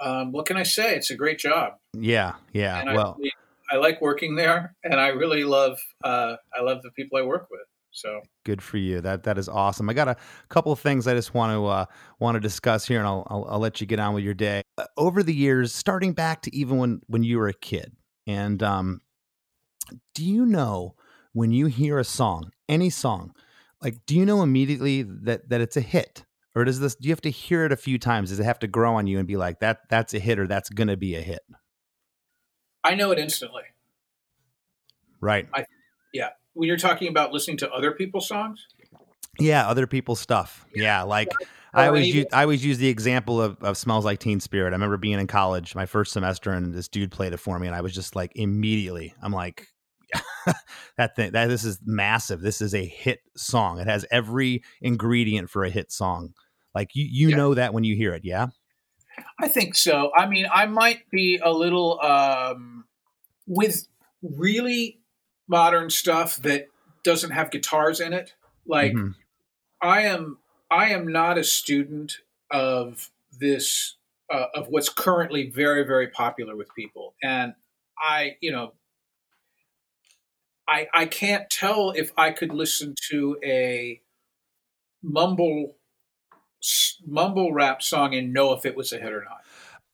Um, 0.00 0.32
what 0.32 0.46
can 0.46 0.56
I 0.56 0.62
say? 0.62 0.96
It's 0.96 1.10
a 1.10 1.14
great 1.14 1.38
job, 1.38 1.74
Yeah, 1.94 2.36
yeah. 2.54 2.80
and 2.80 2.88
I, 2.88 2.94
Well, 2.94 3.16
really, 3.18 3.32
I 3.70 3.76
like 3.76 4.00
working 4.00 4.34
there, 4.34 4.74
and 4.82 4.94
I 4.94 5.08
really 5.08 5.44
love 5.44 5.78
uh, 6.02 6.36
I 6.56 6.62
love 6.62 6.80
the 6.82 6.90
people 6.92 7.18
I 7.18 7.22
work 7.22 7.48
with. 7.50 7.60
So 7.92 8.20
Good 8.44 8.62
for 8.62 8.78
you. 8.78 9.00
That 9.00 9.24
that 9.24 9.36
is 9.36 9.48
awesome. 9.48 9.90
I 9.90 9.92
got 9.92 10.08
a 10.08 10.16
couple 10.48 10.72
of 10.72 10.80
things 10.80 11.06
I 11.06 11.14
just 11.14 11.34
want 11.34 11.52
to 11.52 11.66
uh, 11.66 11.84
want 12.18 12.36
to 12.36 12.40
discuss 12.40 12.88
here, 12.88 12.98
and 12.98 13.06
I'll, 13.06 13.26
I'll 13.28 13.46
I'll 13.50 13.58
let 13.58 13.80
you 13.80 13.86
get 13.86 14.00
on 14.00 14.14
with 14.14 14.24
your 14.24 14.34
day. 14.34 14.62
Uh, 14.78 14.86
over 14.96 15.22
the 15.22 15.34
years, 15.34 15.74
starting 15.74 16.14
back 16.14 16.42
to 16.42 16.56
even 16.56 16.78
when 16.78 17.00
when 17.06 17.22
you 17.22 17.38
were 17.38 17.48
a 17.48 17.52
kid, 17.52 17.92
and 18.26 18.62
um, 18.62 19.02
do 20.14 20.24
you 20.24 20.46
know 20.46 20.94
when 21.32 21.52
you 21.52 21.66
hear 21.66 21.98
a 21.98 22.04
song, 22.04 22.50
any 22.66 22.88
song, 22.88 23.34
like 23.82 23.96
do 24.06 24.16
you 24.16 24.24
know 24.24 24.42
immediately 24.42 25.02
that 25.02 25.50
that 25.50 25.60
it's 25.60 25.76
a 25.76 25.82
hit, 25.82 26.24
or 26.54 26.64
does 26.64 26.80
this? 26.80 26.94
Do 26.94 27.08
you 27.08 27.12
have 27.12 27.20
to 27.22 27.30
hear 27.30 27.66
it 27.66 27.72
a 27.72 27.76
few 27.76 27.98
times? 27.98 28.30
Does 28.30 28.40
it 28.40 28.44
have 28.44 28.60
to 28.60 28.66
grow 28.66 28.94
on 28.94 29.06
you 29.06 29.18
and 29.18 29.28
be 29.28 29.36
like 29.36 29.60
that? 29.60 29.80
That's 29.90 30.14
a 30.14 30.18
hit, 30.18 30.38
or 30.38 30.46
that's 30.46 30.70
gonna 30.70 30.96
be 30.96 31.14
a 31.14 31.20
hit? 31.20 31.42
I 32.82 32.94
know 32.94 33.10
it 33.10 33.18
instantly. 33.18 33.64
Right. 35.20 35.46
Yeah. 36.14 36.30
When 36.60 36.66
you're 36.68 36.76
talking 36.76 37.08
about 37.08 37.32
listening 37.32 37.56
to 37.58 37.70
other 37.72 37.92
people's 37.92 38.28
songs, 38.28 38.66
Yeah, 39.38 39.66
other 39.66 39.86
people's 39.86 40.20
stuff. 40.20 40.66
Yeah, 40.74 41.04
like 41.04 41.30
I 41.72 41.86
always 41.86 42.14
use, 42.14 42.26
I 42.34 42.42
always 42.42 42.62
use 42.62 42.76
the 42.76 42.88
example 42.88 43.40
of, 43.40 43.56
of 43.62 43.78
"Smells 43.78 44.04
Like 44.04 44.18
Teen 44.18 44.40
Spirit." 44.40 44.68
I 44.68 44.72
remember 44.72 44.98
being 44.98 45.18
in 45.18 45.26
college, 45.26 45.74
my 45.74 45.86
first 45.86 46.12
semester, 46.12 46.50
and 46.52 46.74
this 46.74 46.88
dude 46.88 47.12
played 47.12 47.32
it 47.32 47.38
for 47.38 47.58
me, 47.58 47.66
and 47.66 47.74
I 47.74 47.80
was 47.80 47.94
just 47.94 48.14
like, 48.14 48.32
immediately, 48.34 49.14
I'm 49.22 49.32
like, 49.32 49.68
that 50.98 51.16
thing, 51.16 51.32
that 51.32 51.46
this 51.46 51.64
is 51.64 51.78
massive. 51.82 52.42
This 52.42 52.60
is 52.60 52.74
a 52.74 52.84
hit 52.84 53.20
song. 53.38 53.78
It 53.78 53.86
has 53.86 54.04
every 54.10 54.62
ingredient 54.82 55.48
for 55.48 55.64
a 55.64 55.70
hit 55.70 55.90
song. 55.90 56.34
Like 56.74 56.90
you, 56.94 57.06
you 57.10 57.30
Yeah. 57.30 57.36
know 57.36 57.54
that 57.54 57.72
when 57.72 57.84
you 57.84 57.96
hear 57.96 58.12
it. 58.12 58.22
Yeah. 58.24 58.48
I 59.40 59.48
think 59.48 59.76
so. 59.76 60.10
I 60.14 60.26
mean, 60.26 60.44
I 60.52 60.66
might 60.66 61.08
be 61.10 61.40
a 61.42 61.52
little 61.52 61.98
um, 62.02 62.84
with 63.46 63.86
really 64.22 64.99
modern 65.50 65.90
stuff 65.90 66.38
that 66.38 66.68
doesn't 67.04 67.32
have 67.32 67.50
guitars 67.50 68.00
in 68.00 68.14
it. 68.14 68.34
Like 68.66 68.92
Mhm. 68.94 69.16
I 69.82 70.02
am, 70.02 70.38
I 70.70 70.90
am 70.90 71.08
not 71.12 71.38
a 71.38 71.44
student 71.44 72.18
of 72.50 73.10
this 73.32 73.96
uh, 74.30 74.48
of 74.54 74.68
what's 74.68 74.88
currently 74.88 75.50
very, 75.50 75.84
very 75.84 76.08
popular 76.08 76.56
with 76.56 76.74
people, 76.74 77.14
and 77.22 77.54
I, 77.98 78.38
you 78.40 78.52
know, 78.52 78.74
I 80.68 80.88
I 80.92 81.06
can't 81.06 81.50
tell 81.50 81.90
if 81.90 82.12
I 82.16 82.30
could 82.30 82.52
listen 82.52 82.94
to 83.10 83.38
a 83.44 84.00
mumble 85.02 85.76
mumble 87.06 87.52
rap 87.52 87.82
song 87.82 88.14
and 88.14 88.32
know 88.32 88.52
if 88.52 88.66
it 88.66 88.76
was 88.76 88.92
a 88.92 88.98
hit 88.98 89.12
or 89.12 89.24
not. 89.24 89.39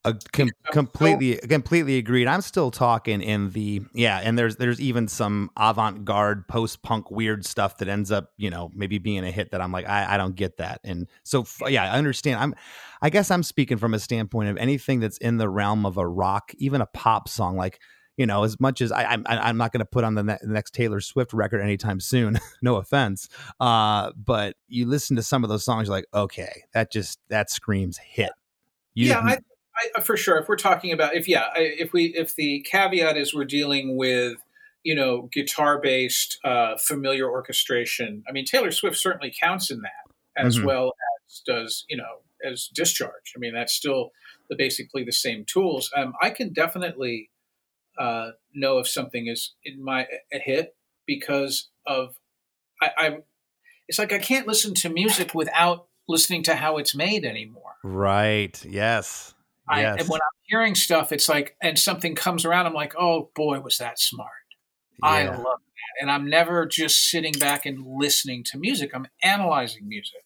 Uh, 0.07 0.13
com- 0.33 0.51
completely, 0.71 1.37
completely 1.49 1.99
agreed. 1.99 2.29
I'm 2.29 2.41
still 2.41 2.71
talking 2.71 3.21
in 3.21 3.51
the 3.51 3.83
yeah, 3.93 4.21
and 4.23 4.39
there's 4.39 4.55
there's 4.55 4.81
even 4.81 5.09
some 5.09 5.51
avant-garde 5.57 6.47
post-punk 6.47 7.11
weird 7.11 7.45
stuff 7.45 7.79
that 7.79 7.89
ends 7.89 8.13
up 8.13 8.31
you 8.37 8.49
know 8.49 8.71
maybe 8.73 8.99
being 8.99 9.25
a 9.25 9.33
hit 9.33 9.51
that 9.51 9.61
I'm 9.61 9.73
like 9.73 9.89
I, 9.89 10.15
I 10.15 10.17
don't 10.17 10.37
get 10.37 10.59
that, 10.59 10.81
and 10.85 11.09
so 11.25 11.45
yeah, 11.67 11.93
I 11.93 11.99
understand. 11.99 12.39
I'm 12.39 12.55
I 13.03 13.11
guess 13.11 13.33
I'm 13.33 13.43
speaking 13.43 13.79
from 13.79 13.95
a 13.95 13.99
standpoint 13.99 14.49
of 14.49 14.57
anything 14.59 15.01
that's 15.01 15.19
in 15.19 15.39
the 15.39 15.49
realm 15.49 15.85
of 15.85 15.97
a 15.97 16.07
rock, 16.07 16.53
even 16.59 16.81
a 16.81 16.87
pop 16.87 17.29
song, 17.29 17.57
like. 17.57 17.81
You 18.19 18.25
know, 18.25 18.45
as 18.45 18.59
much 18.59 18.81
as 18.81 18.93
I, 18.93 19.05
I'm, 19.05 19.27
I'm 19.29 19.59
not 19.59 19.73
going 19.73 19.81
to 19.81 19.85
put 19.85 20.03
on 20.03 20.15
the, 20.15 20.23
ne- 20.23 20.39
the 20.41 20.49
next 20.49 20.73
Taylor 20.73 21.03
Swift 21.03 21.35
record 21.35 21.61
anytime 21.61 22.01
soon. 22.01 22.39
no 22.63 22.77
offense, 22.77 23.29
uh, 23.61 24.11
but 24.17 24.57
you 24.69 24.87
listen 24.87 25.17
to 25.17 25.23
some 25.23 25.45
of 25.45 25.51
those 25.51 25.67
songs, 25.67 25.89
you're 25.89 25.97
like, 25.99 26.07
okay, 26.15 26.63
that 26.73 26.91
just 26.91 27.19
that 27.29 27.51
screams 27.51 27.99
hit. 27.99 28.31
You, 28.95 29.09
yeah, 29.09 29.19
I, 29.19 29.39
I, 29.97 30.01
for 30.01 30.16
sure. 30.16 30.39
If 30.39 30.49
we're 30.49 30.57
talking 30.57 30.93
about 30.93 31.14
if 31.14 31.29
yeah, 31.29 31.47
I- 31.55 31.74
if 31.79 31.93
we 31.93 32.07
if 32.16 32.35
the 32.35 32.61
caveat 32.70 33.16
is 33.16 33.35
we're 33.35 33.45
dealing 33.45 33.97
with 33.97 34.37
you 34.83 34.95
know 34.95 35.29
guitar 35.33 35.81
based 35.81 36.39
uh, 36.45 36.77
familiar 36.79 37.29
orchestration. 37.31 38.22
I 38.29 38.33
mean, 38.33 38.45
Taylor 38.45 38.70
Swift 38.70 38.97
certainly 38.97 39.33
counts 39.39 39.70
in 39.70 39.81
that 39.83 40.43
as 40.45 40.59
Mhm. 40.59 40.64
well 40.64 40.87
as 41.29 41.43
does 41.47 41.85
you 41.89 41.97
know 41.97 42.22
as 42.45 42.68
Discharge. 42.74 43.33
I 43.35 43.39
mean, 43.39 43.55
that's 43.55 43.72
still 43.72 44.11
the 44.49 44.57
basically 44.57 45.03
the 45.05 45.12
same 45.12 45.45
tools. 45.45 45.91
Um, 45.97 46.14
I 46.22 46.31
can 46.31 46.53
definitely 46.53 47.31
uh, 47.99 48.33
know 48.55 48.79
if 48.79 48.87
something 48.89 49.27
is 49.27 49.55
in 49.64 49.83
my 49.83 50.07
a 50.33 50.39
hit 50.39 50.77
because 51.07 51.68
of 51.87 52.16
I, 52.81 52.91
I. 52.97 53.16
It's 53.89 53.99
like 54.01 54.12
I 54.12 54.18
can't 54.18 54.47
listen 54.49 54.74
to 54.74 54.89
music 54.89 55.33
without 55.35 55.87
listening 56.09 56.43
to 56.45 56.57
how 56.57 56.77
it's 56.77 56.95
made 56.95 57.24
anymore. 57.24 57.77
Right. 57.85 58.61
Yes. 58.64 59.33
I, 59.69 59.81
yes. 59.81 59.97
and 60.01 60.09
when 60.09 60.21
I'm 60.21 60.39
hearing 60.45 60.75
stuff, 60.75 61.12
it's 61.12 61.29
like, 61.29 61.57
and 61.62 61.79
something 61.79 62.14
comes 62.14 62.45
around, 62.45 62.67
I'm 62.67 62.75
like, 62.75 62.95
oh 62.99 63.31
boy, 63.35 63.61
was 63.61 63.79
that 63.79 63.99
smart. 63.99 64.31
I 65.03 65.25
love 65.25 65.43
that. 65.43 66.01
And 66.01 66.11
I'm 66.11 66.29
never 66.29 66.67
just 66.67 67.05
sitting 67.05 67.33
back 67.33 67.67
and 67.67 67.85
listening 67.85 68.45
to 68.53 68.59
music. 68.59 68.93
I'm 68.95 69.07
analyzing 69.23 69.89
music. 69.89 70.23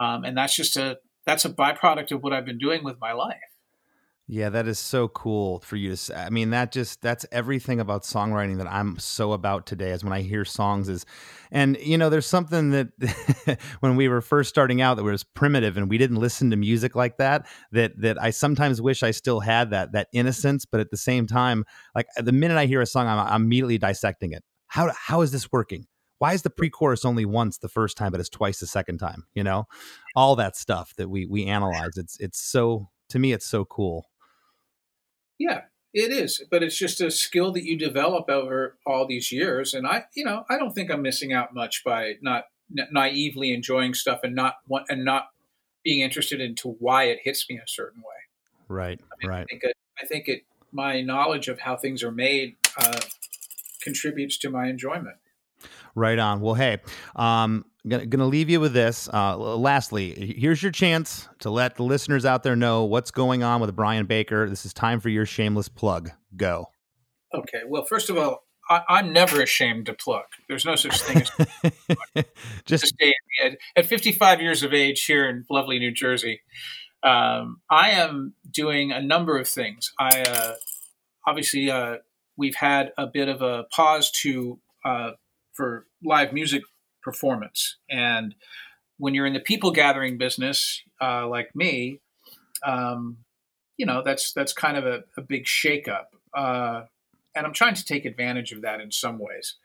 Um, 0.00 0.24
and 0.24 0.36
that's 0.36 0.56
just 0.56 0.76
a, 0.76 0.98
that's 1.24 1.44
a 1.44 1.50
byproduct 1.50 2.12
of 2.12 2.22
what 2.22 2.32
I've 2.32 2.44
been 2.44 2.58
doing 2.58 2.84
with 2.84 3.00
my 3.00 3.12
life. 3.12 3.36
Yeah, 4.26 4.48
that 4.50 4.66
is 4.66 4.78
so 4.78 5.08
cool 5.08 5.60
for 5.60 5.76
you 5.76 5.90
to 5.90 5.98
say. 5.98 6.14
I 6.14 6.30
mean, 6.30 6.48
that 6.50 6.72
just 6.72 7.02
that's 7.02 7.26
everything 7.30 7.78
about 7.78 8.04
songwriting 8.04 8.56
that 8.56 8.66
I'm 8.66 8.98
so 8.98 9.32
about 9.32 9.66
today 9.66 9.90
is 9.90 10.02
when 10.02 10.14
I 10.14 10.22
hear 10.22 10.46
songs 10.46 10.88
is 10.88 11.04
and 11.50 11.76
you 11.78 11.98
know, 11.98 12.08
there's 12.08 12.24
something 12.24 12.70
that 12.70 13.58
when 13.80 13.96
we 13.96 14.08
were 14.08 14.22
first 14.22 14.48
starting 14.48 14.80
out 14.80 14.96
that 14.96 15.02
was 15.02 15.24
primitive 15.24 15.76
and 15.76 15.90
we 15.90 15.98
didn't 15.98 16.16
listen 16.16 16.48
to 16.50 16.56
music 16.56 16.94
like 16.96 17.18
that 17.18 17.46
that 17.72 18.00
that 18.00 18.20
I 18.20 18.30
sometimes 18.30 18.80
wish 18.80 19.02
I 19.02 19.10
still 19.10 19.40
had 19.40 19.70
that 19.72 19.92
that 19.92 20.08
innocence, 20.14 20.64
but 20.64 20.80
at 20.80 20.90
the 20.90 20.96
same 20.96 21.26
time, 21.26 21.64
like 21.94 22.06
the 22.16 22.32
minute 22.32 22.56
I 22.56 22.64
hear 22.64 22.80
a 22.80 22.86
song 22.86 23.06
I'm, 23.06 23.18
I'm 23.18 23.42
immediately 23.42 23.76
dissecting 23.76 24.32
it. 24.32 24.42
How 24.68 24.90
how 24.96 25.20
is 25.20 25.32
this 25.32 25.52
working? 25.52 25.86
Why 26.18 26.32
is 26.32 26.40
the 26.42 26.50
pre-chorus 26.50 27.04
only 27.04 27.26
once 27.26 27.58
the 27.58 27.68
first 27.68 27.98
time 27.98 28.10
but 28.10 28.20
it's 28.20 28.30
twice 28.30 28.58
the 28.60 28.66
second 28.66 28.98
time, 28.98 29.24
you 29.34 29.44
know? 29.44 29.64
All 30.16 30.34
that 30.36 30.56
stuff 30.56 30.94
that 30.96 31.10
we 31.10 31.26
we 31.26 31.44
analyze. 31.44 31.98
It's 31.98 32.18
it's 32.20 32.40
so 32.40 32.88
to 33.10 33.18
me 33.18 33.34
it's 33.34 33.46
so 33.46 33.66
cool. 33.66 34.06
Yeah, 35.38 35.62
it 35.92 36.12
is. 36.12 36.42
But 36.50 36.62
it's 36.62 36.76
just 36.76 37.00
a 37.00 37.10
skill 37.10 37.52
that 37.52 37.64
you 37.64 37.78
develop 37.78 38.28
over 38.28 38.76
all 38.86 39.06
these 39.06 39.32
years. 39.32 39.74
And 39.74 39.86
I, 39.86 40.04
you 40.14 40.24
know, 40.24 40.44
I 40.48 40.58
don't 40.58 40.72
think 40.72 40.90
I'm 40.90 41.02
missing 41.02 41.32
out 41.32 41.54
much 41.54 41.82
by 41.84 42.14
not 42.22 42.44
na- 42.70 42.84
naively 42.90 43.52
enjoying 43.52 43.94
stuff 43.94 44.20
and 44.22 44.34
not 44.34 44.56
want, 44.68 44.86
and 44.88 45.04
not 45.04 45.28
being 45.84 46.00
interested 46.00 46.40
into 46.40 46.76
why 46.78 47.04
it 47.04 47.20
hits 47.22 47.48
me 47.48 47.56
a 47.56 47.68
certain 47.68 48.00
way. 48.00 48.06
Right, 48.68 49.00
right. 49.24 49.42
I 49.42 49.44
think 49.44 49.62
it, 49.64 49.76
I 50.02 50.06
think 50.06 50.28
it 50.28 50.42
my 50.72 51.00
knowledge 51.00 51.48
of 51.48 51.60
how 51.60 51.76
things 51.76 52.02
are 52.02 52.10
made 52.10 52.56
uh, 52.78 53.00
contributes 53.82 54.38
to 54.38 54.50
my 54.50 54.68
enjoyment. 54.68 55.16
Right 55.94 56.18
on. 56.18 56.40
Well, 56.40 56.54
hey, 56.54 56.78
um, 57.14 57.64
gonna, 57.88 58.06
gonna 58.06 58.26
leave 58.26 58.50
you 58.50 58.60
with 58.60 58.72
this. 58.72 59.08
Uh, 59.12 59.36
lastly, 59.36 60.34
here's 60.38 60.62
your 60.62 60.72
chance 60.72 61.28
to 61.40 61.50
let 61.50 61.76
the 61.76 61.82
listeners 61.82 62.24
out 62.24 62.42
there 62.42 62.56
know 62.56 62.84
what's 62.84 63.10
going 63.10 63.42
on 63.42 63.60
with 63.60 63.74
Brian 63.74 64.06
Baker. 64.06 64.48
This 64.48 64.64
is 64.64 64.72
time 64.72 65.00
for 65.00 65.08
your 65.08 65.26
shameless 65.26 65.68
plug. 65.68 66.10
Go. 66.36 66.70
Okay. 67.34 67.62
Well, 67.66 67.84
first 67.84 68.10
of 68.10 68.16
all, 68.16 68.44
I, 68.68 68.82
I'm 68.88 69.12
never 69.12 69.42
ashamed 69.42 69.86
to 69.86 69.94
plug. 69.94 70.24
There's 70.48 70.64
no 70.64 70.76
such 70.76 71.00
thing 71.02 71.22
as 72.14 72.24
Just 72.64 72.94
at, 73.44 73.58
at 73.76 73.86
55 73.86 74.40
years 74.40 74.62
of 74.62 74.72
age 74.72 75.04
here 75.04 75.28
in 75.28 75.44
lovely 75.50 75.78
New 75.78 75.92
Jersey. 75.92 76.40
Um, 77.02 77.60
I 77.70 77.90
am 77.90 78.34
doing 78.50 78.90
a 78.90 79.02
number 79.02 79.38
of 79.38 79.46
things. 79.46 79.92
I 79.98 80.22
uh, 80.22 80.54
obviously 81.26 81.70
uh, 81.70 81.96
we've 82.36 82.54
had 82.54 82.92
a 82.96 83.06
bit 83.06 83.28
of 83.28 83.42
a 83.42 83.64
pause 83.64 84.10
to 84.22 84.58
uh, 84.84 85.10
for 85.52 85.86
live 86.02 86.32
music 86.32 86.62
performance, 87.04 87.76
and 87.88 88.34
when 88.98 89.14
you're 89.14 89.26
in 89.26 89.34
the 89.34 89.40
people 89.40 89.70
gathering 89.70 90.18
business, 90.18 90.82
uh, 91.00 91.28
like 91.28 91.54
me, 91.54 92.00
um, 92.64 93.18
you 93.76 93.86
know 93.86 94.02
that's 94.04 94.32
that's 94.32 94.52
kind 94.52 94.76
of 94.76 94.86
a, 94.86 95.04
a 95.16 95.22
big 95.22 95.44
shakeup, 95.44 96.06
uh, 96.36 96.82
and 97.36 97.46
I'm 97.46 97.54
trying 97.54 97.74
to 97.74 97.84
take 97.84 98.04
advantage 98.04 98.52
of 98.52 98.62
that 98.62 98.80
in 98.80 98.90
some 98.90 99.18
ways. 99.18 99.56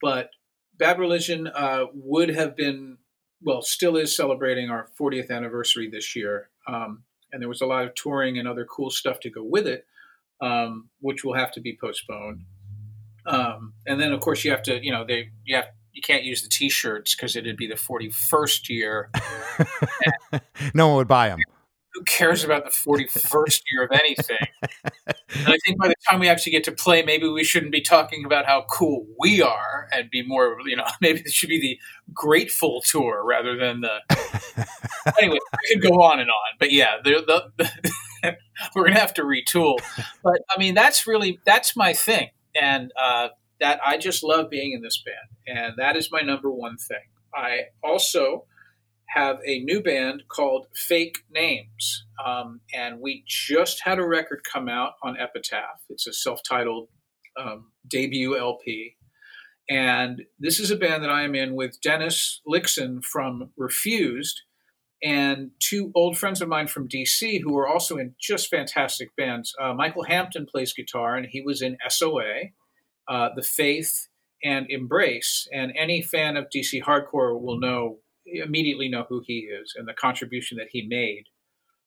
But 0.00 0.30
Bad 0.78 0.98
Religion 0.98 1.48
uh, 1.48 1.86
would 1.92 2.28
have 2.30 2.56
been 2.56 2.98
well, 3.42 3.62
still 3.62 3.96
is 3.96 4.16
celebrating 4.16 4.70
our 4.70 4.88
40th 4.98 5.30
anniversary 5.30 5.88
this 5.88 6.16
year. 6.16 6.50
Um, 6.66 7.04
and 7.32 7.40
there 7.40 7.48
was 7.48 7.60
a 7.60 7.66
lot 7.66 7.84
of 7.84 7.94
touring 7.94 8.38
and 8.38 8.48
other 8.48 8.64
cool 8.64 8.90
stuff 8.90 9.20
to 9.20 9.30
go 9.30 9.42
with 9.42 9.66
it, 9.66 9.86
um, 10.40 10.88
which 11.00 11.24
will 11.24 11.34
have 11.34 11.52
to 11.52 11.60
be 11.60 11.76
postponed. 11.80 12.42
Um, 13.26 13.74
and 13.86 14.00
then, 14.00 14.12
of 14.12 14.20
course, 14.20 14.44
you 14.44 14.50
have 14.50 14.62
to, 14.64 14.82
you 14.82 14.90
know, 14.90 15.04
they 15.04 15.30
you 15.44 15.56
have 15.56 15.66
you 15.98 16.02
can't 16.02 16.22
use 16.22 16.42
the 16.42 16.48
T-shirts 16.48 17.16
because 17.16 17.34
it'd 17.34 17.56
be 17.56 17.66
the 17.66 17.74
41st 17.74 18.68
year. 18.68 19.10
no 20.74 20.86
one 20.86 20.96
would 20.98 21.08
buy 21.08 21.28
them. 21.28 21.40
Who 21.94 22.04
cares 22.04 22.44
about 22.44 22.64
the 22.64 22.70
41st 22.70 23.62
year 23.72 23.84
of 23.84 23.90
anything? 23.92 24.46
And 25.36 25.48
I 25.48 25.58
think 25.66 25.78
by 25.78 25.88
the 25.88 25.94
time 26.08 26.20
we 26.20 26.28
actually 26.28 26.52
get 26.52 26.64
to 26.64 26.72
play, 26.72 27.02
maybe 27.02 27.28
we 27.28 27.44
shouldn't 27.44 27.70
be 27.70 27.82
talking 27.82 28.24
about 28.24 28.46
how 28.46 28.64
cool 28.70 29.06
we 29.20 29.42
are 29.42 29.86
and 29.92 30.08
be 30.08 30.22
more, 30.26 30.56
you 30.64 30.74
know, 30.74 30.86
maybe 31.02 31.20
it 31.20 31.30
should 31.30 31.50
be 31.50 31.60
the 31.60 31.78
grateful 32.14 32.80
tour 32.80 33.22
rather 33.26 33.54
than 33.54 33.82
the. 33.82 33.98
anyway, 35.20 35.36
I 35.52 35.58
could 35.70 35.82
go 35.82 36.00
on 36.00 36.18
and 36.18 36.30
on, 36.30 36.56
but 36.58 36.72
yeah, 36.72 36.96
the, 37.04 37.50
the, 37.52 38.36
we're 38.74 38.86
gonna 38.86 38.98
have 38.98 39.12
to 39.14 39.22
retool. 39.22 39.78
But 40.24 40.40
I 40.48 40.58
mean, 40.58 40.74
that's 40.74 41.06
really 41.06 41.40
that's 41.44 41.76
my 41.76 41.92
thing, 41.92 42.30
and 42.58 42.90
uh, 42.98 43.28
that 43.60 43.80
I 43.84 43.98
just 43.98 44.22
love 44.22 44.50
being 44.50 44.72
in 44.72 44.82
this 44.82 45.02
band, 45.04 45.58
and 45.58 45.74
that 45.78 45.96
is 45.96 46.10
my 46.12 46.20
number 46.20 46.50
one 46.50 46.76
thing. 46.76 46.98
I 47.34 47.66
also 47.82 48.46
have 49.08 49.38
a 49.46 49.60
new 49.60 49.82
band 49.82 50.24
called 50.28 50.66
Fake 50.74 51.18
Names, 51.30 52.06
um, 52.24 52.60
and 52.74 53.00
we 53.00 53.24
just 53.26 53.82
had 53.84 53.98
a 53.98 54.06
record 54.06 54.40
come 54.50 54.68
out 54.68 54.92
on 55.02 55.18
Epitaph. 55.18 55.82
It's 55.88 56.06
a 56.06 56.12
self-titled 56.12 56.88
um, 57.40 57.72
debut 57.86 58.38
LP, 58.38 58.96
and 59.68 60.22
this 60.38 60.60
is 60.60 60.70
a 60.70 60.76
band 60.76 61.02
that 61.02 61.10
I 61.10 61.22
am 61.22 61.34
in 61.34 61.54
with 61.54 61.80
Dennis 61.80 62.40
Lyxzén 62.46 63.02
from 63.02 63.50
Refused 63.56 64.42
and 65.02 65.50
two 65.60 65.92
old 65.94 66.18
friends 66.18 66.40
of 66.40 66.48
mine 66.48 66.66
from 66.66 66.88
DC 66.88 67.40
who 67.42 67.56
are 67.56 67.68
also 67.68 67.96
in 67.98 68.14
just 68.20 68.48
fantastic 68.48 69.14
bands. 69.16 69.54
Uh, 69.60 69.72
Michael 69.72 70.04
Hampton 70.04 70.46
plays 70.46 70.72
guitar, 70.72 71.16
and 71.16 71.26
he 71.26 71.40
was 71.40 71.62
in 71.62 71.76
SOA, 71.88 72.50
uh, 73.08 73.30
The 73.34 73.42
Faith, 73.42 74.08
and 74.44 74.70
Embrace. 74.70 75.48
And 75.52 75.72
any 75.76 76.02
fan 76.02 76.36
of 76.36 76.48
DC 76.54 76.82
hardcore 76.82 77.40
will 77.40 77.58
know 77.58 77.98
immediately 78.26 78.88
know 78.88 79.06
who 79.08 79.22
he 79.26 79.38
is 79.38 79.74
and 79.76 79.88
the 79.88 79.94
contribution 79.94 80.58
that 80.58 80.68
he 80.70 80.86
made 80.86 81.24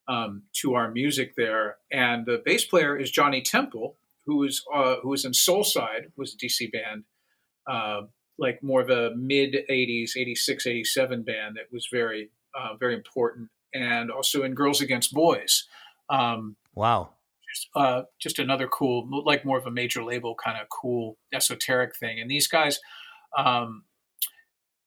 um, 0.08 0.44
to 0.54 0.74
our 0.74 0.92
music 0.92 1.36
there. 1.36 1.78
And 1.92 2.26
the 2.26 2.42
bass 2.44 2.66
player 2.66 2.98
is 2.98 3.12
Johnny 3.12 3.42
Temple, 3.42 3.96
who 4.26 4.38
was 4.38 4.64
uh, 4.74 4.96
who 5.02 5.10
was 5.10 5.26
in 5.26 5.32
Soulside, 5.32 6.12
was 6.18 6.34
a 6.34 6.38
DC 6.38 6.72
band. 6.72 7.04
Uh, 7.68 8.08
like 8.38 8.64
more 8.64 8.82
of 8.82 8.90
a 8.90 9.16
mid 9.16 9.56
80s 9.70 10.18
86 10.18 10.66
87 10.66 11.22
band 11.22 11.58
that 11.58 11.72
was 11.72 11.88
very 11.92 12.32
uh, 12.56 12.76
very 12.80 12.96
important, 12.96 13.50
and 13.74 14.12
also 14.12 14.44
in 14.44 14.56
Girls 14.56 14.82
Against 14.82 15.14
Boys. 15.14 15.68
Um, 16.10 16.56
wow. 16.76 17.12
Just, 17.54 17.68
uh, 17.76 18.02
just 18.20 18.40
another 18.40 18.68
cool, 18.68 19.08
like 19.26 19.46
more 19.46 19.58
of 19.58 19.66
a 19.66 19.72
major 19.72 20.04
label 20.04 20.36
kind 20.36 20.58
of 20.60 20.70
cool 20.70 21.18
esoteric 21.34 21.96
thing. 21.96 22.20
And 22.20 22.30
these 22.30 22.48
guys, 22.48 22.80
um, 23.38 23.84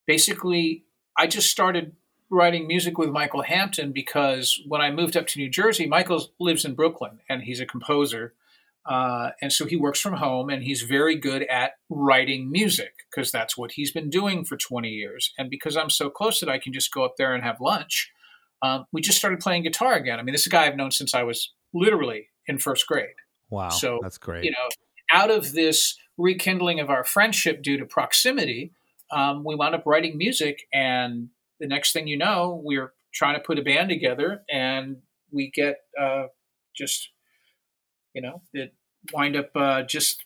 basically, 0.06 0.84
I 1.16 1.26
just 1.26 1.50
started 1.50 1.94
writing 2.30 2.66
music 2.66 2.98
with 2.98 3.10
Michael 3.10 3.42
Hampton 3.42 3.92
because 3.92 4.60
when 4.66 4.80
I 4.80 4.90
moved 4.90 5.16
up 5.16 5.26
to 5.28 5.38
New 5.38 5.48
Jersey, 5.48 5.86
Michael 5.86 6.26
lives 6.40 6.64
in 6.64 6.74
Brooklyn 6.74 7.20
and 7.28 7.42
he's 7.42 7.60
a 7.60 7.66
composer. 7.66 8.34
Uh, 8.86 9.30
and 9.40 9.52
so 9.52 9.64
he 9.64 9.76
works 9.76 10.00
from 10.00 10.14
home 10.14 10.50
and 10.50 10.62
he's 10.62 10.82
very 10.82 11.16
good 11.16 11.42
at 11.44 11.72
writing 11.88 12.50
music 12.50 12.92
because 13.10 13.30
that's 13.30 13.56
what 13.56 13.72
he's 13.72 13.92
been 13.92 14.10
doing 14.10 14.44
for 14.44 14.56
20 14.56 14.88
years. 14.88 15.32
And 15.38 15.48
because 15.48 15.76
I'm 15.76 15.90
so 15.90 16.10
close 16.10 16.40
that 16.40 16.48
I 16.48 16.58
can 16.58 16.72
just 16.72 16.92
go 16.92 17.04
up 17.04 17.14
there 17.16 17.34
and 17.34 17.42
have 17.42 17.60
lunch, 17.60 18.10
um, 18.62 18.84
we 18.92 19.00
just 19.00 19.18
started 19.18 19.40
playing 19.40 19.62
guitar 19.62 19.94
again. 19.94 20.18
I 20.18 20.22
mean, 20.22 20.32
this 20.32 20.42
is 20.42 20.48
a 20.48 20.50
guy 20.50 20.66
I've 20.66 20.76
known 20.76 20.90
since 20.90 21.14
I 21.14 21.22
was 21.22 21.52
literally 21.72 22.28
in 22.46 22.58
first 22.58 22.86
grade. 22.86 23.14
Wow. 23.50 23.70
So 23.70 23.98
that's 24.02 24.18
great. 24.18 24.44
You 24.44 24.50
know, 24.52 24.68
out 25.12 25.30
of 25.30 25.52
this 25.52 25.96
rekindling 26.16 26.80
of 26.80 26.90
our 26.90 27.04
friendship 27.04 27.62
due 27.62 27.78
to 27.78 27.86
proximity, 27.86 28.72
um, 29.10 29.44
we 29.44 29.54
wound 29.54 29.74
up 29.74 29.84
writing 29.86 30.16
music. 30.18 30.66
And 30.72 31.28
the 31.60 31.66
next 31.66 31.92
thing 31.92 32.06
you 32.06 32.16
know, 32.16 32.60
we're 32.64 32.92
trying 33.12 33.34
to 33.34 33.40
put 33.40 33.58
a 33.58 33.62
band 33.62 33.88
together 33.88 34.42
and 34.50 34.98
we 35.30 35.50
get 35.50 35.78
uh, 36.00 36.26
just 36.74 37.10
you 38.14 38.22
know, 38.22 38.40
that 38.54 38.72
wind 39.12 39.36
up 39.36 39.50
uh, 39.54 39.82
just 39.82 40.24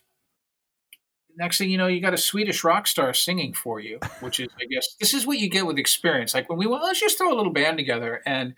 next 1.37 1.57
thing 1.57 1.69
you 1.69 1.77
know, 1.77 1.87
you 1.87 1.99
got 1.99 2.13
a 2.13 2.17
Swedish 2.17 2.63
rock 2.63 2.87
star 2.87 3.13
singing 3.13 3.53
for 3.53 3.79
you, 3.79 3.99
which 4.21 4.39
is, 4.39 4.47
I 4.61 4.65
guess, 4.65 4.95
this 4.99 5.13
is 5.13 5.25
what 5.25 5.39
you 5.39 5.49
get 5.49 5.65
with 5.65 5.77
experience. 5.77 6.33
Like 6.33 6.49
when 6.49 6.59
we 6.59 6.67
went, 6.67 6.83
let's 6.83 6.99
just 6.99 7.17
throw 7.17 7.33
a 7.33 7.35
little 7.35 7.51
band 7.51 7.77
together, 7.77 8.21
and 8.25 8.53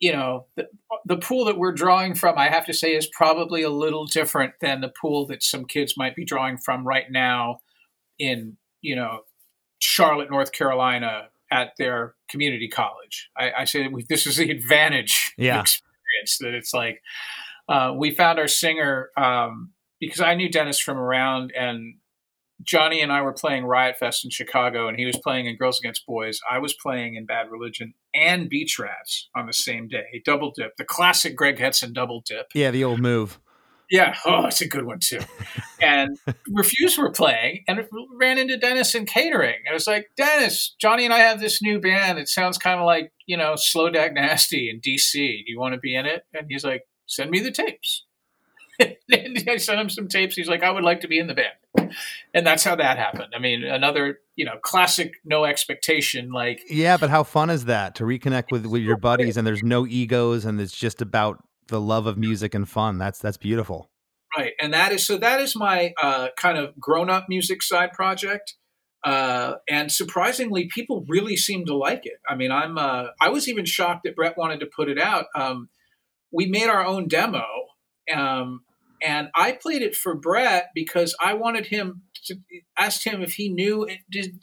you 0.00 0.12
know, 0.12 0.46
the, 0.56 0.66
the 1.04 1.18
pool 1.18 1.44
that 1.44 1.58
we're 1.58 1.72
drawing 1.72 2.14
from, 2.14 2.38
I 2.38 2.48
have 2.48 2.66
to 2.66 2.72
say, 2.72 2.96
is 2.96 3.06
probably 3.06 3.62
a 3.62 3.70
little 3.70 4.06
different 4.06 4.54
than 4.60 4.80
the 4.80 4.92
pool 5.00 5.26
that 5.26 5.42
some 5.42 5.66
kids 5.66 5.94
might 5.96 6.16
be 6.16 6.24
drawing 6.24 6.56
from 6.56 6.86
right 6.86 7.10
now 7.10 7.60
in, 8.18 8.56
you 8.80 8.96
know, 8.96 9.20
Charlotte, 9.78 10.30
North 10.30 10.52
Carolina, 10.52 11.28
at 11.52 11.72
their 11.78 12.14
community 12.28 12.68
college. 12.68 13.28
I, 13.36 13.52
I 13.58 13.64
say 13.64 13.88
this 14.08 14.26
is 14.26 14.36
the 14.36 14.50
advantage 14.50 15.34
yeah. 15.36 15.60
experience 15.60 16.38
that 16.40 16.54
it's 16.54 16.72
like 16.72 17.02
uh, 17.68 17.92
we 17.96 18.14
found 18.14 18.38
our 18.38 18.48
singer 18.48 19.10
um, 19.16 19.72
because 20.00 20.20
I 20.20 20.34
knew 20.34 20.48
Dennis 20.48 20.78
from 20.78 20.96
around, 20.96 21.52
and 21.56 21.96
Johnny 22.62 23.00
and 23.00 23.12
I 23.12 23.22
were 23.22 23.32
playing 23.32 23.64
Riot 23.64 23.96
Fest 23.98 24.24
in 24.24 24.30
Chicago, 24.30 24.88
and 24.88 24.98
he 24.98 25.06
was 25.06 25.16
playing 25.16 25.46
in 25.46 25.56
Girls 25.56 25.78
Against 25.78 26.06
Boys. 26.06 26.40
I 26.50 26.58
was 26.58 26.74
playing 26.74 27.14
in 27.14 27.26
Bad 27.26 27.50
Religion 27.50 27.94
and 28.14 28.48
Beach 28.48 28.78
Rats 28.78 29.28
on 29.34 29.46
the 29.46 29.52
same 29.52 29.88
day. 29.88 30.22
Double 30.24 30.52
dip, 30.54 30.76
the 30.76 30.84
classic 30.84 31.36
Greg 31.36 31.58
Hetson 31.58 31.92
double 31.92 32.22
dip. 32.26 32.48
Yeah, 32.54 32.70
the 32.70 32.84
old 32.84 33.00
move. 33.00 33.38
Yeah, 33.90 34.14
oh, 34.24 34.46
it's 34.46 34.60
a 34.60 34.68
good 34.68 34.84
one 34.84 35.00
too. 35.00 35.18
and 35.82 36.16
Refused 36.48 36.96
were 36.96 37.10
playing, 37.10 37.64
and 37.66 37.84
ran 38.18 38.38
into 38.38 38.56
Dennis 38.56 38.94
in 38.94 39.04
catering. 39.04 39.56
I 39.68 39.72
was 39.72 39.86
like, 39.86 40.10
Dennis, 40.16 40.76
Johnny 40.80 41.04
and 41.04 41.12
I 41.12 41.18
have 41.18 41.40
this 41.40 41.60
new 41.60 41.80
band. 41.80 42.18
It 42.18 42.28
sounds 42.28 42.56
kind 42.56 42.78
of 42.78 42.86
like 42.86 43.12
you 43.26 43.36
know 43.36 43.54
Slow 43.56 43.90
Dag 43.90 44.14
Nasty 44.14 44.70
in 44.70 44.80
DC. 44.80 45.12
Do 45.12 45.50
you 45.50 45.58
want 45.58 45.74
to 45.74 45.80
be 45.80 45.96
in 45.96 46.06
it? 46.06 46.24
And 46.32 46.46
he's 46.48 46.64
like, 46.64 46.82
send 47.06 47.30
me 47.30 47.40
the 47.40 47.50
tapes. 47.50 48.04
and 48.78 49.44
I 49.48 49.56
sent 49.56 49.80
him 49.80 49.90
some 49.90 50.08
tapes. 50.08 50.36
He's 50.36 50.48
like, 50.48 50.62
I 50.62 50.70
would 50.70 50.84
like 50.84 51.00
to 51.00 51.08
be 51.08 51.18
in 51.18 51.26
the 51.26 51.34
band. 51.34 51.48
And 51.76 52.46
that's 52.46 52.64
how 52.64 52.76
that 52.76 52.98
happened. 52.98 53.32
I 53.34 53.38
mean, 53.38 53.62
another, 53.64 54.18
you 54.36 54.44
know, 54.44 54.56
classic 54.62 55.14
no 55.24 55.44
expectation. 55.44 56.30
Like, 56.30 56.60
yeah, 56.68 56.96
but 56.96 57.10
how 57.10 57.22
fun 57.22 57.50
is 57.50 57.66
that 57.66 57.94
to 57.96 58.04
reconnect 58.04 58.50
with, 58.50 58.66
with 58.66 58.82
your 58.82 58.96
buddies 58.96 59.36
and 59.36 59.46
there's 59.46 59.62
no 59.62 59.86
egos 59.86 60.44
and 60.44 60.60
it's 60.60 60.76
just 60.76 61.00
about 61.00 61.42
the 61.68 61.80
love 61.80 62.06
of 62.06 62.18
music 62.18 62.54
and 62.54 62.68
fun. 62.68 62.98
That's, 62.98 63.18
that's 63.20 63.36
beautiful. 63.36 63.90
Right. 64.36 64.52
And 64.60 64.74
that 64.74 64.92
is, 64.92 65.06
so 65.06 65.16
that 65.18 65.40
is 65.40 65.56
my 65.56 65.92
uh, 66.02 66.28
kind 66.36 66.58
of 66.58 66.78
grown 66.78 67.10
up 67.10 67.26
music 67.28 67.62
side 67.62 67.92
project. 67.92 68.54
Uh, 69.04 69.54
and 69.68 69.90
surprisingly, 69.90 70.68
people 70.72 71.04
really 71.08 71.36
seem 71.36 71.64
to 71.66 71.76
like 71.76 72.04
it. 72.04 72.18
I 72.28 72.34
mean, 72.34 72.52
I'm, 72.52 72.76
uh, 72.78 73.06
I 73.20 73.30
was 73.30 73.48
even 73.48 73.64
shocked 73.64 74.02
that 74.04 74.14
Brett 74.14 74.36
wanted 74.36 74.60
to 74.60 74.66
put 74.66 74.88
it 74.88 75.00
out. 75.00 75.26
Um, 75.34 75.68
we 76.32 76.46
made 76.46 76.68
our 76.68 76.84
own 76.84 77.08
demo. 77.08 77.44
Um, 78.14 78.62
and 79.02 79.28
I 79.34 79.52
played 79.52 79.82
it 79.82 79.96
for 79.96 80.14
Brett 80.14 80.70
because 80.74 81.14
I 81.20 81.34
wanted 81.34 81.66
him 81.66 82.02
to 82.26 82.36
ask 82.78 83.04
him 83.04 83.22
if 83.22 83.34
he 83.34 83.48
knew 83.48 83.88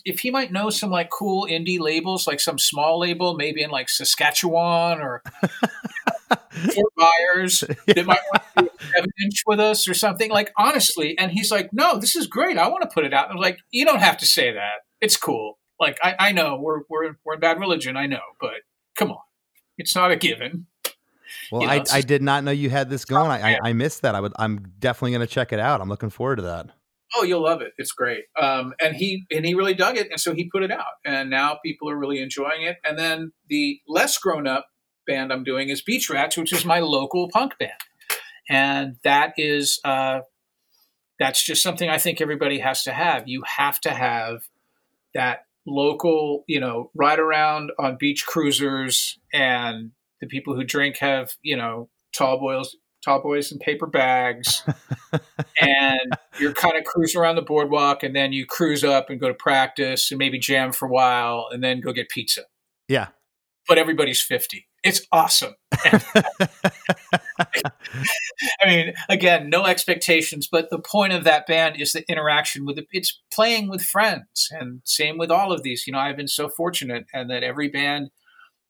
if 0.05 0.19
he 0.19 0.31
might 0.31 0.51
know 0.51 0.69
some 0.69 0.89
like 0.89 1.09
cool 1.09 1.47
indie 1.49 1.79
labels, 1.79 2.27
like 2.27 2.39
some 2.39 2.57
small 2.57 2.99
label, 2.99 3.35
maybe 3.35 3.61
in 3.61 3.69
like 3.69 3.89
Saskatchewan 3.89 4.99
or 4.99 5.21
Fort 6.73 6.93
Myers 6.97 7.63
that 7.87 8.05
might 8.05 8.21
want 8.31 8.43
to 8.57 8.63
do 8.63 8.69
seven 8.93 9.09
inch 9.23 9.43
with 9.45 9.59
us 9.59 9.87
or 9.87 9.93
something. 9.93 10.31
Like 10.31 10.51
honestly, 10.57 11.17
and 11.17 11.31
he's 11.31 11.51
like, 11.51 11.69
"No, 11.71 11.97
this 11.97 12.15
is 12.15 12.27
great. 12.27 12.57
I 12.57 12.67
want 12.67 12.83
to 12.83 12.93
put 12.93 13.05
it 13.05 13.13
out." 13.13 13.29
I 13.29 13.33
was 13.33 13.41
like, 13.41 13.59
"You 13.71 13.85
don't 13.85 13.99
have 13.99 14.17
to 14.17 14.25
say 14.25 14.51
that. 14.53 14.81
It's 15.01 15.17
cool. 15.17 15.59
Like 15.79 15.97
I, 16.03 16.15
I 16.19 16.31
know 16.31 16.57
we're 16.59 16.81
we're 16.89 17.15
we're 17.23 17.35
in 17.35 17.39
bad 17.39 17.59
religion. 17.59 17.95
I 17.95 18.07
know, 18.07 18.21
but 18.41 18.61
come 18.95 19.11
on, 19.11 19.21
it's 19.77 19.95
not 19.95 20.11
a 20.11 20.15
given." 20.15 20.67
Well, 21.51 21.61
you 21.61 21.67
know, 21.67 21.73
I, 21.73 21.83
I 21.93 22.01
did 22.01 22.21
not 22.21 22.43
know 22.43 22.51
you 22.51 22.69
had 22.69 22.89
this 22.89 23.05
going. 23.05 23.29
I, 23.29 23.53
I, 23.53 23.59
I 23.63 23.73
missed 23.73 24.01
that. 24.01 24.15
I 24.15 24.19
would. 24.19 24.33
I'm 24.37 24.73
definitely 24.79 25.11
going 25.11 25.27
to 25.27 25.33
check 25.33 25.53
it 25.53 25.59
out. 25.59 25.81
I'm 25.81 25.89
looking 25.89 26.09
forward 26.09 26.37
to 26.37 26.41
that. 26.43 26.67
Oh, 27.15 27.23
you'll 27.23 27.43
love 27.43 27.61
it. 27.61 27.73
It's 27.77 27.91
great. 27.91 28.25
Um, 28.39 28.73
and 28.81 28.95
he 28.95 29.25
and 29.31 29.45
he 29.45 29.53
really 29.53 29.73
dug 29.73 29.97
it, 29.97 30.09
and 30.11 30.19
so 30.19 30.33
he 30.33 30.49
put 30.49 30.63
it 30.63 30.71
out, 30.71 30.85
and 31.05 31.29
now 31.29 31.57
people 31.63 31.89
are 31.89 31.95
really 31.95 32.21
enjoying 32.21 32.63
it. 32.63 32.77
And 32.83 32.99
then 32.99 33.31
the 33.47 33.79
less 33.87 34.17
grown 34.17 34.45
up 34.45 34.67
band 35.05 35.31
I'm 35.31 35.43
doing 35.43 35.69
is 35.69 35.81
Beach 35.81 36.09
Rats, 36.09 36.37
which 36.37 36.51
is 36.51 36.65
my 36.65 36.79
local 36.79 37.29
punk 37.29 37.57
band, 37.57 37.71
and 38.49 38.97
that 39.03 39.33
is 39.37 39.79
uh, 39.85 40.21
that's 41.17 41.43
just 41.43 41.63
something 41.63 41.89
I 41.89 41.97
think 41.97 42.19
everybody 42.19 42.59
has 42.59 42.83
to 42.83 42.91
have. 42.91 43.27
You 43.27 43.43
have 43.45 43.79
to 43.81 43.91
have 43.91 44.41
that 45.13 45.45
local, 45.65 46.43
you 46.47 46.59
know, 46.59 46.91
ride 46.93 47.19
around 47.19 47.71
on 47.79 47.97
beach 47.97 48.25
cruisers 48.25 49.17
and 49.33 49.91
the 50.21 50.27
people 50.27 50.55
who 50.55 50.63
drink 50.63 50.97
have 50.97 51.33
you 51.41 51.55
know 51.55 51.89
tall 52.13 52.39
boys 52.39 52.75
tall 53.03 53.21
boys 53.21 53.51
in 53.51 53.59
paper 53.59 53.87
bags. 53.87 54.63
And 55.59 56.11
you're 56.39 56.53
kind 56.53 56.77
of 56.77 56.83
cruising 56.83 57.19
around 57.19 57.37
the 57.37 57.41
boardwalk 57.41 58.03
and 58.03 58.15
then 58.15 58.33
you 58.33 58.45
cruise 58.45 58.83
up 58.83 59.09
and 59.09 59.19
go 59.19 59.27
to 59.27 59.33
practice 59.33 60.11
and 60.11 60.19
maybe 60.19 60.37
jam 60.37 60.71
for 60.71 60.85
a 60.87 60.91
while 60.91 61.47
and 61.51 61.63
then 61.63 61.79
go 61.79 61.93
get 61.93 62.09
pizza. 62.09 62.41
Yeah. 62.87 63.07
But 63.67 63.77
everybody's 63.77 64.21
50 64.21 64.67
it's 64.83 65.01
awesome. 65.11 65.55
I 65.73 65.97
mean 68.65 68.93
again 69.09 69.49
no 69.49 69.65
expectations 69.65 70.47
but 70.51 70.69
the 70.69 70.79
point 70.79 71.13
of 71.13 71.23
that 71.23 71.47
band 71.47 71.79
is 71.79 71.93
the 71.93 72.07
interaction 72.09 72.65
with 72.65 72.75
the, 72.75 72.85
it's 72.91 73.19
playing 73.31 73.69
with 73.69 73.81
friends 73.81 74.49
and 74.51 74.81
same 74.83 75.17
with 75.17 75.31
all 75.31 75.51
of 75.51 75.63
these. 75.63 75.87
You 75.87 75.93
know 75.93 75.99
i've 75.99 76.17
been 76.17 76.27
so 76.27 76.49
fortunate 76.49 77.05
and 77.13 77.29
that 77.29 77.43
every 77.43 77.69
band 77.69 78.09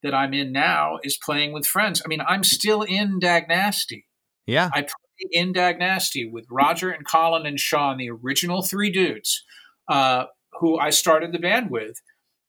that 0.02 0.14
I'm 0.14 0.34
in 0.34 0.52
now 0.52 0.98
is 1.02 1.16
playing 1.16 1.52
with 1.52 1.66
friends. 1.66 2.02
I 2.04 2.08
mean, 2.08 2.20
I'm 2.26 2.44
still 2.44 2.82
in 2.82 3.18
Dag 3.18 3.48
Nasty. 3.48 4.06
Yeah. 4.46 4.70
I 4.72 4.82
play 4.82 5.30
in 5.32 5.52
Dag 5.52 5.78
Nasty 5.78 6.28
with 6.28 6.46
Roger 6.50 6.90
and 6.90 7.06
Colin 7.06 7.46
and 7.46 7.58
Shawn, 7.58 7.98
the 7.98 8.10
original 8.10 8.62
three 8.62 8.90
dudes 8.90 9.44
uh, 9.88 10.26
who 10.60 10.78
I 10.78 10.90
started 10.90 11.32
the 11.32 11.38
band 11.38 11.70
with. 11.70 12.00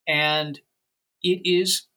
And 0.07 0.59
it 1.23 1.41
is, 1.43 1.87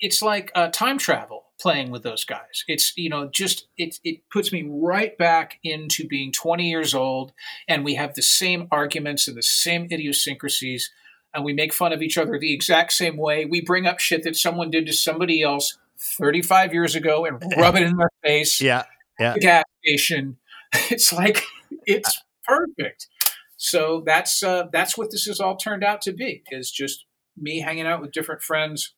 it's 0.00 0.22
like 0.22 0.52
uh, 0.54 0.68
time 0.68 0.98
travel 0.98 1.46
playing 1.60 1.90
with 1.90 2.02
those 2.02 2.24
guys. 2.24 2.64
It's 2.66 2.96
you 2.96 3.10
know 3.10 3.28
just 3.28 3.68
it 3.76 3.96
it 4.02 4.22
puts 4.30 4.52
me 4.52 4.68
right 4.68 5.16
back 5.18 5.58
into 5.62 6.06
being 6.08 6.32
20 6.32 6.68
years 6.68 6.94
old, 6.94 7.32
and 7.68 7.84
we 7.84 7.94
have 7.94 8.14
the 8.14 8.22
same 8.22 8.66
arguments 8.70 9.28
and 9.28 9.36
the 9.36 9.42
same 9.42 9.86
idiosyncrasies, 9.90 10.90
and 11.34 11.44
we 11.44 11.52
make 11.52 11.72
fun 11.72 11.92
of 11.92 12.02
each 12.02 12.18
other 12.18 12.38
the 12.38 12.52
exact 12.52 12.92
same 12.92 13.16
way. 13.16 13.44
We 13.44 13.60
bring 13.60 13.86
up 13.86 14.00
shit 14.00 14.24
that 14.24 14.36
someone 14.36 14.70
did 14.70 14.86
to 14.86 14.92
somebody 14.92 15.42
else 15.42 15.78
35 16.18 16.72
years 16.72 16.94
ago 16.94 17.24
and 17.24 17.42
rub 17.56 17.76
it 17.76 17.82
in 17.82 17.96
their 17.96 18.10
face. 18.22 18.60
Yeah. 18.60 18.84
Yeah. 19.18 19.34
The 19.34 19.40
gas 19.40 19.64
station. 19.84 20.36
It's 20.88 21.12
like 21.12 21.42
it's 21.84 22.22
perfect. 22.46 23.08
So 23.56 24.04
that's 24.06 24.40
uh, 24.40 24.68
that's 24.72 24.96
what 24.96 25.10
this 25.10 25.24
has 25.24 25.40
all 25.40 25.56
turned 25.56 25.82
out 25.82 26.00
to 26.02 26.12
be. 26.12 26.44
Is 26.52 26.70
just 26.70 27.06
me 27.36 27.60
hanging 27.60 27.86
out 27.86 28.00
with 28.00 28.12
different 28.12 28.40
friends 28.40 28.94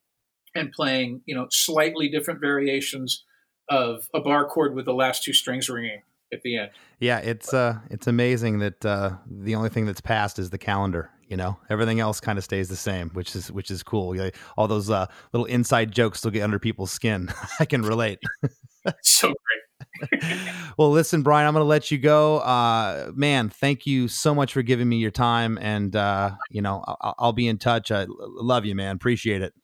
and 0.55 0.70
playing, 0.70 1.22
you 1.24 1.35
know, 1.35 1.47
slightly 1.51 2.11
different 2.11 2.41
variations 2.41 3.24
of 3.70 4.07
a 4.14 4.20
bar 4.20 4.45
chord 4.45 4.74
with 4.74 4.85
the 4.85 4.93
last 4.93 5.24
two 5.24 5.33
strings 5.33 5.70
ringing 5.70 6.03
at 6.33 6.43
the 6.43 6.59
end. 6.59 6.70
Yeah, 6.99 7.18
it's 7.18 7.53
uh 7.55 7.78
it's 7.91 8.07
amazing 8.07 8.59
that 8.59 8.85
uh 8.85 9.12
the 9.26 9.55
only 9.55 9.68
thing 9.68 9.87
that's 9.87 10.01
passed 10.01 10.39
is 10.39 10.51
the 10.51 10.59
calendar, 10.59 11.11
you 11.33 11.39
know. 11.39 11.57
Everything 11.70 11.99
else 11.99 12.20
kind 12.20 12.37
of 12.37 12.45
stays 12.45 12.68
the 12.68 12.76
same, 12.76 13.09
which 13.14 13.35
is 13.35 13.51
which 13.51 13.70
is 13.70 13.83
cool. 13.83 14.14
All 14.59 14.68
those 14.68 14.91
uh 14.91 15.07
little 15.33 15.47
inside 15.47 15.91
jokes 15.91 16.18
still 16.18 16.30
get 16.30 16.43
under 16.43 16.59
people's 16.59 16.93
skin. 16.93 17.33
I 17.59 17.64
can 17.64 17.80
relate. 17.80 18.18
so 19.03 19.28
great. 19.28 20.39
well, 20.76 20.91
listen, 20.91 21.22
Brian, 21.22 21.47
I'm 21.47 21.55
going 21.55 21.64
to 21.64 21.68
let 21.68 21.91
you 21.91 21.97
go. 21.97 22.39
Uh, 22.39 23.12
man, 23.14 23.49
thank 23.49 23.87
you 23.87 24.09
so 24.09 24.35
much 24.35 24.53
for 24.53 24.62
giving 24.62 24.89
me 24.89 24.97
your 24.97 25.11
time, 25.11 25.59
and 25.59 25.97
uh, 25.97 26.33
you 26.51 26.61
know, 26.61 26.85
I'll, 26.87 27.14
I'll 27.18 27.33
be 27.33 27.49
in 27.49 27.57
touch. 27.57 27.91
I 27.91 28.07
love 28.09 28.66
you, 28.66 28.74
man. 28.74 28.95
Appreciate 28.95 29.41
it. 29.41 29.55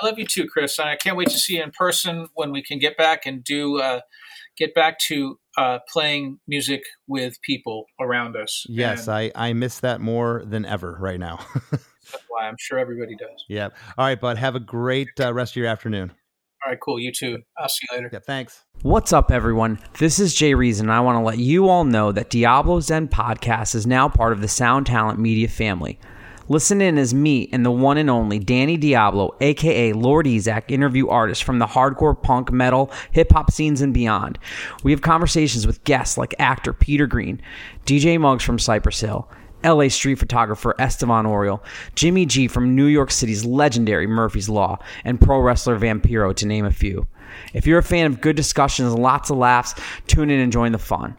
I 0.00 0.06
love 0.06 0.18
you 0.18 0.24
too, 0.24 0.46
Chris. 0.46 0.78
I 0.78 0.96
can't 0.96 1.16
wait 1.16 1.28
to 1.28 1.38
see 1.38 1.56
you 1.56 1.62
in 1.62 1.72
person 1.72 2.28
when 2.34 2.52
we 2.52 2.62
can 2.62 2.78
get 2.78 2.96
back 2.96 3.26
and 3.26 3.44
do 3.44 3.80
uh, 3.80 4.00
get 4.56 4.74
back 4.74 4.98
to 5.08 5.38
uh, 5.58 5.78
playing 5.92 6.38
music 6.46 6.82
with 7.08 7.34
people 7.42 7.84
around 8.00 8.36
us. 8.36 8.64
Yes, 8.68 9.08
And 9.08 9.16
I 9.16 9.32
I 9.34 9.52
miss 9.52 9.80
that 9.80 10.00
more 10.00 10.42
than 10.46 10.64
ever 10.64 10.96
right 11.00 11.18
now. 11.18 11.40
that's 11.70 12.24
why 12.28 12.46
I'm 12.46 12.56
sure 12.58 12.78
everybody 12.78 13.16
does. 13.16 13.44
yeah. 13.48 13.68
All 13.98 14.06
right, 14.06 14.20
bud. 14.20 14.38
Have 14.38 14.54
a 14.54 14.60
great 14.60 15.08
uh, 15.20 15.34
rest 15.34 15.52
of 15.52 15.56
your 15.56 15.66
afternoon. 15.66 16.12
All 16.64 16.72
right, 16.72 16.78
cool. 16.84 16.98
You 16.98 17.12
too. 17.12 17.38
I'll 17.58 17.68
see 17.68 17.86
you 17.90 17.96
later. 17.96 18.10
Yeah. 18.12 18.18
Thanks. 18.20 18.64
What's 18.82 19.12
up, 19.12 19.30
everyone? 19.30 19.78
This 19.98 20.18
is 20.18 20.34
Jay 20.34 20.54
Reason, 20.54 20.86
and 20.86 20.92
I 20.92 21.00
want 21.00 21.16
to 21.16 21.22
let 21.22 21.38
you 21.38 21.68
all 21.68 21.84
know 21.84 22.12
that 22.12 22.30
Diablo's 22.30 22.86
Den 22.88 23.08
podcast 23.08 23.74
is 23.74 23.86
now 23.86 24.08
part 24.08 24.32
of 24.32 24.40
the 24.40 24.48
Sound 24.48 24.86
Talent 24.86 25.18
Media 25.18 25.48
family. 25.48 25.98
Listen 26.50 26.80
in 26.80 26.96
as 26.96 27.12
me 27.12 27.48
and 27.52 27.64
the 27.64 27.70
one 27.70 27.98
and 27.98 28.08
only 28.08 28.38
Danny 28.38 28.78
Diablo, 28.78 29.34
aka 29.40 29.92
Lord 29.92 30.24
Ezec, 30.24 30.70
interview 30.70 31.08
artists 31.08 31.44
from 31.44 31.58
the 31.58 31.66
hardcore 31.66 32.20
punk, 32.20 32.50
metal, 32.50 32.90
hip 33.12 33.32
hop 33.32 33.50
scenes 33.50 33.82
and 33.82 33.92
beyond. 33.92 34.38
We 34.82 34.90
have 34.92 35.02
conversations 35.02 35.66
with 35.66 35.84
guests 35.84 36.16
like 36.16 36.34
actor 36.38 36.72
Peter 36.72 37.06
Greene, 37.06 37.42
DJ 37.84 38.18
Muggs 38.18 38.44
from 38.44 38.58
Cypress 38.58 39.00
Hill, 39.00 39.28
LA 39.62 39.88
street 39.88 40.18
photographer 40.18 40.74
Estevan 40.78 41.26
Oriol, 41.26 41.60
Jimmy 41.94 42.24
G 42.24 42.48
from 42.48 42.74
New 42.74 42.86
York 42.86 43.10
City's 43.10 43.44
legendary 43.44 44.06
Murphy's 44.06 44.48
Law, 44.48 44.78
and 45.04 45.20
pro 45.20 45.40
wrestler 45.40 45.78
Vampiro, 45.78 46.34
to 46.34 46.46
name 46.46 46.64
a 46.64 46.70
few. 46.70 47.06
If 47.52 47.66
you're 47.66 47.78
a 47.78 47.82
fan 47.82 48.06
of 48.06 48.22
good 48.22 48.36
discussions 48.36 48.94
and 48.94 49.02
lots 49.02 49.28
of 49.28 49.36
laughs, 49.36 49.74
tune 50.06 50.30
in 50.30 50.40
and 50.40 50.50
join 50.50 50.72
the 50.72 50.78
fun. 50.78 51.14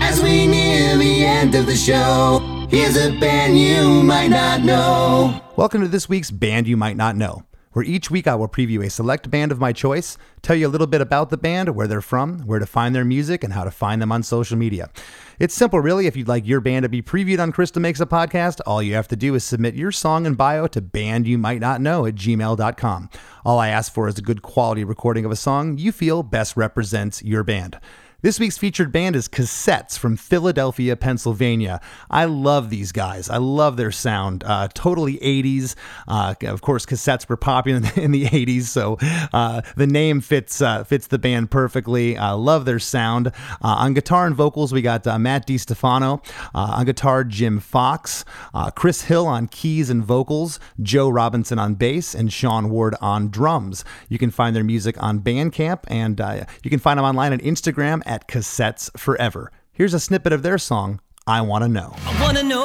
As 0.00 0.22
we 0.22 0.46
near 0.46 0.96
the 0.96 1.24
end 1.26 1.54
of 1.54 1.66
the 1.66 1.76
show, 1.76 2.63
here's 2.68 2.96
a 2.96 3.10
band 3.18 3.58
you 3.58 4.02
might 4.02 4.28
not 4.28 4.62
know. 4.62 5.40
Welcome 5.56 5.82
to 5.82 5.88
this 5.88 6.08
week's 6.08 6.30
Band 6.30 6.66
You 6.66 6.76
Might 6.76 6.96
Not 6.96 7.16
Know, 7.16 7.44
where 7.72 7.84
each 7.84 8.10
week 8.10 8.26
I 8.26 8.34
will 8.34 8.48
preview 8.48 8.84
a 8.84 8.90
select 8.90 9.30
band 9.30 9.52
of 9.52 9.58
my 9.58 9.72
choice, 9.72 10.18
tell 10.42 10.56
you 10.56 10.66
a 10.66 10.68
little 10.68 10.86
bit 10.86 11.00
about 11.00 11.30
the 11.30 11.36
band, 11.36 11.74
where 11.74 11.86
they're 11.86 12.00
from, 12.00 12.40
where 12.40 12.58
to 12.58 12.66
find 12.66 12.94
their 12.94 13.04
music, 13.04 13.44
and 13.44 13.52
how 13.52 13.64
to 13.64 13.70
find 13.70 14.02
them 14.02 14.12
on 14.12 14.22
social 14.22 14.56
media. 14.56 14.90
It's 15.38 15.54
simple, 15.54 15.80
really. 15.80 16.06
If 16.06 16.16
you'd 16.16 16.28
like 16.28 16.46
your 16.46 16.60
band 16.60 16.84
to 16.84 16.88
be 16.88 17.02
previewed 17.02 17.40
on 17.40 17.52
Chris 17.52 17.70
DeMakes 17.70 18.00
a 18.00 18.06
Podcast, 18.06 18.60
all 18.66 18.82
you 18.82 18.94
have 18.94 19.08
to 19.08 19.16
do 19.16 19.34
is 19.34 19.44
submit 19.44 19.74
your 19.74 19.92
song 19.92 20.26
and 20.26 20.36
bio 20.36 20.66
to 20.68 20.80
bandyoumightnotknow 20.80 22.08
at 22.08 22.14
gmail.com. 22.14 23.10
All 23.44 23.58
I 23.58 23.68
ask 23.68 23.92
for 23.92 24.08
is 24.08 24.18
a 24.18 24.22
good 24.22 24.42
quality 24.42 24.84
recording 24.84 25.24
of 25.24 25.30
a 25.30 25.36
song 25.36 25.76
you 25.78 25.92
feel 25.92 26.22
best 26.22 26.56
represents 26.56 27.22
your 27.22 27.42
band. 27.42 27.78
This 28.24 28.40
week's 28.40 28.56
featured 28.56 28.90
band 28.90 29.16
is 29.16 29.28
Cassettes 29.28 29.98
from 29.98 30.16
Philadelphia, 30.16 30.96
Pennsylvania. 30.96 31.78
I 32.10 32.24
love 32.24 32.70
these 32.70 32.90
guys. 32.90 33.28
I 33.28 33.36
love 33.36 33.76
their 33.76 33.92
sound. 33.92 34.42
Uh, 34.44 34.68
totally 34.72 35.18
80s. 35.18 35.74
Uh, 36.08 36.34
of 36.44 36.62
course, 36.62 36.86
cassettes 36.86 37.28
were 37.28 37.36
popular 37.36 37.82
in 37.96 38.12
the, 38.12 38.24
80s, 38.24 38.62
so 38.62 38.96
uh, 39.34 39.60
the 39.76 39.86
name 39.86 40.22
fits 40.22 40.62
uh, 40.62 40.84
fits 40.84 41.08
the 41.08 41.18
band 41.18 41.50
perfectly. 41.50 42.16
I 42.16 42.30
love 42.30 42.64
their 42.64 42.78
sound. 42.78 43.26
Uh, 43.26 43.32
on 43.60 43.92
guitar 43.92 44.26
and 44.26 44.34
vocals, 44.34 44.72
we 44.72 44.80
got 44.80 45.06
uh, 45.06 45.18
Matt 45.18 45.46
DiStefano. 45.46 46.24
Uh, 46.54 46.76
on 46.78 46.86
guitar, 46.86 47.24
Jim 47.24 47.60
Fox. 47.60 48.24
Uh, 48.54 48.70
Chris 48.70 49.02
Hill 49.02 49.26
on 49.26 49.48
keys 49.48 49.90
and 49.90 50.02
vocals. 50.02 50.58
Joe 50.80 51.10
Robinson 51.10 51.58
on 51.58 51.74
bass, 51.74 52.14
and 52.14 52.32
Sean 52.32 52.70
Ward 52.70 52.94
on 53.02 53.28
drums. 53.28 53.84
You 54.08 54.16
can 54.16 54.30
find 54.30 54.56
their 54.56 54.64
music 54.64 54.96
on 55.02 55.20
Bandcamp, 55.20 55.80
and 55.88 56.22
uh, 56.22 56.46
you 56.62 56.70
can 56.70 56.78
find 56.78 56.96
them 56.96 57.04
online 57.04 57.34
on 57.34 57.40
Instagram 57.40 58.00
at 58.14 58.28
Cassettes 58.28 58.96
Forever. 58.96 59.50
Here's 59.72 59.92
a 59.92 59.98
snippet 59.98 60.32
of 60.32 60.42
their 60.44 60.56
song, 60.56 61.00
I 61.26 61.40
Want 61.40 61.64
to 61.64 61.68
Know. 61.68 61.96
I 62.06 62.22
wanna 62.22 62.44
know 62.44 62.62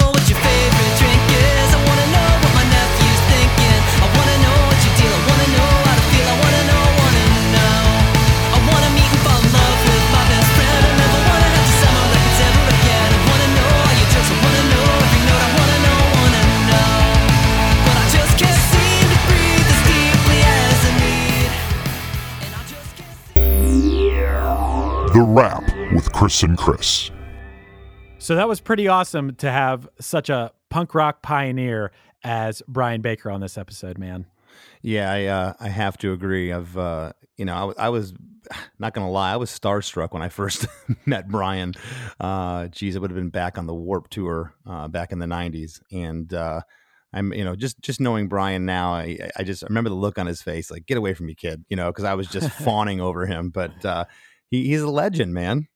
The 25.14 25.22
Rap 25.22 25.64
with 25.94 26.12
Chris 26.14 26.44
and 26.44 26.56
Chris. 26.56 27.10
So 28.20 28.36
that 28.36 28.48
was 28.48 28.62
pretty 28.62 28.88
awesome 28.88 29.34
to 29.38 29.52
have 29.52 29.90
such 30.00 30.30
a 30.30 30.52
punk 30.70 30.94
rock 30.94 31.24
pioneer 31.24 31.92
as 32.24 32.62
Brian 32.68 33.02
Baker 33.02 33.32
on 33.32 33.42
this 33.42 33.58
episode, 33.58 33.98
man. 33.98 34.28
Yeah, 34.84 35.12
I 35.12 35.26
uh, 35.26 35.54
I 35.60 35.70
have 35.70 35.98
to 36.00 36.14
agree. 36.14 36.54
I've 36.54 36.78
uh, 36.78 37.14
you 37.38 37.46
know 37.46 37.56
I, 37.56 37.60
w- 37.62 37.76
I 37.80 37.90
was 37.90 38.14
not 38.78 38.94
gonna 38.94 39.10
lie, 39.10 39.34
I 39.34 39.38
was 39.38 39.50
starstruck 39.50 40.12
when 40.12 40.22
I 40.22 40.30
first 40.40 40.68
met 41.08 41.28
Brian. 41.28 41.74
Uh, 42.20 42.68
geez, 42.68 42.96
it 42.96 43.00
would 43.02 43.10
have 43.10 43.18
been 43.18 43.30
back 43.30 43.58
on 43.58 43.66
the 43.66 43.74
Warped 43.74 44.12
Tour 44.12 44.54
uh, 44.68 44.88
back 44.90 45.12
in 45.12 45.18
the 45.18 45.26
'90s, 45.26 45.82
and 45.92 46.32
uh, 46.32 46.62
I'm 47.14 47.34
you 47.34 47.44
know 47.44 47.56
just 47.56 47.82
just 47.82 48.00
knowing 48.00 48.28
Brian 48.28 48.66
now, 48.66 48.94
I, 48.94 49.18
I 49.36 49.44
just 49.44 49.64
I 49.64 49.68
remember 49.68 49.90
the 49.90 49.96
look 49.96 50.20
on 50.20 50.28
his 50.28 50.44
face, 50.44 50.70
like 50.70 50.86
get 50.86 50.98
away 51.00 51.16
from 51.16 51.26
me, 51.26 51.34
kid, 51.34 51.66
you 51.68 51.76
know, 51.76 51.88
because 51.88 52.06
I 52.06 52.14
was 52.14 52.28
just 52.28 52.50
fawning 52.64 53.02
over 53.02 53.26
him. 53.26 53.50
But 53.50 53.84
uh, 53.84 54.06
he, 54.50 54.68
he's 54.68 54.82
a 54.82 54.90
legend, 54.90 55.34
man. 55.34 55.68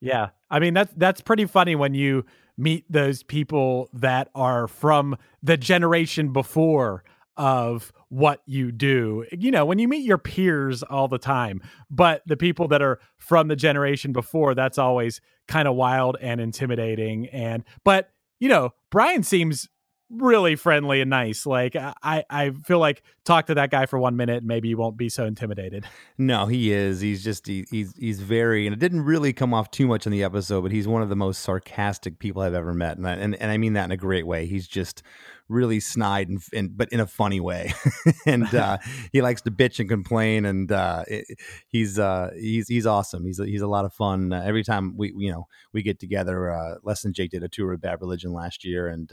Yeah. 0.00 0.30
I 0.50 0.58
mean 0.58 0.74
that's 0.74 0.92
that's 0.96 1.20
pretty 1.20 1.46
funny 1.46 1.74
when 1.74 1.94
you 1.94 2.24
meet 2.58 2.84
those 2.90 3.22
people 3.22 3.88
that 3.94 4.28
are 4.34 4.68
from 4.68 5.16
the 5.42 5.56
generation 5.56 6.32
before 6.32 7.04
of 7.36 7.92
what 8.08 8.42
you 8.44 8.70
do. 8.70 9.24
You 9.32 9.50
know, 9.50 9.64
when 9.64 9.78
you 9.78 9.88
meet 9.88 10.04
your 10.04 10.18
peers 10.18 10.82
all 10.82 11.08
the 11.08 11.18
time, 11.18 11.62
but 11.90 12.22
the 12.26 12.36
people 12.36 12.68
that 12.68 12.82
are 12.82 13.00
from 13.16 13.48
the 13.48 13.56
generation 13.56 14.12
before, 14.12 14.54
that's 14.54 14.76
always 14.76 15.20
kind 15.48 15.66
of 15.66 15.74
wild 15.74 16.16
and 16.20 16.40
intimidating 16.40 17.28
and 17.28 17.64
but 17.84 18.10
you 18.38 18.48
know, 18.48 18.70
Brian 18.90 19.22
seems 19.22 19.68
really 20.12 20.56
friendly 20.56 21.00
and 21.00 21.10
nice. 21.10 21.46
Like 21.46 21.74
I 21.76 22.24
I 22.28 22.50
feel 22.64 22.78
like 22.78 23.02
talk 23.24 23.46
to 23.46 23.54
that 23.54 23.70
guy 23.70 23.86
for 23.86 23.98
1 23.98 24.16
minute 24.16 24.38
and 24.38 24.46
maybe 24.46 24.68
you 24.68 24.76
won't 24.76 24.96
be 24.96 25.08
so 25.08 25.24
intimidated. 25.24 25.86
No, 26.18 26.46
he 26.46 26.72
is. 26.72 27.00
He's 27.00 27.24
just 27.24 27.46
he, 27.48 27.64
he's 27.70 27.96
he's 27.96 28.20
very 28.20 28.66
and 28.66 28.74
it 28.74 28.78
didn't 28.78 29.02
really 29.02 29.32
come 29.32 29.52
off 29.52 29.70
too 29.72 29.88
much 29.88 30.06
in 30.06 30.12
the 30.12 30.22
episode, 30.22 30.62
but 30.62 30.70
he's 30.70 30.86
one 30.86 31.02
of 31.02 31.08
the 31.08 31.16
most 31.16 31.40
sarcastic 31.40 32.18
people 32.20 32.42
I've 32.42 32.54
ever 32.54 32.72
met, 32.72 32.96
and 32.96 33.08
I, 33.08 33.14
and, 33.14 33.34
and 33.34 33.50
I 33.50 33.56
mean 33.56 33.72
that 33.72 33.86
in 33.86 33.90
a 33.90 33.96
great 33.96 34.24
way. 34.24 34.46
He's 34.46 34.68
just 34.68 35.02
really 35.48 35.80
snide 35.80 36.28
and, 36.28 36.40
and 36.52 36.76
but 36.76 36.88
in 36.90 37.00
a 37.00 37.06
funny 37.06 37.40
way, 37.40 37.72
and 38.26 38.54
uh, 38.54 38.78
he 39.10 39.20
likes 39.20 39.42
to 39.42 39.50
bitch 39.50 39.80
and 39.80 39.88
complain, 39.88 40.44
and 40.44 40.70
uh, 40.70 41.04
it, 41.08 41.26
he's 41.66 41.98
uh, 41.98 42.30
he's 42.38 42.68
he's 42.68 42.86
awesome. 42.86 43.24
He's 43.24 43.38
he's 43.38 43.62
a 43.62 43.66
lot 43.66 43.84
of 43.84 43.92
fun. 43.92 44.32
Uh, 44.32 44.42
every 44.44 44.62
time 44.62 44.96
we 44.96 45.12
you 45.16 45.32
know 45.32 45.48
we 45.72 45.82
get 45.82 45.98
together, 45.98 46.52
uh, 46.52 46.76
Less 46.84 47.02
than 47.02 47.12
Jake 47.12 47.30
did 47.30 47.42
a 47.42 47.48
tour 47.48 47.72
of 47.72 47.80
Bad 47.80 48.00
Religion 48.00 48.32
last 48.32 48.64
year, 48.64 48.86
and. 48.86 49.10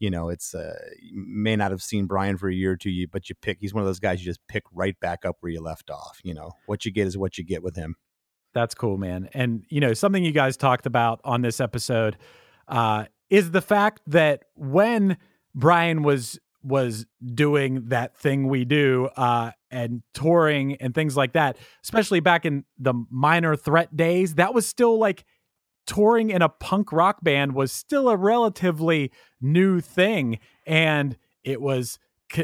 You 0.00 0.10
know, 0.10 0.28
it's 0.30 0.54
uh, 0.54 0.74
may 1.12 1.54
not 1.54 1.70
have 1.70 1.82
seen 1.82 2.06
Brian 2.06 2.36
for 2.36 2.48
a 2.48 2.54
year 2.54 2.72
or 2.72 2.76
two, 2.76 3.06
but 3.12 3.28
you 3.28 3.34
pick. 3.40 3.58
He's 3.60 3.72
one 3.72 3.82
of 3.82 3.86
those 3.86 4.00
guys 4.00 4.20
you 4.20 4.24
just 4.24 4.40
pick 4.48 4.64
right 4.72 4.98
back 4.98 5.24
up 5.24 5.36
where 5.40 5.52
you 5.52 5.60
left 5.60 5.90
off. 5.90 6.18
You 6.24 6.34
know, 6.34 6.52
what 6.66 6.84
you 6.84 6.90
get 6.90 7.06
is 7.06 7.16
what 7.16 7.38
you 7.38 7.44
get 7.44 7.62
with 7.62 7.76
him. 7.76 7.94
That's 8.52 8.74
cool, 8.74 8.96
man. 8.96 9.28
And 9.34 9.64
you 9.68 9.80
know, 9.80 9.94
something 9.94 10.24
you 10.24 10.32
guys 10.32 10.56
talked 10.56 10.86
about 10.86 11.20
on 11.22 11.42
this 11.42 11.60
episode 11.60 12.16
uh, 12.66 13.04
is 13.28 13.52
the 13.52 13.60
fact 13.60 14.00
that 14.06 14.44
when 14.56 15.18
Brian 15.54 16.02
was 16.02 16.40
was 16.62 17.06
doing 17.34 17.88
that 17.88 18.16
thing 18.16 18.48
we 18.48 18.64
do, 18.64 19.08
uh, 19.16 19.52
and 19.70 20.02
touring 20.14 20.74
and 20.76 20.94
things 20.94 21.16
like 21.16 21.32
that, 21.32 21.56
especially 21.84 22.20
back 22.20 22.44
in 22.44 22.64
the 22.78 22.94
minor 23.10 23.56
threat 23.56 23.96
days, 23.96 24.34
that 24.34 24.52
was 24.52 24.66
still 24.66 24.98
like 24.98 25.24
touring 25.90 26.30
in 26.30 26.40
a 26.40 26.48
punk 26.48 26.92
rock 26.92 27.18
band 27.20 27.52
was 27.52 27.72
still 27.72 28.08
a 28.08 28.16
relatively 28.16 29.10
new 29.40 29.80
thing. 29.80 30.38
And 30.64 31.16
it 31.42 31.60
was 31.60 31.98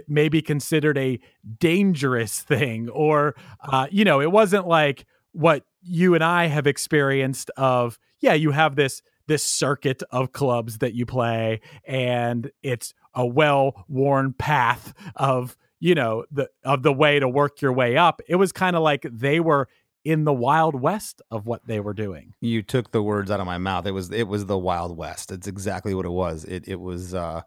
maybe 0.09 0.43
considered 0.43 0.99
a 0.99 1.21
dangerous 1.61 2.41
thing, 2.41 2.89
or, 2.89 3.37
uh, 3.61 3.87
you 3.89 4.05
know, 4.05 4.21
it 4.21 4.33
wasn't 4.33 4.67
like 4.67 5.07
what 5.31 5.63
you 5.81 6.17
and 6.17 6.25
I 6.25 6.47
have 6.47 6.67
experienced 6.67 7.53
of, 7.57 8.01
yeah, 8.19 8.35
you 8.35 8.51
have 8.51 8.75
this 8.75 9.01
this 9.29 9.45
circuit 9.45 10.03
of 10.11 10.33
clubs 10.33 10.79
that 10.79 10.95
you 10.95 11.05
play 11.05 11.61
and 11.85 12.51
it's 12.63 12.95
a 13.15 13.27
well-worn 13.27 14.33
path 14.33 14.95
of 15.17 15.57
you 15.81 15.97
know 15.97 16.25
the 16.31 16.49
of 16.65 16.85
the 16.85 16.93
way 16.93 17.19
to 17.19 17.29
work 17.29 17.61
your 17.61 17.73
way 17.73 17.97
up 17.97 18.21
it 18.29 18.37
was 18.37 18.53
kind 18.53 18.77
of 18.77 18.83
like 18.83 19.05
they 19.11 19.41
were 19.41 19.69
in 20.07 20.23
the 20.23 20.33
wild 20.33 20.81
west 20.81 21.21
of 21.33 21.47
what 21.47 21.67
they 21.67 21.81
were 21.81 21.93
doing 21.93 22.33
You 22.41 22.63
took 22.63 22.93
the 22.93 23.03
words 23.03 23.29
out 23.29 23.41
of 23.41 23.47
my 23.47 23.59
mouth. 23.59 23.87
It 23.87 23.91
was 23.91 24.13
it 24.13 24.29
was 24.29 24.47
the 24.47 24.57
Wild 24.57 24.97
West. 24.97 25.33
It's 25.33 25.49
exactly 25.49 25.95
what 25.95 26.07
it 26.07 26.11
was. 26.11 26.45
It 26.45 26.69
it 26.69 26.81
was. 26.81 27.13
uh 27.13 27.43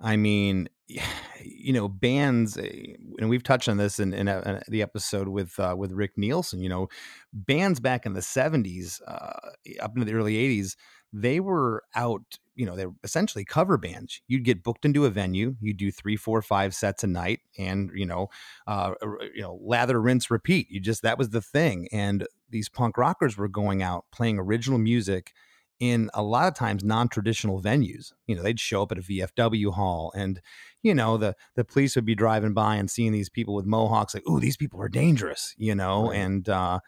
I 0.00 0.16
mean, 0.16 0.68
you 1.42 1.72
know, 1.72 1.88
bands, 1.88 2.56
eh, 2.56 2.94
and 3.18 3.28
we've 3.28 3.42
touched 3.42 3.68
on 3.68 3.76
this 3.76 3.98
in, 3.98 4.14
in, 4.14 4.28
uh 4.28 4.60
in 4.66 4.72
the 4.72 4.82
episode 4.82 5.26
with 5.26 5.58
uh, 5.58 5.74
with 5.76 5.90
Rick 5.90 6.12
Nielsen. 6.16 6.60
You 6.60 6.68
know, 6.68 6.88
bands 7.32 7.80
back 7.80 8.06
in 8.06 8.12
the 8.12 8.20
'70s, 8.20 9.00
uh, 9.08 9.50
up 9.80 9.96
into 9.96 10.04
the 10.04 10.14
early 10.14 10.34
'80s, 10.34 10.76
they 11.12 11.40
were 11.40 11.84
out. 11.94 12.38
You 12.54 12.64
know, 12.64 12.74
they 12.74 12.86
were 12.86 12.94
essentially 13.04 13.44
cover 13.44 13.76
bands. 13.76 14.22
You'd 14.28 14.44
get 14.44 14.62
booked 14.62 14.84
into 14.86 15.04
a 15.04 15.10
venue, 15.10 15.56
you'd 15.60 15.76
do 15.76 15.90
three, 15.92 16.16
four, 16.16 16.40
five 16.40 16.74
sets 16.74 17.04
a 17.04 17.06
night, 17.06 17.40
and 17.58 17.90
you 17.94 18.06
know, 18.06 18.28
uh, 18.66 18.92
you 19.34 19.42
know, 19.42 19.58
lather, 19.62 20.00
rinse, 20.00 20.30
repeat. 20.30 20.70
You 20.70 20.80
just 20.80 21.02
that 21.02 21.18
was 21.18 21.30
the 21.30 21.42
thing. 21.42 21.88
And 21.92 22.26
these 22.50 22.68
punk 22.68 22.96
rockers 22.96 23.36
were 23.36 23.48
going 23.48 23.82
out 23.82 24.06
playing 24.10 24.38
original 24.38 24.78
music 24.78 25.32
in 25.78 26.08
a 26.14 26.22
lot 26.22 26.48
of 26.48 26.54
times 26.54 26.82
non-traditional 26.82 27.60
venues. 27.60 28.12
You 28.26 28.34
know, 28.36 28.42
they'd 28.42 28.58
show 28.58 28.82
up 28.82 28.92
at 28.92 28.98
a 28.98 29.02
VFW 29.02 29.72
hall 29.74 30.12
and 30.16 30.40
you 30.82 30.94
know, 30.94 31.16
the 31.18 31.34
the 31.56 31.64
police 31.64 31.96
would 31.96 32.06
be 32.06 32.14
driving 32.14 32.54
by 32.54 32.76
and 32.76 32.90
seeing 32.90 33.12
these 33.12 33.28
people 33.28 33.54
with 33.54 33.66
mohawks 33.66 34.14
like, 34.14 34.26
"Ooh, 34.28 34.40
these 34.40 34.56
people 34.56 34.80
are 34.80 34.88
dangerous," 34.88 35.54
you 35.58 35.74
know, 35.74 36.08
Right. 36.08 36.16
and 36.18 36.48
uh 36.48 36.80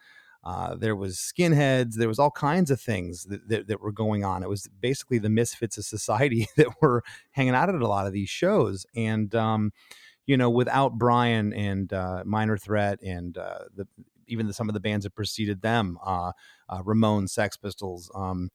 uh, 0.43 0.75
there 0.75 0.95
was 0.95 1.17
skinheads. 1.17 1.95
There 1.95 2.07
was 2.07 2.19
all 2.19 2.31
kinds 2.31 2.71
of 2.71 2.79
things 2.79 3.25
that, 3.25 3.47
that, 3.49 3.67
that 3.67 3.81
were 3.81 3.91
going 3.91 4.23
on. 4.23 4.41
It 4.41 4.49
was 4.49 4.67
basically 4.79 5.19
the 5.19 5.29
misfits 5.29 5.77
of 5.77 5.85
society 5.85 6.47
that 6.57 6.81
were 6.81 7.03
hanging 7.31 7.55
out 7.55 7.69
at 7.69 7.75
a 7.75 7.87
lot 7.87 8.07
of 8.07 8.13
these 8.13 8.29
shows. 8.29 8.85
And 8.95 9.33
um, 9.35 9.71
you 10.25 10.37
know, 10.37 10.49
without 10.49 10.97
Brian 10.97 11.53
and 11.53 11.91
uh, 11.91 12.23
Minor 12.25 12.57
Threat 12.57 13.01
and 13.01 13.37
uh, 13.37 13.59
the 13.75 13.87
even 14.27 14.45
the, 14.45 14.53
some 14.53 14.69
of 14.69 14.73
the 14.73 14.79
bands 14.79 15.03
that 15.03 15.15
preceded 15.15 15.61
them, 15.61 15.97
uh, 16.05 16.31
uh, 16.69 16.83
Ramones, 16.83 17.29
Sex 17.29 17.57
Pistols, 17.57 18.11
um, 18.13 18.51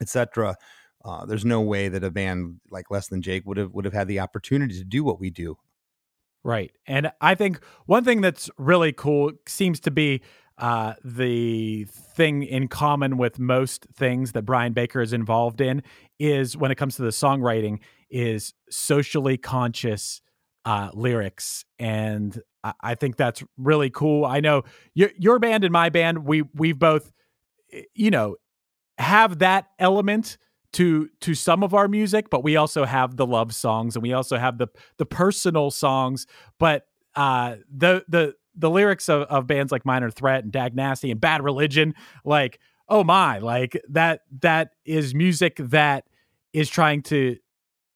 etc. 0.00 0.56
Uh, 1.04 1.24
there's 1.24 1.44
no 1.44 1.60
way 1.60 1.88
that 1.88 2.02
a 2.02 2.10
band 2.10 2.60
like 2.70 2.90
Less 2.90 3.06
Than 3.06 3.22
Jake 3.22 3.46
would 3.46 3.56
have 3.56 3.72
would 3.72 3.84
have 3.84 3.94
had 3.94 4.08
the 4.08 4.20
opportunity 4.20 4.76
to 4.78 4.84
do 4.84 5.04
what 5.04 5.20
we 5.20 5.30
do. 5.30 5.56
Right. 6.42 6.72
And 6.86 7.10
I 7.20 7.34
think 7.34 7.60
one 7.86 8.04
thing 8.04 8.20
that's 8.20 8.48
really 8.56 8.92
cool 8.92 9.32
seems 9.48 9.80
to 9.80 9.90
be 9.90 10.22
uh, 10.58 10.94
the 11.04 11.84
thing 11.84 12.42
in 12.42 12.68
common 12.68 13.18
with 13.18 13.38
most 13.38 13.86
things 13.94 14.32
that 14.32 14.42
Brian 14.42 14.72
Baker 14.72 15.00
is 15.00 15.12
involved 15.12 15.60
in 15.60 15.82
is 16.18 16.56
when 16.56 16.70
it 16.70 16.76
comes 16.76 16.96
to 16.96 17.02
the 17.02 17.10
songwriting 17.10 17.80
is 18.10 18.54
socially 18.70 19.36
conscious 19.36 20.22
uh, 20.64 20.90
lyrics. 20.94 21.64
And 21.78 22.40
I, 22.64 22.72
I 22.80 22.94
think 22.94 23.16
that's 23.16 23.42
really 23.58 23.90
cool. 23.90 24.24
I 24.24 24.40
know 24.40 24.62
your, 24.94 25.10
your 25.18 25.38
band 25.38 25.64
and 25.64 25.72
my 25.72 25.90
band, 25.90 26.24
we, 26.24 26.42
we've 26.54 26.78
both, 26.78 27.12
you 27.94 28.10
know, 28.10 28.36
have 28.98 29.40
that 29.40 29.66
element 29.78 30.38
to 30.72 31.08
to 31.20 31.34
some 31.34 31.62
of 31.62 31.74
our 31.74 31.86
music 31.86 32.28
but 32.28 32.42
we 32.42 32.56
also 32.56 32.84
have 32.84 33.16
the 33.16 33.26
love 33.26 33.54
songs 33.54 33.94
and 33.94 34.02
we 34.02 34.12
also 34.12 34.36
have 34.36 34.58
the 34.58 34.66
the 34.98 35.06
personal 35.06 35.70
songs 35.70 36.26
but 36.58 36.86
uh 37.14 37.56
the 37.74 38.04
the 38.08 38.34
the 38.56 38.70
lyrics 38.70 39.08
of, 39.08 39.22
of 39.22 39.46
bands 39.46 39.70
like 39.70 39.84
minor 39.84 40.10
threat 40.10 40.42
and 40.42 40.52
dag 40.52 40.74
nasty 40.74 41.10
and 41.10 41.20
bad 41.20 41.42
religion 41.42 41.94
like 42.24 42.58
oh 42.88 43.04
my 43.04 43.38
like 43.38 43.80
that 43.88 44.22
that 44.40 44.70
is 44.84 45.14
music 45.14 45.56
that 45.58 46.04
is 46.52 46.68
trying 46.68 47.02
to 47.02 47.36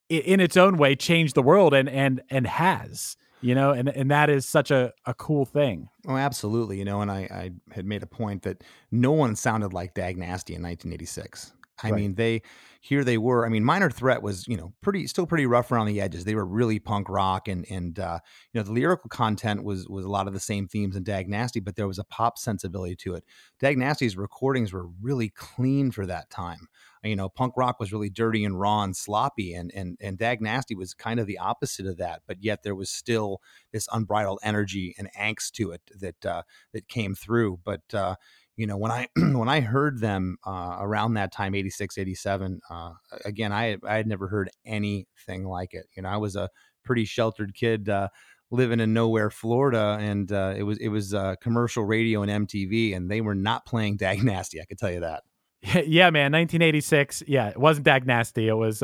in 0.09 0.41
its 0.41 0.57
own 0.57 0.77
way 0.77 0.95
change 0.95 1.33
the 1.33 1.43
world 1.43 1.73
and 1.73 1.89
and 1.89 2.23
and 2.31 2.47
has 2.47 3.17
you 3.41 3.55
know 3.55 3.71
and 3.71 3.89
and 3.89 4.11
that 4.11 4.29
is 4.29 4.47
such 4.47 4.71
a, 4.71 4.93
a 5.07 5.15
cool 5.15 5.45
thing 5.45 5.89
Oh, 6.09 6.17
absolutely. 6.17 6.79
You 6.79 6.85
know, 6.85 7.01
and 7.03 7.11
I, 7.11 7.29
I 7.31 7.51
had 7.75 7.85
made 7.85 8.03
a 8.03 8.07
point 8.07 8.43
that 8.43 8.65
no 8.91 9.13
one 9.13 9.37
sounded 9.37 9.73
like 9.73 9.95
Dag 9.95 10.17
Nasty 10.17 10.55
in 10.55 10.63
1986. 10.63 11.53
I 11.83 11.91
Right. 11.91 12.01
mean, 12.01 12.15
they 12.15 12.43
here 12.83 13.05
they 13.05 13.19
were. 13.19 13.45
I 13.45 13.51
mean, 13.51 13.65
Minor 13.65 13.91
Threat 13.91 14.23
was 14.23 14.47
you 14.49 14.57
know 14.57 14.73
pretty 14.81 15.07
still 15.07 15.27
pretty 15.27 15.47
rough 15.47 15.71
around 15.71 15.87
the 15.87 16.01
edges. 16.01 16.25
They 16.25 16.35
were 16.35 16.47
really 16.47 16.79
punk 16.79 17.09
rock, 17.09 17.49
and 17.49 17.67
and 17.71 17.99
uh, 17.99 18.21
you 18.53 18.59
know 18.61 18.65
the 18.65 18.73
lyrical 18.73 19.09
content 19.09 19.65
was 19.65 19.89
was 19.89 20.05
a 20.05 20.09
lot 20.11 20.27
of 20.27 20.35
the 20.35 20.41
same 20.41 20.67
themes 20.67 20.97
in 20.97 21.03
Dag 21.05 21.29
Nasty, 21.29 21.61
but 21.61 21.77
there 21.77 21.87
was 21.89 21.99
a 21.99 22.05
pop 22.05 22.39
sensibility 22.39 22.97
to 22.97 23.15
it. 23.15 23.25
Dag 23.59 23.77
Nasty's 23.79 24.17
recordings 24.17 24.73
were 24.73 24.87
really 25.01 25.29
clean 25.29 25.91
for 25.91 26.07
that 26.07 26.31
time. 26.31 26.69
You 27.03 27.17
know, 27.17 27.31
punk 27.31 27.55
rock 27.57 27.81
was 27.81 27.93
really 27.95 28.11
dirty 28.11 28.45
and 28.45 28.61
raw 28.61 28.83
and 28.83 28.95
sloppy, 28.97 29.55
and 29.55 29.71
and 29.75 29.97
and 30.01 30.19
Dag 30.19 30.41
Nasty 30.43 30.75
was 30.75 30.93
kind 30.95 31.19
of 31.19 31.27
the 31.27 31.39
opposite 31.39 31.87
of 31.87 31.97
that. 31.99 32.23
But 32.27 32.43
yet 32.43 32.63
there 32.63 32.75
was 32.75 32.91
still 32.91 33.41
this 33.73 33.89
unbridled 33.93 34.39
energy 34.43 34.95
and 34.99 35.11
angst 35.19 35.53
to 35.53 35.71
it 35.73 35.83
that 35.99 36.27
uh, 36.27 36.43
that 36.73 36.89
came 36.89 37.15
through. 37.15 37.61
But 37.65 37.83
uh, 37.95 38.17
you 38.61 38.67
know, 38.67 38.77
when 38.77 38.93
I 38.93 39.09
when 39.17 39.49
I 39.49 39.61
heard 39.61 40.01
them 40.01 40.37
uh, 40.47 40.77
around 40.81 41.15
that 41.15 41.33
time, 41.33 41.55
86, 41.55 41.99
87, 41.99 42.61
uh, 42.69 42.93
again, 43.25 43.53
I 43.53 43.79
I 43.87 43.97
had 43.97 44.07
never 44.07 44.29
heard 44.29 44.51
anything 44.65 45.45
like 45.45 45.73
it. 45.73 45.87
You 45.97 46.03
know, 46.03 46.11
I 46.11 46.19
was 46.19 46.37
a 46.37 46.49
pretty 46.85 47.05
sheltered 47.05 47.55
kid. 47.55 47.89
Uh, 47.89 48.09
living 48.53 48.81
in 48.81 48.93
nowhere 48.93 49.31
florida 49.31 49.97
and 50.01 50.33
uh, 50.33 50.53
it 50.57 50.65
was 50.65 50.77
it 50.79 50.89
was 50.89 51.15
uh, 51.15 51.37
commercial 51.41 51.85
radio 51.85 52.23
and 52.23 52.49
mtv 52.49 52.97
and 52.97 53.09
they 53.09 53.21
were 53.21 53.37
not 53.37 53.65
playing 53.65 53.97
dag 53.97 54.25
nasty 54.25 54.61
i 54.61 54.65
could 54.65 54.77
tell 54.77 54.91
you 54.91 54.99
that 54.99 55.23
yeah, 55.63 56.09
man, 56.09 56.33
1986. 56.33 57.25
Yeah, 57.27 57.49
it 57.49 57.59
wasn't 57.59 57.85
Dag 57.85 58.07
Nasty. 58.07 58.49
It 58.49 58.55
was 58.55 58.83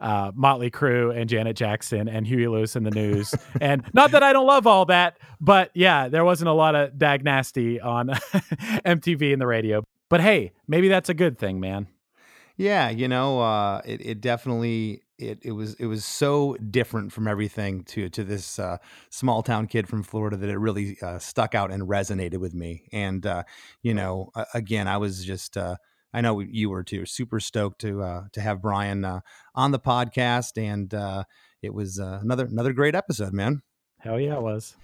uh, 0.00 0.32
Motley 0.34 0.70
Crue 0.70 1.16
and 1.16 1.28
Janet 1.28 1.56
Jackson 1.56 2.08
and 2.08 2.26
Huey 2.26 2.48
Lewis 2.48 2.76
and 2.76 2.86
the 2.86 2.90
News. 2.90 3.34
and 3.60 3.82
not 3.92 4.10
that 4.12 4.22
I 4.22 4.32
don't 4.32 4.46
love 4.46 4.66
all 4.66 4.84
that, 4.86 5.18
but 5.40 5.70
yeah, 5.74 6.08
there 6.08 6.24
wasn't 6.24 6.48
a 6.48 6.52
lot 6.52 6.74
of 6.74 6.98
Dag 6.98 7.24
Nasty 7.24 7.80
on 7.80 8.08
MTV 8.84 9.32
and 9.32 9.40
the 9.40 9.46
radio. 9.46 9.84
But 10.08 10.20
hey, 10.20 10.52
maybe 10.68 10.88
that's 10.88 11.08
a 11.08 11.14
good 11.14 11.38
thing, 11.38 11.60
man. 11.60 11.88
Yeah, 12.56 12.88
you 12.88 13.08
know, 13.08 13.40
uh, 13.40 13.82
it 13.84 14.00
it 14.00 14.20
definitely 14.20 15.02
it 15.18 15.40
it 15.42 15.52
was 15.52 15.74
it 15.74 15.86
was 15.86 16.04
so 16.04 16.56
different 16.70 17.12
from 17.12 17.28
everything 17.28 17.84
to 17.84 18.08
to 18.10 18.24
this 18.24 18.58
uh, 18.58 18.78
small 19.10 19.42
town 19.42 19.66
kid 19.66 19.88
from 19.88 20.02
Florida 20.02 20.36
that 20.36 20.48
it 20.48 20.58
really 20.58 20.96
uh, 21.02 21.18
stuck 21.18 21.54
out 21.54 21.70
and 21.70 21.82
resonated 21.82 22.38
with 22.38 22.54
me. 22.54 22.84
And 22.92 23.26
uh, 23.26 23.42
you 23.82 23.92
know, 23.92 24.30
again, 24.54 24.88
I 24.88 24.96
was 24.96 25.24
just 25.24 25.56
uh, 25.56 25.76
I 26.12 26.20
know 26.20 26.40
you 26.40 26.70
were 26.70 26.82
too 26.82 27.04
super 27.06 27.40
stoked 27.40 27.80
to 27.82 28.02
uh, 28.02 28.22
to 28.32 28.40
have 28.40 28.62
Brian 28.62 29.04
uh, 29.04 29.20
on 29.54 29.72
the 29.72 29.78
podcast, 29.78 30.56
and 30.56 30.92
uh, 30.94 31.24
it 31.62 31.74
was 31.74 31.98
uh, 31.98 32.18
another 32.22 32.46
another 32.46 32.72
great 32.72 32.94
episode, 32.94 33.32
man. 33.32 33.62
Hell 33.98 34.20
yeah, 34.20 34.36
it 34.36 34.42
was. 34.42 34.76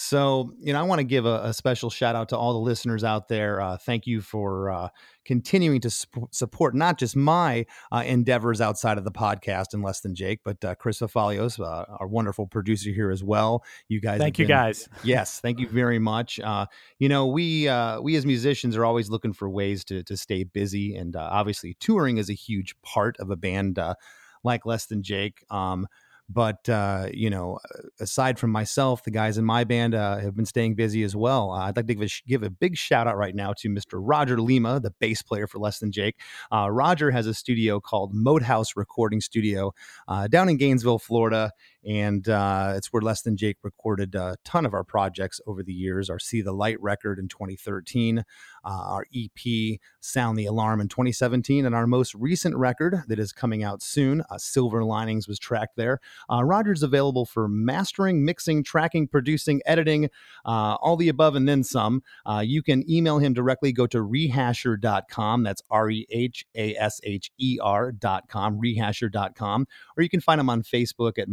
So, 0.00 0.52
you 0.60 0.72
know, 0.72 0.78
I 0.78 0.84
want 0.84 1.00
to 1.00 1.04
give 1.04 1.26
a, 1.26 1.40
a 1.42 1.52
special 1.52 1.90
shout 1.90 2.14
out 2.14 2.28
to 2.28 2.36
all 2.38 2.52
the 2.52 2.60
listeners 2.60 3.02
out 3.02 3.26
there. 3.26 3.60
Uh, 3.60 3.76
thank 3.78 4.06
you 4.06 4.20
for 4.20 4.70
uh, 4.70 4.88
continuing 5.24 5.80
to 5.80 5.90
sup- 5.90 6.32
support 6.32 6.76
not 6.76 7.00
just 7.00 7.16
my 7.16 7.66
uh, 7.90 8.04
endeavors 8.06 8.60
outside 8.60 8.96
of 8.96 9.02
the 9.02 9.10
podcast 9.10 9.74
and 9.74 9.82
Less 9.82 9.98
Than 9.98 10.14
Jake, 10.14 10.42
but 10.44 10.64
uh, 10.64 10.76
Chris 10.76 11.00
Fafalios, 11.00 11.58
uh, 11.58 11.84
our 11.98 12.06
wonderful 12.06 12.46
producer 12.46 12.90
here 12.90 13.10
as 13.10 13.24
well. 13.24 13.64
You 13.88 14.00
guys, 14.00 14.20
Thank 14.20 14.38
you, 14.38 14.44
been- 14.44 14.56
guys. 14.56 14.88
yes, 15.02 15.40
thank 15.40 15.58
you 15.58 15.66
very 15.68 15.98
much. 15.98 16.38
Uh, 16.38 16.66
you 17.00 17.08
know, 17.08 17.26
we 17.26 17.66
uh, 17.66 18.00
we 18.00 18.14
as 18.14 18.24
musicians 18.24 18.76
are 18.76 18.84
always 18.84 19.10
looking 19.10 19.32
for 19.32 19.50
ways 19.50 19.82
to 19.86 20.04
to 20.04 20.16
stay 20.16 20.44
busy, 20.44 20.94
and 20.94 21.16
uh, 21.16 21.28
obviously, 21.28 21.76
touring 21.80 22.18
is 22.18 22.30
a 22.30 22.34
huge 22.34 22.80
part 22.82 23.16
of 23.18 23.30
a 23.30 23.36
band 23.36 23.80
uh, 23.80 23.96
like 24.44 24.64
Less 24.64 24.86
Than 24.86 25.02
Jake. 25.02 25.44
Um, 25.50 25.88
but 26.28 26.68
uh, 26.68 27.08
you 27.12 27.30
know, 27.30 27.58
aside 28.00 28.38
from 28.38 28.50
myself, 28.50 29.02
the 29.04 29.10
guys 29.10 29.38
in 29.38 29.44
my 29.44 29.64
band 29.64 29.94
uh, 29.94 30.18
have 30.18 30.36
been 30.36 30.46
staying 30.46 30.74
busy 30.74 31.02
as 31.02 31.16
well. 31.16 31.50
Uh, 31.50 31.66
I'd 31.66 31.76
like 31.76 31.86
to 31.86 31.94
give 31.94 32.02
a, 32.02 32.10
give 32.26 32.42
a 32.42 32.50
big 32.50 32.76
shout 32.76 33.06
out 33.06 33.16
right 33.16 33.34
now 33.34 33.54
to 33.58 33.68
Mr. 33.68 33.94
Roger 33.94 34.38
Lima, 34.40 34.80
the 34.80 34.90
bass 34.90 35.22
player 35.22 35.46
for 35.46 35.58
Less 35.58 35.78
Than 35.78 35.90
Jake. 35.90 36.20
Uh, 36.52 36.70
Roger 36.70 37.10
has 37.10 37.26
a 37.26 37.34
studio 37.34 37.80
called 37.80 38.12
Moathouse 38.12 38.76
Recording 38.76 39.20
Studio 39.20 39.72
uh, 40.06 40.28
down 40.28 40.48
in 40.48 40.58
Gainesville, 40.58 40.98
Florida, 40.98 41.52
and 41.88 42.28
uh, 42.28 42.74
it's 42.76 42.92
where 42.92 43.00
Less 43.00 43.22
Than 43.22 43.38
Jake 43.38 43.56
recorded 43.62 44.14
a 44.14 44.36
ton 44.44 44.66
of 44.66 44.74
our 44.74 44.84
projects 44.84 45.40
over 45.46 45.62
the 45.62 45.72
years. 45.72 46.10
Our 46.10 46.18
See 46.18 46.42
the 46.42 46.52
Light 46.52 46.78
record 46.82 47.18
in 47.18 47.28
2013, 47.28 48.18
uh, 48.18 48.22
our 48.64 49.06
EP 49.16 49.78
Sound 50.00 50.38
the 50.38 50.44
Alarm 50.44 50.82
in 50.82 50.88
2017, 50.88 51.64
and 51.64 51.74
our 51.74 51.86
most 51.86 52.14
recent 52.14 52.56
record 52.56 53.04
that 53.08 53.18
is 53.18 53.32
coming 53.32 53.64
out 53.64 53.82
soon, 53.82 54.22
uh, 54.30 54.36
Silver 54.36 54.84
Linings, 54.84 55.26
was 55.26 55.38
tracked 55.38 55.76
there. 55.76 55.98
Uh, 56.30 56.44
Roger's 56.44 56.82
available 56.82 57.24
for 57.24 57.48
mastering, 57.48 58.22
mixing, 58.22 58.62
tracking, 58.62 59.08
producing, 59.08 59.62
editing, 59.64 60.10
uh, 60.44 60.76
all 60.82 60.96
the 60.96 61.08
above, 61.08 61.36
and 61.36 61.48
then 61.48 61.64
some. 61.64 62.02
Uh, 62.26 62.42
you 62.44 62.62
can 62.62 62.88
email 62.90 63.18
him 63.18 63.32
directly. 63.32 63.72
Go 63.72 63.86
to 63.86 63.98
rehasher.com. 63.98 65.42
That's 65.42 65.62
R 65.70 65.90
E 65.90 66.06
H 66.10 66.44
A 66.54 66.76
S 66.76 67.00
H 67.02 67.30
E 67.38 67.58
R.com, 67.62 68.60
rehasher.com. 68.60 69.66
Or 69.96 70.02
you 70.02 70.10
can 70.10 70.20
find 70.20 70.38
him 70.38 70.50
on 70.50 70.62
Facebook 70.62 71.18
at 71.18 71.28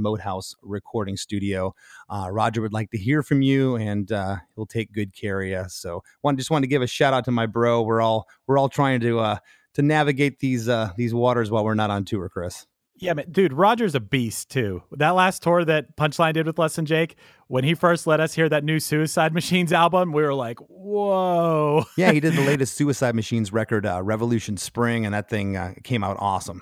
Moathouse 0.46 0.56
Recording 0.62 1.18
Studio. 1.18 1.76
Uh, 2.10 2.30
Roger 2.32 2.62
would 2.62 2.74
like 2.74 2.92
to 2.92 2.98
hear 2.98 3.24
from 3.24 3.42
you, 3.42 3.76
and 3.76 4.12
uh, 4.12 4.38
he'll 4.56 4.66
take 4.66 4.92
good 4.92 5.14
care 5.14 5.42
of 5.42 5.48
you. 5.48 5.64
So, 5.70 6.04
one 6.22 6.38
just 6.38 6.52
wanted 6.52 6.64
to 6.64 6.70
give 6.70 6.82
a 6.82 6.88
shout 6.88 7.14
out 7.14 7.26
to 7.26 7.32
my 7.32 7.46
bro. 7.46 7.82
We're 7.82 8.02
all 8.02 8.28
we're 8.48 8.58
all 8.58 8.70
trying 8.70 9.00
to 9.02 9.20
uh, 9.20 9.38
to 9.76 9.82
navigate 9.82 10.40
these 10.40 10.70
uh, 10.70 10.92
these 10.98 11.14
waters 11.14 11.52
while 11.52 11.64
we're 11.64 11.76
not 11.76 11.90
on 11.90 12.06
tour, 12.06 12.30
Chris. 12.30 12.66
Yeah, 12.98 13.14
man, 13.14 13.26
dude, 13.30 13.52
Roger's 13.52 13.94
a 13.94 14.00
beast 14.00 14.50
too. 14.50 14.82
That 14.94 15.10
last 15.12 15.44
tour 15.44 15.66
that 15.66 15.98
Punchline 15.98 16.34
did 16.34 16.46
with 16.46 16.58
Less 16.58 16.78
Than 16.78 16.86
Jake, 16.86 17.18
when 17.48 17.66
he 17.66 17.74
first 17.74 18.08
let 18.08 18.22
us 18.22 18.34
hear 18.34 18.48
that 18.48 18.64
new 18.64 18.80
Suicide 18.80 19.34
Machines 19.34 19.74
album, 19.74 20.14
we 20.14 20.24
were 20.24 20.34
like, 20.34 20.60
"Whoa!" 20.60 21.86
yeah, 21.98 22.12
he 22.12 22.20
did 22.22 22.36
the 22.36 22.42
latest 22.46 22.76
Suicide 22.76 23.16
Machines 23.16 23.52
record, 23.52 23.86
uh, 23.86 24.02
Revolution 24.02 24.56
Spring, 24.56 25.06
and 25.06 25.14
that 25.14 25.30
thing 25.30 25.58
uh, 25.58 25.74
came 25.84 26.04
out 26.04 26.18
awesome. 26.20 26.62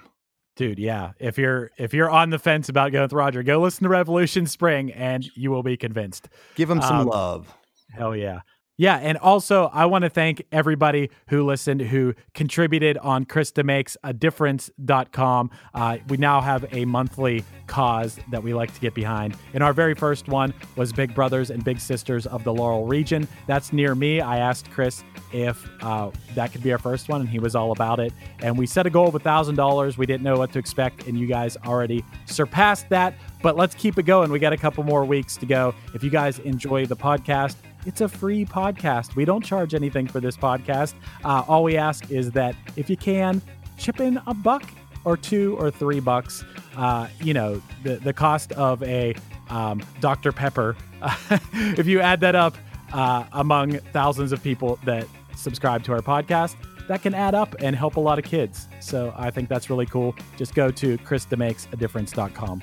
Dude, 0.56 0.78
yeah. 0.78 1.14
If 1.20 1.38
you're 1.38 1.72
if 1.78 1.94
you're 1.94 2.10
on 2.10 2.30
the 2.30 2.38
fence 2.40 2.70
about 2.70 2.92
going 2.92 3.02
with 3.02 3.14
Roger, 3.14 3.42
go 3.42 3.60
listen 3.60 3.84
to 3.84 3.90
Revolution 3.90 4.46
Spring, 4.46 4.92
and 4.92 5.26
you 5.36 5.50
will 5.50 5.64
be 5.64 5.78
convinced. 5.78 6.30
Give 6.56 6.70
him 6.70 6.82
some 6.82 7.02
Um, 7.02 7.08
love. 7.08 7.54
Hell 7.92 8.16
yeah. 8.16 8.42
Yeah, 8.76 8.96
and 8.96 9.20
also 9.20 9.70
I 9.72 9.86
want 9.86 10.04
to 10.04 10.10
thank 10.10 10.42
everybody 10.52 11.12
who 11.28 11.46
listened, 11.46 11.82
who 11.82 12.16
contributed 12.34 12.98
on 12.98 13.26
ChrisDeMakesADifference.com. 13.26 15.52
Uh, 15.76 15.98
we 16.08 16.18
now 16.18 16.42
have 16.42 16.66
a 16.74 16.86
monthly 16.86 17.46
cause 17.68 18.18
that 18.32 18.42
we 18.42 18.56
like 18.56 18.74
to 18.74 18.80
get 18.80 18.96
behind. 18.96 19.38
And 19.54 19.62
our 19.62 19.74
very 19.74 19.94
first 19.94 20.28
one 20.28 20.56
was 20.76 20.92
Big 20.92 21.14
Brothers 21.14 21.52
and 21.52 21.64
Big 21.64 21.80
Sisters 21.80 22.26
of 22.26 22.44
the 22.44 22.52
Laurel 22.52 22.88
region. 22.88 23.28
That's 23.46 23.72
near 23.74 23.94
me. 23.94 24.22
I 24.22 24.40
asked 24.40 24.72
Chris 24.72 25.04
if 25.32 25.70
uh, 25.82 26.10
that 26.34 26.52
could 26.52 26.64
be 26.64 26.72
our 26.72 26.80
first 26.80 27.10
one, 27.10 27.22
and 27.22 27.30
he 27.30 27.38
was 27.38 27.56
all 27.56 27.74
about 27.74 28.00
it. 28.00 28.12
And 28.40 28.58
we 28.58 28.66
set 28.66 28.88
a 28.88 28.90
goal 28.90 29.08
of 29.08 29.14
$1,000. 29.14 29.98
We 29.98 30.08
didn't 30.08 30.24
know 30.24 30.38
what 30.38 30.52
to 30.54 30.60
expect, 30.60 31.06
and 31.08 31.20
you 31.20 31.28
guys 31.28 31.58
already 31.66 32.04
surpassed 32.26 32.90
that. 32.90 33.14
But 33.44 33.56
let's 33.56 33.76
keep 33.76 34.00
it 34.00 34.04
going. 34.04 34.32
We 34.32 34.40
got 34.40 34.54
a 34.54 34.58
couple 34.58 34.84
more 34.84 35.06
weeks 35.06 35.38
to 35.38 35.46
go. 35.46 35.76
If 35.94 36.04
you 36.04 36.10
guys 36.10 36.40
enjoy 36.40 36.88
the 36.88 36.96
podcast, 36.96 37.56
it's 37.86 38.02
a 38.02 38.08
free 38.08 38.46
podcast. 38.46 39.16
We 39.16 39.26
don't 39.26 39.44
charge 39.44 39.74
anything 39.74 40.08
for 40.08 40.20
this 40.20 40.38
podcast. 40.38 40.94
Uh, 41.24 41.44
all 41.48 41.64
we 41.64 41.78
ask 41.78 42.12
is 42.12 42.32
that 42.32 42.56
if 42.76 42.90
you 42.90 42.98
can, 42.98 43.42
chip 43.78 44.00
in 44.00 44.20
a 44.28 44.34
buck 44.34 44.64
or 45.06 45.18
two 45.18 45.56
or 45.60 45.70
three 45.72 46.00
bucks. 46.00 46.44
Uh, 46.76 47.08
you 47.22 47.34
know, 47.34 47.62
the, 47.84 47.98
the 47.98 48.14
cost 48.14 48.52
of 48.54 48.82
a 48.84 49.16
um, 49.50 49.84
Dr. 50.00 50.32
Pepper, 50.32 50.76
if 51.54 51.86
you 51.86 52.00
add 52.00 52.20
that 52.22 52.36
up 52.36 52.56
uh, 52.94 53.26
among 53.34 53.78
thousands 53.92 54.32
of 54.32 54.42
people 54.42 54.80
that 54.86 55.08
subscribe 55.36 55.84
to 55.84 55.92
our 55.92 56.02
podcast, 56.02 56.56
that 56.88 57.02
can 57.02 57.14
add 57.14 57.36
up 57.36 57.56
and 57.60 57.76
help 57.76 57.96
a 57.96 58.00
lot 58.00 58.20
of 58.20 58.26
kids. 58.26 58.68
So 58.80 59.14
I 59.18 59.32
think 59.32 59.50
that's 59.50 59.70
really 59.70 59.86
cool. 59.86 60.16
Just 60.38 60.54
go 60.54 60.70
to 60.72 60.98
ChrisDeMakesADifference.com. 61.00 62.62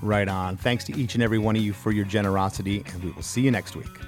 Right 0.00 0.28
on. 0.28 0.56
Thanks 0.56 0.84
to 0.84 0.96
each 0.96 1.14
and 1.14 1.22
every 1.22 1.38
one 1.38 1.56
of 1.56 1.62
you 1.62 1.72
for 1.72 1.90
your 1.90 2.04
generosity, 2.04 2.84
and 2.92 3.02
we 3.02 3.10
will 3.10 3.22
see 3.22 3.40
you 3.40 3.50
next 3.50 3.74
week. 3.74 4.07